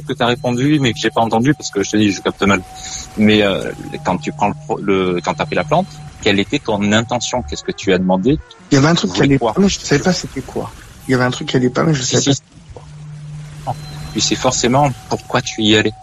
peut-être 0.00 0.06
que 0.06 0.12
t'as 0.18 0.26
répondu, 0.26 0.78
mais 0.80 0.92
que 0.92 0.98
j'ai 0.98 1.10
pas 1.10 1.20
entendu 1.22 1.54
parce 1.54 1.70
que 1.70 1.82
je 1.82 1.90
te 1.90 1.96
dis, 1.96 2.12
je 2.12 2.20
capte 2.20 2.42
mal. 2.42 2.62
Mais 3.16 3.42
euh, 3.42 3.72
quand 4.04 4.18
tu 4.18 4.32
prends 4.32 4.48
le, 4.48 5.14
le 5.14 5.20
quand 5.20 5.34
t'as 5.34 5.46
pris 5.46 5.54
la 5.56 5.64
plante, 5.64 5.86
quelle 6.22 6.38
était 6.38 6.58
ton 6.58 6.92
intention? 6.92 7.42
Qu'est-ce 7.42 7.64
que 7.64 7.72
tu 7.72 7.92
as 7.92 7.98
demandé? 7.98 8.38
Il 8.70 8.74
y 8.74 8.78
avait 8.78 8.88
un 8.88 8.94
truc 8.94 9.12
qui 9.12 9.22
allait 9.22 9.38
quoi? 9.38 9.54
pas, 9.54 9.60
mais 9.60 9.68
je 9.68 9.78
savais 9.78 10.02
pas 10.02 10.12
c'était 10.12 10.42
quoi. 10.42 10.70
Il 11.08 11.12
y 11.12 11.14
avait 11.14 11.24
un 11.24 11.30
truc 11.30 11.48
qui 11.48 11.56
allait 11.56 11.70
pas, 11.70 11.82
mais 11.84 11.94
je 11.94 12.02
savais 12.02 12.22
Si, 12.22 12.34
si. 12.34 12.42
Puis 14.12 14.20
c'est 14.20 14.34
forcément 14.36 14.90
pourquoi 15.08 15.40
tu 15.42 15.62
y 15.62 15.76
allais. 15.76 15.90
pas. 15.90 15.96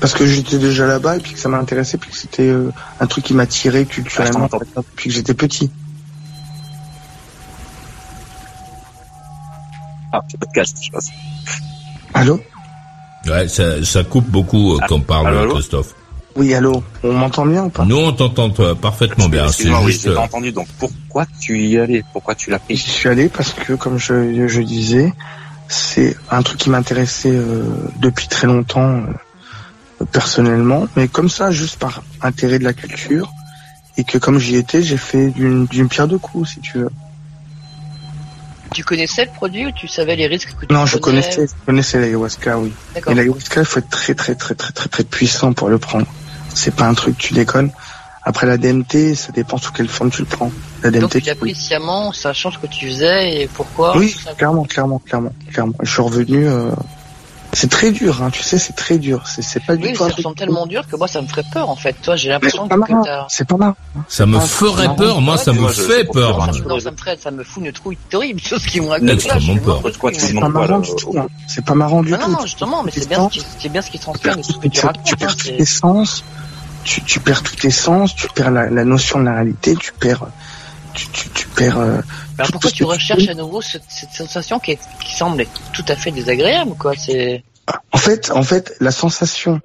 Parce 0.00 0.12
que 0.12 0.26
j'étais 0.26 0.58
déjà 0.58 0.86
là-bas 0.86 1.16
et 1.16 1.20
puis 1.20 1.32
que 1.32 1.38
ça 1.38 1.48
m'a 1.48 1.58
intéressé, 1.58 1.96
puis 1.98 2.10
que 2.10 2.16
c'était 2.16 2.48
euh, 2.48 2.72
un 3.00 3.06
truc 3.06 3.24
qui 3.24 3.32
m'attirait 3.34 3.84
culturellement 3.86 4.48
Ah, 4.52 4.58
depuis 4.76 5.08
que 5.08 5.14
j'étais 5.14 5.34
petit. 5.34 5.70
Ah, 10.12 10.20
podcast, 10.38 10.76
je 10.82 10.90
pense. 10.90 11.08
Allô 12.14 12.40
Ouais, 13.26 13.48
ça, 13.48 13.82
ça 13.84 14.04
coupe 14.04 14.28
beaucoup 14.28 14.74
euh, 14.74 14.78
quand 14.88 15.00
parle 15.00 15.28
allô, 15.28 15.38
allô 15.40 15.54
Christophe. 15.54 15.94
Oui, 16.36 16.52
allô 16.54 16.82
On 17.02 17.12
m'entend 17.12 17.46
bien 17.46 17.64
ou 17.64 17.68
pas? 17.70 17.84
Nous, 17.84 17.96
on 17.96 18.12
t'entend 18.12 18.50
toi, 18.50 18.74
parfaitement 18.74 19.28
bien. 19.28 19.42
C'est 19.44 19.64
Excuse-moi, 19.64 19.80
oui, 19.84 19.92
juste. 19.92 20.04
j'ai 20.04 20.14
pas 20.14 20.20
euh, 20.20 20.24
entendu. 20.24 20.52
Donc 20.52 20.66
pourquoi 20.78 21.26
tu 21.40 21.60
y 21.60 21.78
allais? 21.78 22.04
Pourquoi 22.12 22.34
tu 22.34 22.50
l'as 22.50 22.58
J'y 22.68 22.76
pris 22.76 22.76
suis 22.76 23.08
allé 23.08 23.28
parce 23.28 23.52
que, 23.52 23.72
comme 23.74 23.98
je, 23.98 24.46
je 24.48 24.60
disais, 24.62 25.12
c'est 25.68 26.16
un 26.30 26.42
truc 26.42 26.58
qui 26.58 26.70
m'intéressait 26.70 27.30
euh, 27.30 27.64
depuis 28.00 28.28
très 28.28 28.46
longtemps, 28.46 29.02
euh, 30.00 30.04
personnellement, 30.12 30.86
mais 30.96 31.08
comme 31.08 31.28
ça, 31.28 31.50
juste 31.50 31.78
par 31.78 32.02
intérêt 32.20 32.58
de 32.58 32.64
la 32.64 32.72
culture, 32.72 33.32
et 33.96 34.04
que 34.04 34.18
comme 34.18 34.38
j'y 34.38 34.56
étais, 34.56 34.82
j'ai 34.82 34.96
fait 34.96 35.30
d'une 35.30 35.66
d'une 35.66 35.88
pierre 35.88 36.08
deux 36.08 36.18
coups, 36.18 36.50
si 36.50 36.60
tu 36.60 36.78
veux. 36.78 36.90
Tu 38.74 38.84
connaissais 38.84 39.24
le 39.24 39.30
produit 39.30 39.66
ou 39.66 39.70
tu 39.72 39.88
savais 39.88 40.16
les 40.16 40.26
risques 40.26 40.54
que 40.60 40.66
tu 40.66 40.72
Non, 40.74 40.84
je 40.84 40.98
connaissais, 40.98 41.46
je 41.46 41.64
connaissais 41.66 42.00
l'ayahuasca, 42.00 42.58
oui. 42.58 42.72
Et 43.08 43.14
l'ayahuasca, 43.14 43.60
il 43.60 43.66
faut 43.66 43.78
être 43.78 43.88
très, 43.88 44.14
très, 44.14 44.34
très, 44.34 44.54
très, 44.54 44.72
très, 44.72 44.88
très 44.88 45.04
puissant 45.04 45.52
pour 45.52 45.68
le 45.68 45.78
prendre. 45.78 46.06
C'est 46.54 46.74
pas 46.74 46.84
un 46.86 46.94
truc, 46.94 47.16
tu 47.16 47.32
déconnes. 47.34 47.70
Après 48.26 48.46
la 48.46 48.56
DMT, 48.56 49.14
ça 49.14 49.32
dépend 49.32 49.58
sous 49.58 49.70
quelle 49.72 49.88
forme 49.88 50.10
tu 50.10 50.20
le 50.22 50.26
prends. 50.26 50.50
La 50.82 50.90
Donc 50.90 51.12
DMT, 51.12 51.22
tu 51.22 51.28
l'as 51.28 51.34
pris 51.34 51.54
sciemment, 51.54 52.12
sachant 52.12 52.50
ce 52.50 52.58
que 52.58 52.66
tu 52.66 52.86
faisais 52.86 53.42
et 53.42 53.48
pourquoi 53.48 53.96
oui, 53.96 54.14
clairement, 54.36 54.64
clairement, 54.64 54.98
clairement, 54.98 55.32
clairement. 55.52 55.74
Je 55.82 55.90
suis 55.90 56.02
revenu. 56.02 56.46
euh, 56.48 56.70
C'est 57.54 57.70
très 57.70 57.90
dur, 57.92 58.22
hein. 58.22 58.30
Tu 58.30 58.42
sais, 58.42 58.58
c'est 58.58 58.72
très 58.74 58.98
dur. 58.98 59.22
C'est, 59.26 59.42
c'est 59.42 59.60
pas 59.60 59.76
du 59.76 59.84
Oui, 59.86 59.92
tout. 59.92 59.98
ça 59.98 60.04
un 60.04 60.06
me 60.08 60.12
truc- 60.12 60.22
semble 60.24 60.36
tellement 60.36 60.66
dur 60.66 60.86
que 60.86 60.96
moi 60.96 61.06
ça 61.08 61.22
me 61.22 61.26
ferait 61.26 61.44
peur 61.52 61.70
en 61.70 61.76
fait. 61.76 61.94
Toi, 62.02 62.16
j'ai 62.16 62.28
l'impression 62.28 62.64
c'est 62.64 62.74
que, 62.74 62.80
pas 62.80 62.86
que 62.86 62.92
marrant. 62.92 63.04
t'as. 63.04 63.26
C'est 63.28 63.46
pas 63.48 63.56
marrant. 63.56 63.76
Ça 64.08 64.26
me 64.26 64.36
Ah, 64.36 64.40
ferait 64.40 64.88
non, 64.88 64.94
peur, 64.96 65.20
moi, 65.20 65.36
ça 65.38 65.52
me 65.52 65.68
fait 65.68 66.04
peur. 66.04 66.44
Ça, 66.44 66.52
me- 66.52 66.68
non, 66.68 66.80
ça 66.80 66.90
me 66.90 66.96
ferait, 66.96 67.16
ça 67.16 67.30
me 67.30 67.44
fout 67.44 67.64
une 67.64 67.72
trouille 67.72 67.96
terrible, 68.10 68.40
tout 68.40 68.58
ce 68.58 68.66
qui 68.66 68.80
me 68.80 68.88
raconte 68.88 69.08
C'est 69.20 69.28
pas 69.28 70.48
marrant 70.48 70.78
du 70.80 70.90
tout. 70.96 71.14
hein. 71.18 71.26
C'est 71.46 71.64
pas 71.64 71.74
marrant 71.74 72.02
du 72.02 72.12
tout. 72.12 72.18
non, 72.18 72.28
non, 72.28 72.40
justement, 72.42 72.82
mais 72.82 72.90
c'est 72.92 73.08
bien, 73.08 73.28
ce 73.30 73.38
qui- 73.38 73.46
c'est 73.60 73.68
bien 73.68 73.82
ce 73.82 73.90
qui 73.90 73.98
transpire 73.98 74.36
de 74.36 74.42
tout 74.42 74.52
ce 74.52 74.58
que 74.58 74.62
tu 74.64 74.70
tu, 74.80 74.86
racontes. 74.86 75.04
tu 75.04 75.14
hein, 75.14 75.16
perds 75.20 75.36
tous 75.36 75.44
c'est- 75.46 75.56
tes 75.56 75.64
sens, 75.64 76.24
tu, 76.82 77.02
tu 77.02 77.20
perds 77.20 77.42
tous 77.42 77.56
tes 77.56 77.70
sens, 77.70 78.14
tu 78.14 78.26
perds 78.34 78.50
la, 78.50 78.68
la 78.68 78.84
notion 78.84 79.20
de 79.20 79.24
la 79.26 79.34
réalité, 79.34 79.76
tu 79.76 79.92
perds, 79.92 80.26
tu, 80.92 81.06
tu, 81.08 81.28
tu 81.30 81.46
perds. 81.48 81.78
Alors 82.38 82.50
pourquoi 82.52 82.70
tu 82.70 82.84
recherches 82.84 83.28
à 83.28 83.34
nouveau 83.34 83.62
cette, 83.62 83.84
cette 83.88 84.10
sensation 84.10 84.58
qui, 84.58 84.72
est, 84.72 84.78
qui 85.00 85.14
semble 85.14 85.40
être 85.42 85.60
tout 85.72 85.84
à 85.88 85.96
fait 85.96 86.10
désagréable, 86.10 86.74
quoi 86.78 86.92
C'est 86.96 87.44
En 87.92 87.98
fait, 87.98 88.30
en 88.30 88.42
fait, 88.42 88.74
la 88.80 88.90
sensation, 88.90 89.60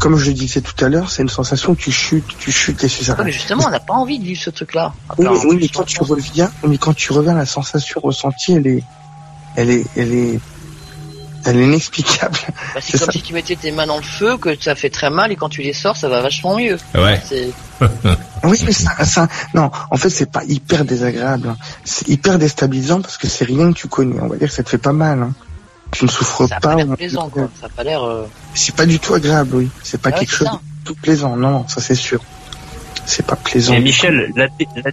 comme 0.00 0.16
je 0.16 0.26
le 0.26 0.34
disais 0.34 0.60
tout 0.60 0.84
à 0.84 0.88
l'heure, 0.88 1.10
c'est 1.10 1.22
une 1.22 1.28
sensation 1.28 1.72
où 1.72 1.76
tu 1.76 1.92
chutes, 1.92 2.36
tu 2.38 2.50
chutes 2.52 2.82
et 2.84 2.88
tu 2.88 3.10
Ouais, 3.10 3.16
mais 3.24 3.32
justement, 3.32 3.64
on 3.66 3.70
n'a 3.70 3.80
pas 3.80 3.94
envie 3.94 4.18
de 4.18 4.24
vivre 4.24 4.40
ce 4.40 4.50
truc-là. 4.50 4.92
Oui, 5.18 5.26
mais, 5.30 5.38
oui, 5.46 5.58
mais 5.60 5.68
quand 5.68 5.84
tu 5.84 6.02
reviens, 6.02 6.50
mais 6.66 6.78
quand 6.78 6.94
tu 6.94 7.12
reviens, 7.12 7.34
la 7.34 7.46
sensation 7.46 8.00
ressentie, 8.02 8.54
elle 8.54 8.66
est, 8.66 8.84
elle 9.56 9.70
est, 9.70 9.84
elle 9.96 10.12
est, 10.12 10.40
elle 11.44 11.58
est 11.58 11.64
inexplicable. 11.64 12.36
Bah, 12.74 12.80
c'est 12.80 12.98
comme 12.98 13.06
ça. 13.06 13.12
si 13.12 13.22
tu 13.22 13.32
mettais 13.34 13.56
tes 13.56 13.70
mains 13.72 13.86
dans 13.86 13.96
le 13.96 14.02
feu, 14.02 14.36
que 14.36 14.60
ça 14.60 14.74
fait 14.74 14.90
très 14.90 15.10
mal, 15.10 15.32
et 15.32 15.36
quand 15.36 15.48
tu 15.48 15.62
les 15.62 15.72
sors, 15.72 15.96
ça 15.96 16.08
va 16.08 16.20
vachement 16.22 16.56
mieux. 16.56 16.76
Ouais. 16.94 17.20
C'est- 17.28 17.50
Oui, 18.44 18.58
mais 18.64 18.72
ça, 18.72 19.04
ça, 19.04 19.28
non, 19.54 19.70
en 19.90 19.96
fait, 19.96 20.08
c'est 20.10 20.30
pas 20.30 20.42
hyper 20.44 20.84
désagréable. 20.84 21.48
hein. 21.50 21.56
C'est 21.84 22.08
hyper 22.08 22.38
déstabilisant 22.38 23.00
parce 23.02 23.18
que 23.18 23.26
c'est 23.26 23.44
rien 23.44 23.72
que 23.72 23.78
tu 23.78 23.88
connais. 23.88 24.18
On 24.20 24.28
va 24.28 24.36
dire 24.36 24.48
que 24.48 24.54
ça 24.54 24.62
te 24.62 24.68
fait 24.70 24.78
pas 24.78 24.92
mal. 24.92 25.22
hein. 25.22 25.32
Tu 25.92 26.04
ne 26.04 26.10
souffres 26.10 26.46
Ça 26.46 26.56
a 26.56 26.60
pas. 26.60 26.68
pas 26.70 26.74
l'air 26.76 26.86
on- 26.88 26.94
plaisant, 26.96 27.28
quoi. 27.28 27.48
Ça 27.60 27.66
a 27.66 27.68
pas 27.68 27.84
l'air. 27.84 28.02
euh, 28.04 28.24
C'est 28.54 28.74
pas 28.74 28.86
du 28.86 28.98
tout 29.00 29.12
agréable, 29.14 29.56
oui. 29.56 29.68
C'est 29.82 30.00
pas 30.00 30.10
Ouais, 30.10 30.18
quelque 30.20 30.30
c'est 30.30 30.36
chose 30.36 30.46
ça. 30.48 30.54
de 30.54 30.84
tout 30.86 30.94
plaisant. 30.94 31.36
Non, 31.36 31.50
non, 31.50 31.68
ça 31.68 31.80
c'est 31.80 31.94
sûr. 31.94 32.20
C'est 33.06 33.26
pas 33.26 33.36
plaisant. 33.36 33.72
Mais 33.72 33.80
Michel, 33.80 34.30
la, 34.36 34.44
la- 34.44 34.92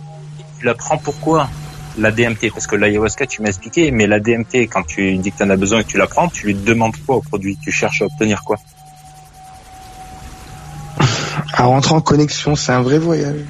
tu 0.59 0.65
la 0.65 0.73
prends 0.73 0.97
pourquoi? 0.97 1.49
La 1.97 2.11
DMT 2.11 2.51
Parce 2.51 2.67
que 2.67 2.75
l'ayahuasca, 2.75 3.25
tu 3.25 3.41
m'as 3.41 3.49
expliqué, 3.49 3.91
mais 3.91 4.07
la 4.07 4.19
DMT, 4.19 4.67
quand 4.69 4.83
tu 4.83 5.17
dis 5.17 5.31
que 5.31 5.37
tu 5.37 5.43
en 5.43 5.49
as 5.49 5.57
besoin 5.57 5.79
et 5.79 5.83
que 5.83 5.89
tu 5.89 5.97
la 5.97 6.07
prends, 6.07 6.27
tu 6.27 6.47
lui 6.47 6.53
demandes 6.53 6.95
quoi 7.05 7.17
au 7.17 7.21
produit? 7.21 7.57
Tu 7.61 7.71
cherches 7.71 8.01
à 8.01 8.05
obtenir 8.05 8.43
quoi? 8.43 8.57
À 11.53 11.65
rentrer 11.65 11.95
en 11.95 12.01
connexion, 12.01 12.55
c'est 12.55 12.71
un 12.71 12.81
vrai 12.81 12.99
voyage. 12.99 13.41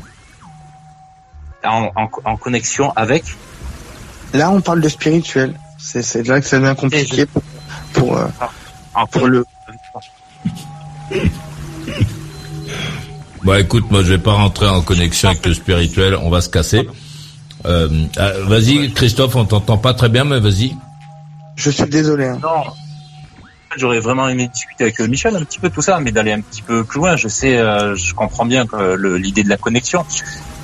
en, 1.63 1.91
en, 1.95 2.09
en 2.23 2.37
connexion 2.37 2.91
avec? 2.95 3.23
Là, 4.33 4.51
on 4.51 4.61
parle 4.61 4.81
de 4.81 4.89
spirituel. 4.89 5.53
C'est, 5.77 6.27
là 6.27 6.41
que 6.41 6.47
ça 6.47 6.59
devient 6.59 6.75
compliqué 6.77 7.25
pour, 7.25 7.41
pour, 7.93 8.17
euh, 8.17 8.27
en, 8.93 9.07
pour 9.07 9.27
le. 9.27 9.45
Bon, 13.43 13.53
écoute, 13.53 13.89
moi, 13.89 14.03
je 14.03 14.09
vais 14.09 14.17
pas 14.17 14.33
rentrer 14.33 14.67
en 14.67 14.81
connexion 14.81 15.29
avec 15.29 15.45
le 15.45 15.53
spirituel. 15.53 16.15
On 16.15 16.29
va 16.29 16.41
se 16.41 16.49
casser. 16.49 16.87
Euh, 17.65 17.89
ah, 18.17 18.31
vas-y, 18.45 18.93
Christophe, 18.93 19.35
on 19.35 19.45
t'entend 19.45 19.77
pas 19.77 19.93
très 19.93 20.09
bien, 20.09 20.23
mais 20.23 20.39
vas-y. 20.39 20.75
Je 21.55 21.69
suis 21.71 21.85
désolé. 21.85 22.25
hein. 22.27 22.39
Non. 22.41 22.63
J'aurais 23.75 23.99
vraiment 23.99 24.27
aimé 24.27 24.47
discuter 24.47 24.85
avec 24.85 24.99
euh, 25.01 25.07
Michel 25.07 25.35
un 25.35 25.43
petit 25.43 25.59
peu 25.59 25.69
tout 25.69 25.81
ça, 25.81 25.99
mais 25.99 26.11
d'aller 26.11 26.31
un 26.31 26.41
petit 26.41 26.61
peu 26.61 26.83
plus 26.83 26.99
loin. 26.99 27.15
Je 27.15 27.27
sais, 27.27 27.57
euh, 27.57 27.95
je 27.95 28.13
comprends 28.13 28.45
bien 28.45 28.65
l'idée 28.97 29.43
de 29.43 29.49
la 29.49 29.57
connexion, 29.57 30.05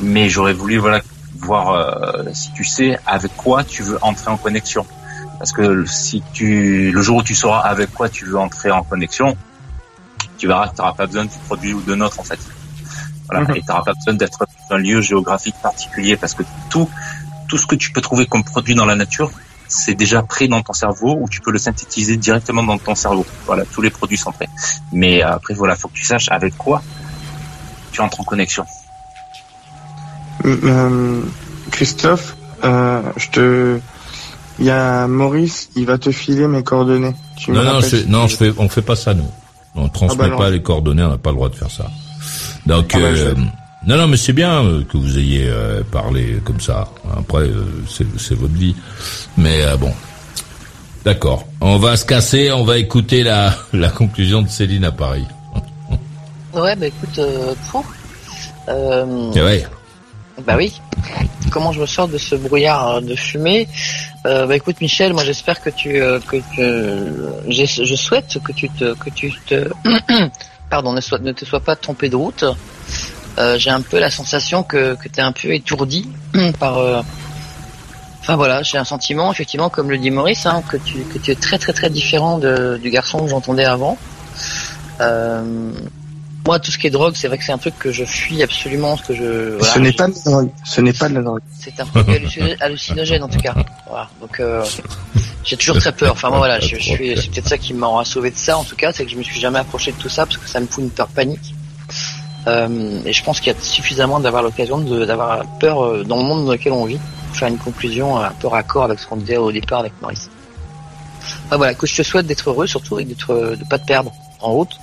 mais 0.02 0.30
j'aurais 0.30 0.54
voulu 0.54 0.78
voilà 0.78 1.02
voir 1.38 1.70
euh, 1.72 2.24
si 2.34 2.52
tu 2.54 2.64
sais 2.64 2.98
avec 3.06 3.36
quoi 3.36 3.64
tu 3.64 3.84
veux 3.84 4.00
entrer 4.02 4.32
en 4.32 4.38
connexion. 4.38 4.86
Parce 5.38 5.52
que 5.52 5.86
si 5.86 6.24
tu 6.34 6.92
le 6.92 7.02
jour 7.02 7.18
où 7.18 7.24
tu 7.24 7.36
sauras 7.36 7.60
avec 7.60 7.92
quoi 7.94 8.08
tu 8.10 8.26
veux 8.26 8.38
entrer 8.38 8.72
en 8.72 8.82
connexion, 8.84 9.36
tu 10.38 10.48
verras 10.48 10.70
que 10.70 10.76
tu 10.76 10.82
n'auras 10.82 10.94
pas 10.94 11.06
besoin 11.06 11.26
du 11.26 11.38
produit 11.48 11.74
ou 11.74 11.82
de 11.82 11.96
notre 11.96 12.20
en 12.20 12.24
fait. 12.24 12.40
Voilà. 13.30 13.46
Mhm. 13.48 13.58
Et 13.58 13.62
t'auras 13.62 13.84
pas 13.84 13.94
besoin 13.94 14.14
d'être 14.14 14.46
un 14.74 14.78
lieu 14.78 15.02
géographique 15.02 15.56
particulier 15.62 16.18
parce 16.18 16.34
que 16.34 16.44
tout, 16.70 16.90
tout 17.48 17.58
ce 17.58 17.66
que 17.66 17.76
tu 17.76 17.92
peux 17.92 18.02
trouver 18.02 18.26
comme 18.26 18.44
produit 18.44 18.76
dans 18.76 18.86
la 18.86 18.96
nature, 18.96 19.32
c'est 19.68 19.96
déjà 19.96 20.22
prêt 20.22 20.48
dans 20.48 20.62
ton 20.62 20.74
cerveau 20.74 21.16
ou 21.20 21.28
tu 21.30 21.40
peux 21.42 21.52
le 21.52 21.58
synthétiser 21.58 22.18
directement 22.18 22.64
dans 22.64 22.78
ton 22.78 22.96
cerveau. 22.96 23.26
Voilà, 23.46 23.64
tous 23.74 23.82
les 23.82 23.90
produits 23.90 24.18
sont 24.18 24.32
prêts. 24.32 24.50
Mais 24.92 25.24
euh, 25.24 25.34
après, 25.36 25.54
voilà, 25.54 25.76
faut 25.76 25.88
que 25.88 25.94
tu 25.96 26.04
saches 26.06 26.30
avec 26.30 26.56
quoi 26.58 26.82
tu 27.92 28.02
entres 28.02 28.20
en 28.22 28.24
connexion. 28.24 28.66
Euh, 30.46 31.22
Christophe, 31.72 32.36
euh, 32.64 33.02
je 33.18 33.30
te, 33.30 33.80
il 34.60 34.66
y 34.66 34.70
a 34.70 35.08
Maurice, 35.08 35.70
il 35.76 35.86
va 35.86 35.98
te 35.98 36.12
filer 36.12 36.48
mes 36.48 36.64
coordonnées. 36.64 37.14
Tu 37.38 37.52
Non, 37.52 37.64
non, 37.64 37.80
je, 37.82 38.06
non, 38.08 38.28
je 38.28 38.36
fais, 38.36 38.54
on 38.58 38.68
fait 38.70 38.82
pas 38.82 38.96
ça 38.96 39.14
nous. 39.14 39.30
On 39.76 39.88
transmet 39.90 40.26
Ah 40.26 40.28
bah 40.28 40.32
non. 40.34 40.38
pas 40.38 40.50
les 40.50 40.62
coordonnées, 40.62 41.04
on 41.04 41.10
n'a 41.10 41.18
pas 41.18 41.30
le 41.32 41.36
droit 41.36 41.50
de 41.50 41.56
faire 41.56 41.72
ça. 41.72 41.86
Donc, 42.66 42.92
Ah 42.94 43.00
bah, 43.00 43.06
euh, 43.06 43.34
je- 43.36 43.42
non, 43.86 43.98
non, 43.98 44.08
mais 44.08 44.16
c'est 44.18 44.34
bien 44.34 44.64
euh, 44.64 44.84
que 44.84 44.96
vous 44.98 45.18
ayez 45.18 45.48
euh, 45.50 45.84
parlé 45.84 46.38
comme 46.46 46.62
ça. 46.62 46.88
Après, 47.18 47.44
euh, 47.44 47.66
c'est 47.88 48.36
votre 48.36 48.54
vie. 48.54 48.76
Mais 49.38 49.64
bon, 49.78 49.92
d'accord. 51.04 51.46
On 51.60 51.78
va 51.78 51.98
se 51.98 52.06
casser, 52.06 52.52
on 52.52 52.64
va 52.64 52.78
écouter 52.78 53.24
la, 53.24 53.54
la 53.74 53.90
conclusion 53.90 54.42
de 54.42 54.48
Céline 54.48 54.86
à 54.86 54.92
Paris. 54.92 55.26
Ouais, 56.54 56.76
bah 56.76 56.86
écoute, 56.86 57.18
euh, 57.18 57.56
pour. 57.72 57.84
Ouais. 58.68 59.66
Bah 60.46 60.54
oui. 60.56 60.80
Comment 61.52 61.72
je 61.72 61.82
me 61.82 61.88
sors 61.88 62.08
de 62.08 62.20
ce 62.20 62.36
brouillard 62.36 63.02
de 63.02 63.16
fumée? 63.16 63.68
Euh, 64.28 64.46
Bah 64.46 64.56
écoute, 64.56 64.80
Michel, 64.80 65.14
moi 65.14 65.24
j'espère 65.24 65.60
que 65.62 65.72
tu, 65.72 65.94
que 66.28 66.38
tu, 66.54 67.66
je 67.66 67.96
souhaite 67.96 68.38
que 68.44 68.52
tu 68.52 68.70
te, 68.70 68.94
que 68.94 69.10
tu 69.10 69.34
te, 69.48 69.68
pardon, 70.70 70.94
ne, 70.94 71.02
sois, 71.02 71.18
ne 71.18 71.32
te 71.32 71.44
sois 71.44 71.60
pas 71.60 71.76
trompé 71.76 72.08
de 72.08 72.16
route. 72.16 72.46
Euh, 73.40 73.58
j'ai 73.58 73.70
un 73.72 73.82
peu 73.82 74.00
la 74.00 74.10
sensation 74.12 74.64
que, 74.64 74.96
que 74.96 75.08
tu 75.08 75.20
es 75.20 75.24
un 75.24 75.32
peu 75.32 75.54
étourdi 75.54 76.08
par. 76.60 76.78
euh, 76.78 77.02
Enfin 78.22 78.38
voilà, 78.38 78.64
j'ai 78.64 78.78
un 78.78 78.86
sentiment, 78.86 79.32
effectivement, 79.34 79.70
comme 79.70 79.90
le 79.90 79.98
dit 79.98 80.10
Maurice, 80.10 80.46
hein, 80.46 80.64
que 80.70 80.78
tu, 80.78 81.00
que 81.00 81.18
tu 81.18 81.32
es 81.32 81.36
très 81.36 81.58
très 81.58 81.74
très 81.74 81.90
différent 81.90 82.38
de, 82.38 82.80
du 82.82 82.90
garçon 82.90 83.20
que 83.20 83.30
j'entendais 83.30 83.66
avant. 83.66 83.98
Euh, 85.02 85.72
moi, 86.46 86.60
tout 86.60 86.72
ce 86.72 86.78
qui 86.78 86.88
est 86.88 86.90
drogue, 86.90 87.16
c'est 87.18 87.28
vrai 87.28 87.38
que 87.38 87.44
c'est 87.44 87.52
un 87.54 87.58
truc 87.58 87.78
que 87.80 87.92
je 87.92 88.04
fuis 88.06 88.42
absolument, 88.44 88.96
ce 88.98 89.04
que 89.04 89.14
je. 89.14 89.58
voilà, 89.58 89.74
Ce 89.74 89.80
n'est 89.80 89.92
je- 89.92 89.98
pas 89.98 90.08
de 90.08 90.14
la 90.14 90.22
drogue. 90.32 90.50
Ce 90.66 90.82
n'est 90.82 90.94
pas 90.94 91.10
de 91.10 91.16
la 91.16 91.22
drogue. 91.22 91.42
c'est 91.60 91.80
un 91.80 91.86
hallucin- 91.86 92.56
hallucinogène 92.62 93.24
en 93.24 93.30
tout 93.30 93.40
cas. 93.40 93.56
Voilà. 93.90 94.10
Donc 94.22 94.40
euh, 94.40 94.64
j'ai 95.44 95.58
toujours 95.58 95.78
très 95.78 95.92
peur. 95.92 96.14
Enfin 96.14 96.30
moi 96.30 96.38
voilà, 96.40 96.60
je, 96.62 96.76
je 96.78 96.82
suis, 96.82 97.18
c'est 97.18 97.30
peut-être 97.30 97.50
ça 97.50 97.58
qui 97.58 97.74
m'aura 97.74 98.06
sauvé 98.06 98.32
de 98.32 98.38
ça 98.38 98.58
en 98.58 98.64
tout 98.64 98.76
cas, 98.78 98.92
c'est 98.94 99.04
que 99.06 99.12
je 99.12 99.18
me 99.18 99.24
suis 99.24 99.40
jamais 99.42 99.60
approché 99.60 99.92
de 99.92 99.98
tout 99.98 100.10
ça 100.10 100.26
parce 100.26 100.38
que 100.38 100.48
ça 100.48 100.60
me 100.62 100.68
fout 100.68 100.84
une 100.84 100.92
peur 100.92 101.08
panique. 101.08 101.54
Euh, 102.48 103.00
et 103.06 103.14
je 103.14 103.24
pense 103.24 103.40
qu'il 103.40 103.54
y 103.54 103.56
a 103.56 103.60
suffisamment 103.62 104.20
d'avoir 104.20 104.44
l'occasion 104.44 104.80
d'avoir 104.80 105.46
peur 105.60 105.84
euh, 105.84 106.04
dans 106.04 106.18
le 106.18 106.24
monde 106.24 106.46
dans 106.46 106.52
lequel 106.52 106.74
on 106.74 106.84
vit 106.86 107.00
pour 107.30 107.38
faire 107.38 107.48
une 107.48 107.58
conclusion 107.58 108.20
euh, 108.20 108.26
un 108.26 108.32
peu 108.32 108.48
raccord 108.48 108.84
avec 108.84 109.00
ce 109.00 109.08
qu'on 109.08 109.16
disait 109.18 109.38
au 109.38 109.52
départ 109.52 109.80
avec 109.80 109.94
Maurice. 110.02 110.30
Enfin, 111.46 111.58
voilà, 111.58 111.74
que 111.74 111.88
je 111.88 111.96
te 111.96 112.04
souhaite 112.04 112.26
d'être 112.28 112.50
heureux 112.50 112.68
surtout 112.68 113.00
et 113.00 113.06
d'être 113.06 113.32
euh, 113.34 113.56
de 113.56 113.64
pas 113.64 113.80
te 113.80 113.86
perdre 113.86 114.12
en 114.42 114.52
route. 114.52 114.78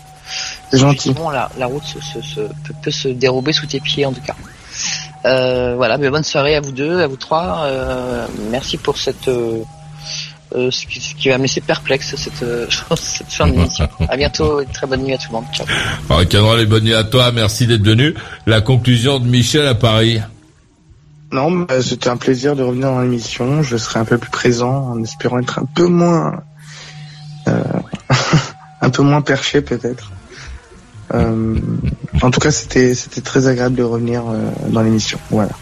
Gentil. 0.72 1.14
La, 1.32 1.50
la 1.58 1.66
route 1.66 1.82
se, 1.84 2.00
se- 2.00 2.22
se- 2.22 2.40
peut, 2.40 2.74
peut 2.82 2.90
se 2.90 3.08
dérober 3.08 3.52
sous 3.52 3.66
tes 3.66 3.80
pieds 3.80 4.06
en 4.06 4.12
tout 4.12 4.22
cas. 4.22 4.36
Euh, 5.26 5.74
voilà, 5.76 5.98
mais 5.98 6.08
bonne 6.08 6.22
soirée 6.24 6.54
à 6.56 6.60
vous 6.60 6.72
deux, 6.72 7.00
à 7.02 7.06
vous 7.08 7.16
trois. 7.16 7.64
Euh, 7.64 8.26
merci 8.50 8.78
pour 8.78 8.96
cette 8.96 9.28
euh, 10.54 10.70
ce, 10.70 10.86
qui, 10.86 11.00
ce 11.00 11.14
qui 11.14 11.28
va 11.28 11.38
me 11.38 11.42
laisser 11.42 11.60
perplexe 11.60 12.14
cette, 12.16 12.42
euh, 12.42 12.66
cette 12.96 13.32
fin 13.32 13.46
d'émission. 13.48 13.88
à 14.08 14.16
bientôt, 14.16 14.60
et 14.60 14.66
très 14.66 14.86
bonne 14.86 15.02
nuit 15.02 15.14
à 15.14 15.18
tout 15.18 15.28
le 15.28 15.34
monde. 15.34 15.44
Ciao. 15.52 15.66
Alors, 16.08 16.26
Cameron, 16.28 16.54
les 16.54 16.66
bonnes 16.66 16.84
nuits 16.84 16.94
à 16.94 17.04
toi, 17.04 17.32
merci 17.32 17.66
d'être 17.66 17.84
venu. 17.84 18.14
La 18.46 18.60
conclusion 18.60 19.18
de 19.18 19.26
Michel 19.26 19.66
à 19.66 19.74
Paris. 19.74 20.20
Non, 21.32 21.50
bah, 21.50 21.80
c'était 21.80 22.08
un 22.08 22.16
plaisir 22.16 22.56
de 22.56 22.62
revenir 22.62 22.88
dans 22.88 23.00
l'émission. 23.00 23.62
Je 23.62 23.76
serai 23.76 24.00
un 24.00 24.04
peu 24.04 24.18
plus 24.18 24.30
présent 24.30 24.90
en 24.90 25.02
espérant 25.02 25.38
être 25.38 25.60
un 25.60 25.64
peu 25.64 25.86
moins, 25.86 26.42
euh, 27.46 27.62
un 28.80 28.90
peu 28.90 29.02
moins 29.02 29.22
perché 29.22 29.60
peut-être. 29.60 30.10
Euh, 31.14 31.56
en 32.22 32.30
tout 32.30 32.40
cas, 32.40 32.50
c'était 32.50 32.94
c'était 32.94 33.20
très 33.20 33.46
agréable 33.46 33.76
de 33.76 33.82
revenir 33.82 34.24
euh, 34.28 34.50
dans 34.68 34.82
l'émission. 34.82 35.18
Voilà. 35.30 35.52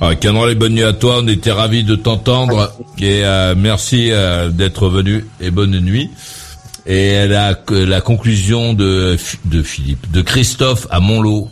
Alors, 0.00 0.18
Cameron, 0.18 0.46
les 0.46 0.54
bonnes 0.54 0.74
nuits 0.74 0.82
à 0.84 0.92
toi. 0.92 1.18
On 1.22 1.28
était 1.28 1.52
ravis 1.52 1.84
de 1.84 1.94
t'entendre. 1.94 2.72
Et 2.98 3.24
euh, 3.24 3.54
merci 3.56 4.10
euh, 4.10 4.48
d'être 4.48 4.88
venu 4.88 5.26
et 5.40 5.50
bonne 5.50 5.78
nuit. 5.80 6.10
Et 6.86 7.26
la, 7.26 7.54
la 7.68 8.00
conclusion 8.00 8.72
de, 8.72 9.16
de 9.44 9.62
Philippe, 9.62 10.10
de 10.10 10.22
Christophe 10.22 10.86
à 10.90 11.00
Montlot. 11.00 11.48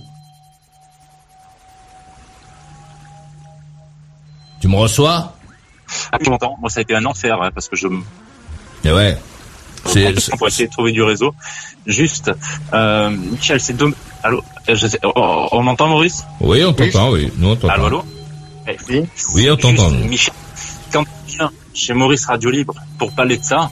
Tu 4.61 4.69
me 4.69 4.77
reçois? 4.77 5.35
Ah, 6.13 6.19
je 6.25 6.31
m'entends? 6.31 6.57
Moi, 6.61 6.71
ça 6.71 6.81
a 6.81 6.83
été 6.83 6.95
un 6.95 7.05
enfer 7.05 7.41
hein, 7.41 7.51
parce 7.55 7.69
que 7.69 7.77
je 7.77 7.87
Eh 8.85 8.93
ouais. 8.93 9.17
C'est- 9.85 10.33
on 10.33 10.37
va 10.37 10.49
essayer 10.49 10.67
de 10.67 10.73
trouver 10.73 10.93
du 10.93 11.03
réseau. 11.03 11.35
Juste, 11.87 12.31
euh, 12.75 13.11
Michel, 13.11 13.61
c'est 13.61 13.75
deux. 13.75 13.95
Allô, 14.23 14.43
Euh, 14.69 14.75
je 14.75 14.87
sais- 14.87 14.99
oh, 15.05 15.49
on 15.53 15.63
m'entend, 15.63 15.87
Maurice? 15.89 16.25
Oui, 16.41 16.63
on 16.65 16.73
t'entend, 16.73 17.11
oui. 17.13 17.31
Nous, 17.39 17.49
on 17.51 17.57
t'entend. 17.57 17.73
Allô, 17.75 17.87
allô? 17.87 18.05
Oui, 19.35 19.51
on 19.51 19.57
t'entend. 19.57 19.91
Michel, 19.91 20.35
quand 20.93 21.05
tu 21.27 21.37
viens 21.37 21.51
chez 21.75 21.95
Maurice 21.95 22.27
Radio 22.27 22.51
Libre 22.51 22.75
pour 22.99 23.13
parler 23.13 23.37
de 23.39 23.45
ça, 23.45 23.71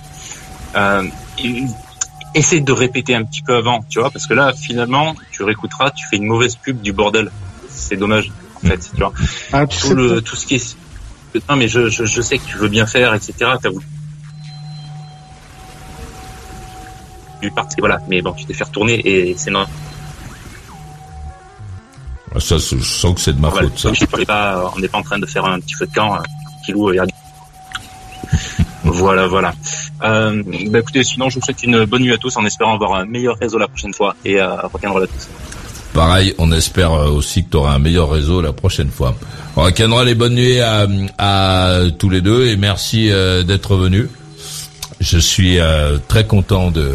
euh, 0.76 1.02
il- 1.38 1.68
essaie 2.34 2.60
de 2.60 2.72
répéter 2.72 3.14
un 3.14 3.24
petit 3.24 3.40
peu 3.40 3.56
avant, 3.56 3.82
tu 3.88 3.98
vois, 3.98 4.10
parce 4.10 4.26
que 4.26 4.34
là, 4.34 4.52
finalement, 4.52 5.14
tu 5.32 5.42
réécouteras, 5.42 5.90
tu 5.90 6.06
fais 6.06 6.16
une 6.16 6.26
mauvaise 6.26 6.56
pub 6.56 6.82
du 6.82 6.92
bordel. 6.92 7.30
C'est 7.70 7.96
dommage, 7.96 8.30
en 8.56 8.60
fait, 8.68 8.78
tu 8.94 8.96
vois. 9.00 9.12
Ah, 9.54 9.66
tu 9.66 9.78
tout 9.80 9.94
le, 9.94 10.22
ce 10.34 10.44
qui 10.46 10.56
est. 10.56 10.76
Non, 11.48 11.56
mais 11.56 11.66
je, 11.68 11.88
je, 11.88 12.04
je 12.04 12.20
sais 12.20 12.36
que 12.38 12.44
tu 12.46 12.56
veux 12.58 12.68
bien 12.68 12.86
faire, 12.86 13.14
etc. 13.14 13.32
T'as 13.62 13.70
voulu. 13.70 13.86
Voilà. 17.78 18.00
Mais 18.08 18.20
bon, 18.22 18.32
tu 18.32 18.44
t'es 18.44 18.54
fait 18.54 18.64
retourner 18.64 18.94
et 19.06 19.34
c'est 19.38 19.50
non. 19.50 19.66
Ah, 22.36 22.40
Ça, 22.40 22.56
je 22.58 22.76
sens 22.84 23.14
que 23.14 23.20
c'est 23.20 23.32
de 23.34 23.40
ma 23.40 23.48
Voilà. 23.48 23.68
faute, 23.68 23.78
ça. 23.78 23.90
Pas, 24.26 24.72
on 24.76 24.78
n'est 24.80 24.88
pas 24.88 24.98
en 24.98 25.02
train 25.02 25.18
de 25.18 25.26
faire 25.26 25.44
un 25.46 25.58
petit 25.58 25.74
feu 25.74 25.86
de 25.86 25.92
camp, 25.94 26.14
euh, 26.16 26.18
kilou 26.64 26.92
et 26.92 26.98
Voilà, 28.84 29.26
voilà. 29.26 29.52
Euh, 30.04 30.42
bah 30.70 30.78
écoutez, 30.80 31.02
sinon, 31.02 31.28
je 31.28 31.38
vous 31.38 31.44
souhaite 31.44 31.62
une 31.64 31.84
bonne 31.86 32.02
nuit 32.02 32.12
à 32.12 32.18
tous 32.18 32.36
en 32.36 32.44
espérant 32.44 32.74
avoir 32.74 32.94
un 32.94 33.04
meilleur 33.06 33.36
réseau 33.38 33.58
la 33.58 33.66
prochaine 33.68 33.92
fois 33.94 34.14
et 34.24 34.40
euh, 34.40 34.54
rock'n'roll 34.62 35.02
à 35.04 35.06
tous. 35.06 35.28
Pareil, 35.92 36.34
on 36.38 36.52
espère 36.52 36.92
euh, 36.92 37.08
aussi 37.08 37.44
que 37.44 37.50
tu 37.50 37.56
auras 37.56 37.72
un 37.74 37.78
meilleur 37.78 38.10
réseau 38.10 38.40
la 38.40 38.52
prochaine 38.52 38.90
fois. 38.90 39.16
Rock'n'roll 39.56 40.08
et 40.08 40.14
bonne 40.14 40.34
nuit 40.34 40.60
à, 40.60 40.86
à 41.18 41.80
tous 41.98 42.10
les 42.10 42.20
deux 42.20 42.46
et 42.46 42.56
merci 42.56 43.10
euh, 43.10 43.42
d'être 43.42 43.76
venus. 43.76 44.08
Je 45.00 45.18
suis 45.18 45.58
euh, 45.58 45.98
très 46.08 46.26
content 46.26 46.70
de 46.70 46.90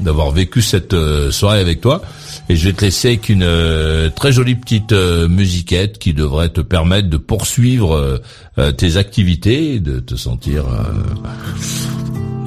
d'avoir 0.00 0.30
vécu 0.30 0.62
cette 0.62 0.94
euh, 0.94 1.30
soirée 1.30 1.60
avec 1.60 1.80
toi 1.80 2.02
et 2.48 2.56
je 2.56 2.68
vais 2.68 2.72
te 2.74 2.84
laisser 2.84 3.08
avec 3.08 3.28
une 3.28 3.44
euh, 3.44 4.10
très 4.10 4.32
jolie 4.32 4.54
petite 4.54 4.92
euh, 4.92 5.28
musiquette 5.28 5.98
qui 5.98 6.12
devrait 6.12 6.48
te 6.48 6.60
permettre 6.60 7.08
de 7.08 7.16
poursuivre 7.16 8.20
euh, 8.58 8.72
tes 8.72 8.96
activités 8.96 9.74
et 9.74 9.80
de 9.80 10.00
te 10.00 10.16
sentir 10.16 10.64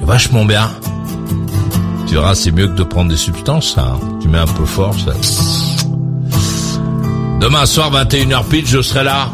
vachement 0.00 0.44
bien. 0.44 0.70
Tu 2.06 2.14
verras, 2.14 2.34
c'est 2.34 2.52
mieux 2.52 2.68
que 2.68 2.74
de 2.74 2.84
prendre 2.84 3.10
des 3.10 3.16
substances, 3.16 3.76
hein. 3.78 3.98
Tu 4.22 4.28
mets 4.28 4.38
un 4.38 4.46
peu 4.46 4.64
fort, 4.64 4.94
ça. 4.94 5.12
Demain 7.40 7.66
soir, 7.66 7.92
21h 7.92 8.48
pile, 8.48 8.66
je 8.66 8.80
serai 8.80 9.02
là. 9.02 9.30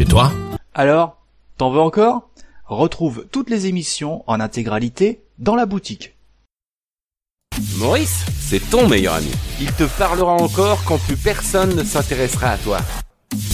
Et 0.00 0.04
toi? 0.04 0.32
Alors, 0.74 1.18
t'en 1.56 1.70
veux 1.70 1.80
encore? 1.80 2.28
Retrouve 2.66 3.26
toutes 3.30 3.50
les 3.50 3.66
émissions 3.66 4.24
en 4.26 4.40
intégralité 4.40 5.20
dans 5.38 5.54
la 5.54 5.66
boutique. 5.66 6.17
Maurice, 7.76 8.24
c'est 8.40 8.70
ton 8.70 8.88
meilleur 8.88 9.14
ami. 9.14 9.30
Il 9.60 9.72
te 9.72 9.84
parlera 9.84 10.32
encore 10.32 10.82
quand 10.84 10.98
plus 10.98 11.16
personne 11.16 11.74
ne 11.74 11.82
s'intéressera 11.82 12.50
à 12.50 12.58
toi. 12.58 12.78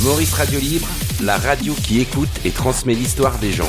Maurice 0.03 0.35
Radio 0.35 0.61
Libre, 0.61 0.87
la 1.23 1.39
radio 1.39 1.75
qui 1.75 2.01
écoute 2.01 2.29
et 2.45 2.51
transmet 2.51 2.95
l'histoire 2.95 3.39
des 3.39 3.53
gens. 3.53 3.69